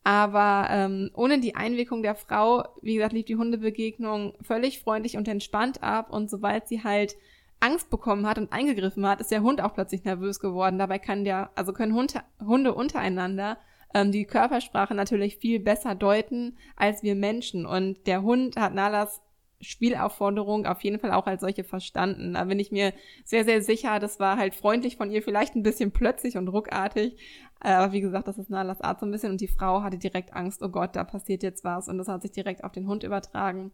Aber 0.05 0.67
ähm, 0.71 1.11
ohne 1.15 1.39
die 1.39 1.55
Einwirkung 1.55 2.03
der 2.03 2.15
Frau, 2.15 2.65
wie 2.83 2.97
gesagt, 2.97 3.13
lief 3.13 3.27
die 3.27 3.37
Hundebegegnung 3.37 4.35
völlig 4.43 4.81
freundlich 4.81 5.17
und 5.17 5.29
entspannt 5.29 5.83
ab. 5.83 6.11
Und 6.11 6.29
sobald 6.29 6.67
sie 6.67 6.83
halt 6.83 7.15
Angst 7.61 7.91
bekommen 7.91 8.27
hat 8.27 8.39
und 8.39 8.53
eingegriffen 8.53 9.07
hat, 9.07 9.21
ist 9.21 9.31
der 9.31 9.43
Hund 9.43 9.61
auch 9.61 9.75
plötzlich 9.75 10.05
nervös 10.05 10.41
geworden. 10.41 10.79
Dabei 10.79 10.99
kann 10.99 11.25
der, 11.25 11.51
also 11.55 11.73
können 11.73 11.95
Hunde, 11.95 12.23
Hunde 12.41 12.75
untereinander 12.75 13.59
ähm, 13.95 14.11
die 14.11 14.25
Körpersprache 14.25 14.95
natürlich 14.95 15.37
viel 15.37 15.61
besser 15.61 15.95
deuten 15.95 16.57
als 16.77 17.03
wir 17.03 17.15
Menschen. 17.15 17.65
Und 17.65 18.07
der 18.07 18.23
Hund 18.23 18.57
hat 18.57 18.75
Nalas 18.75 19.23
Spielaufforderung 19.63 20.67
auf 20.67 20.83
jeden 20.83 20.99
Fall 20.99 21.13
auch 21.13 21.27
als 21.27 21.41
solche 21.41 21.65
verstanden. 21.65 22.35
Da 22.35 22.45
bin 22.45 22.59
ich 22.59 22.73
mir 22.73 22.93
sehr, 23.25 23.45
sehr 23.45 23.63
sicher, 23.63 23.99
das 24.01 24.21
war 24.21 24.37
halt 24.37 24.55
freundlich 24.55 24.97
von 24.97 25.11
ihr, 25.11 25.23
vielleicht 25.23 25.55
ein 25.55 25.63
bisschen 25.63 25.93
plötzlich 25.93 26.37
und 26.37 26.49
ruckartig. 26.49 27.17
Aber 27.61 27.93
wie 27.93 28.01
gesagt, 28.01 28.27
das 28.27 28.39
ist 28.39 28.51
Nalas 28.51 28.81
Art 28.81 28.99
so 29.01 29.07
ein 29.07 29.13
bisschen 29.13 29.31
und 29.31 29.41
die 29.41 29.49
Frau 29.49 29.83
hatte 29.83 29.97
direkt 29.97 30.35
Angst, 30.35 30.63
oh 30.63 30.69
Gott, 30.69 30.97
da 30.97 31.05
passiert 31.05 31.45
jetzt 31.45 31.65
was 31.65 31.89
und 31.89 31.97
das 31.97 32.09
hat 32.09 32.23
sich 32.23 32.33
direkt 32.33 32.65
auf 32.65 32.73
den 32.73 32.89
Hund 32.89 33.05
übertragen. 33.05 33.71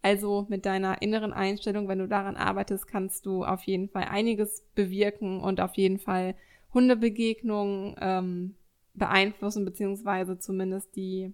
Also 0.00 0.46
mit 0.48 0.64
deiner 0.64 1.02
inneren 1.02 1.32
Einstellung, 1.32 1.88
wenn 1.88 1.98
du 1.98 2.08
daran 2.08 2.36
arbeitest, 2.36 2.86
kannst 2.86 3.26
du 3.26 3.44
auf 3.44 3.62
jeden 3.64 3.88
Fall 3.88 4.04
einiges 4.04 4.64
bewirken 4.74 5.40
und 5.40 5.60
auf 5.60 5.74
jeden 5.74 5.98
Fall 5.98 6.34
Hundebegegnungen 6.72 7.96
ähm, 8.00 8.54
beeinflussen, 8.94 9.64
beziehungsweise 9.64 10.38
zumindest 10.38 10.94
die, 10.96 11.32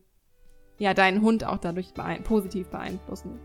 ja, 0.79 0.95
deinen 0.95 1.23
Hund 1.23 1.45
auch 1.45 1.59
dadurch 1.59 1.93
beein 1.95 2.23
positiv 2.23 2.69
beeinflussen. 2.69 3.39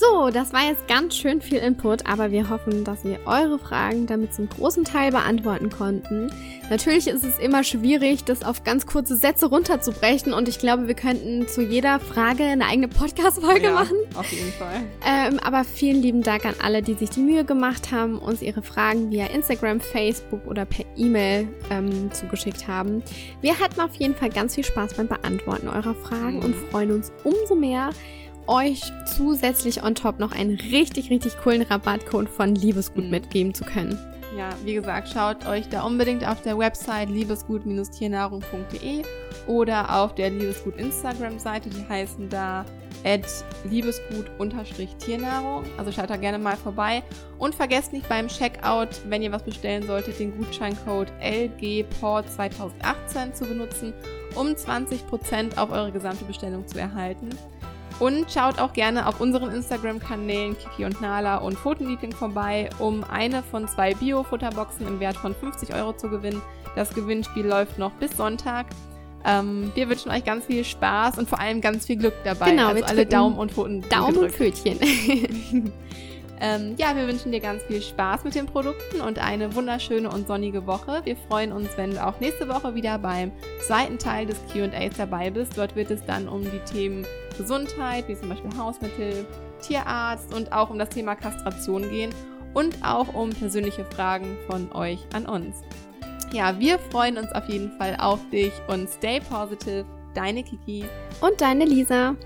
So, 0.00 0.30
das 0.30 0.52
war 0.52 0.60
jetzt 0.68 0.86
ganz 0.86 1.16
schön 1.16 1.40
viel 1.42 1.58
Input, 1.58 2.06
aber 2.06 2.30
wir 2.30 2.48
hoffen, 2.48 2.84
dass 2.84 3.02
wir 3.02 3.18
eure 3.26 3.58
Fragen 3.58 4.06
damit 4.06 4.32
zum 4.32 4.48
großen 4.48 4.84
Teil 4.84 5.10
beantworten 5.10 5.70
konnten. 5.70 6.30
Natürlich 6.70 7.08
ist 7.08 7.24
es 7.24 7.36
immer 7.40 7.64
schwierig, 7.64 8.22
das 8.22 8.44
auf 8.44 8.62
ganz 8.62 8.86
kurze 8.86 9.16
Sätze 9.16 9.46
runterzubrechen 9.46 10.32
und 10.32 10.46
ich 10.46 10.60
glaube, 10.60 10.86
wir 10.86 10.94
könnten 10.94 11.48
zu 11.48 11.62
jeder 11.62 11.98
Frage 11.98 12.44
eine 12.44 12.66
eigene 12.66 12.86
Podcast-Folge 12.86 13.64
ja, 13.64 13.74
machen. 13.74 13.96
Auf 14.14 14.30
jeden 14.30 14.52
Fall. 14.52 14.82
Ähm, 15.04 15.40
aber 15.42 15.64
vielen 15.64 16.00
lieben 16.00 16.22
Dank 16.22 16.44
an 16.46 16.54
alle, 16.62 16.80
die 16.80 16.94
sich 16.94 17.10
die 17.10 17.20
Mühe 17.20 17.44
gemacht 17.44 17.90
haben, 17.90 18.18
uns 18.18 18.40
ihre 18.40 18.62
Fragen 18.62 19.10
via 19.10 19.26
Instagram, 19.26 19.80
Facebook 19.80 20.46
oder 20.46 20.64
per 20.64 20.84
E-Mail 20.96 21.48
ähm, 21.70 22.12
zugeschickt 22.12 22.68
haben. 22.68 23.02
Wir 23.40 23.58
hatten 23.58 23.80
auf 23.80 23.96
jeden 23.96 24.14
Fall 24.14 24.30
ganz 24.30 24.54
viel 24.54 24.64
Spaß 24.64 24.94
beim 24.94 25.08
Beantworten 25.08 25.66
eurer 25.66 25.96
Fragen 25.96 26.36
Mhm. 26.38 26.44
und 26.44 26.54
freuen 26.70 26.92
uns 26.92 27.10
umso 27.24 27.56
mehr, 27.56 27.90
euch 28.48 28.80
zusätzlich 29.16 29.82
on 29.84 29.94
top 29.94 30.18
noch 30.18 30.32
einen 30.32 30.56
richtig, 30.56 31.10
richtig 31.10 31.36
coolen 31.38 31.62
Rabattcode 31.62 32.28
von 32.28 32.54
Liebesgut 32.54 33.04
Mhm. 33.04 33.10
mitgeben 33.10 33.54
zu 33.54 33.64
können. 33.64 33.98
Ja, 34.36 34.50
wie 34.64 34.74
gesagt, 34.74 35.08
schaut 35.08 35.46
euch 35.46 35.68
da 35.68 35.82
unbedingt 35.82 36.26
auf 36.26 36.42
der 36.42 36.58
Website 36.58 37.08
liebesgut-tiernahrung.de 37.08 39.02
oder 39.46 40.02
auf 40.02 40.14
der 40.14 40.30
Liebesgut 40.30 40.76
Instagram-Seite, 40.76 41.70
die 41.70 41.88
heißen 41.88 42.28
da 42.28 42.64
liebesgut-tiernahrung. 43.64 45.64
Also 45.76 45.92
schaut 45.92 46.10
da 46.10 46.16
gerne 46.16 46.38
mal 46.38 46.56
vorbei. 46.56 47.02
Und 47.38 47.54
vergesst 47.54 47.92
nicht 47.92 48.08
beim 48.08 48.26
Checkout, 48.28 48.88
wenn 49.08 49.22
ihr 49.22 49.30
was 49.32 49.42
bestellen 49.44 49.86
solltet, 49.86 50.18
den 50.18 50.36
Gutscheincode 50.36 51.12
LGPORT2018 51.22 53.32
zu 53.32 53.44
benutzen, 53.44 53.94
um 54.34 54.48
20% 54.48 55.56
auf 55.56 55.70
eure 55.70 55.92
gesamte 55.92 56.24
Bestellung 56.24 56.66
zu 56.66 56.78
erhalten. 56.78 57.28
Und 58.00 58.30
schaut 58.30 58.60
auch 58.60 58.72
gerne 58.72 59.06
auf 59.06 59.20
unseren 59.20 59.50
Instagram-Kanälen 59.50 60.56
Kiki 60.56 60.84
und 60.84 61.00
Nala 61.00 61.38
und 61.38 61.58
Pfotenliebling 61.58 62.12
vorbei, 62.12 62.70
um 62.78 63.02
eine 63.04 63.42
von 63.42 63.66
zwei 63.66 63.94
Bio-Futterboxen 63.94 64.86
im 64.86 65.00
Wert 65.00 65.16
von 65.16 65.34
50 65.34 65.74
Euro 65.74 65.92
zu 65.94 66.08
gewinnen. 66.08 66.40
Das 66.76 66.94
Gewinnspiel 66.94 67.46
läuft 67.46 67.78
noch 67.78 67.92
bis 67.92 68.16
Sonntag. 68.16 68.66
Ähm, 69.24 69.72
wir 69.74 69.88
wünschen 69.88 70.12
euch 70.12 70.24
ganz 70.24 70.46
viel 70.46 70.64
Spaß 70.64 71.18
und 71.18 71.28
vor 71.28 71.40
allem 71.40 71.60
ganz 71.60 71.86
viel 71.86 71.96
Glück 71.96 72.14
dabei. 72.24 72.50
Genau, 72.50 72.68
also 72.68 72.76
wir 72.76 72.88
alle 72.88 73.04
Daumen 73.04 73.36
und 73.36 73.52
Pfoten. 73.52 73.82
Daumen 73.88 74.16
und. 74.16 74.32
Pfötchen. 74.32 74.78
Ähm, 76.40 76.74
ja, 76.78 76.94
wir 76.94 77.06
wünschen 77.08 77.32
dir 77.32 77.40
ganz 77.40 77.62
viel 77.64 77.82
Spaß 77.82 78.24
mit 78.24 78.34
den 78.34 78.46
Produkten 78.46 79.00
und 79.00 79.18
eine 79.18 79.54
wunderschöne 79.54 80.08
und 80.08 80.28
sonnige 80.28 80.66
Woche. 80.66 81.00
Wir 81.04 81.16
freuen 81.16 81.52
uns, 81.52 81.70
wenn 81.76 81.90
du 81.90 82.04
auch 82.04 82.20
nächste 82.20 82.48
Woche 82.48 82.74
wieder 82.74 82.98
beim 82.98 83.32
zweiten 83.66 83.98
Teil 83.98 84.26
des 84.26 84.38
QAs 84.52 84.96
dabei 84.96 85.30
bist. 85.30 85.58
Dort 85.58 85.74
wird 85.74 85.90
es 85.90 86.04
dann 86.04 86.28
um 86.28 86.42
die 86.42 86.60
Themen 86.72 87.04
Gesundheit, 87.36 88.06
wie 88.08 88.16
zum 88.16 88.28
Beispiel 88.28 88.56
Hausmittel, 88.56 89.26
Tierarzt 89.62 90.32
und 90.34 90.52
auch 90.52 90.70
um 90.70 90.78
das 90.78 90.90
Thema 90.90 91.16
Kastration 91.16 91.82
gehen 91.90 92.14
und 92.54 92.76
auch 92.84 93.12
um 93.14 93.30
persönliche 93.30 93.84
Fragen 93.84 94.36
von 94.46 94.70
euch 94.72 95.00
an 95.12 95.26
uns. 95.26 95.62
Ja, 96.32 96.58
wir 96.58 96.78
freuen 96.78 97.16
uns 97.16 97.32
auf 97.32 97.48
jeden 97.48 97.72
Fall 97.78 97.96
auf 97.98 98.20
dich 98.30 98.52
und 98.68 98.88
stay 98.88 99.20
positive. 99.20 99.84
Deine 100.14 100.42
Kiki. 100.42 100.84
Und 101.20 101.40
deine 101.40 101.64
Lisa. 101.64 102.16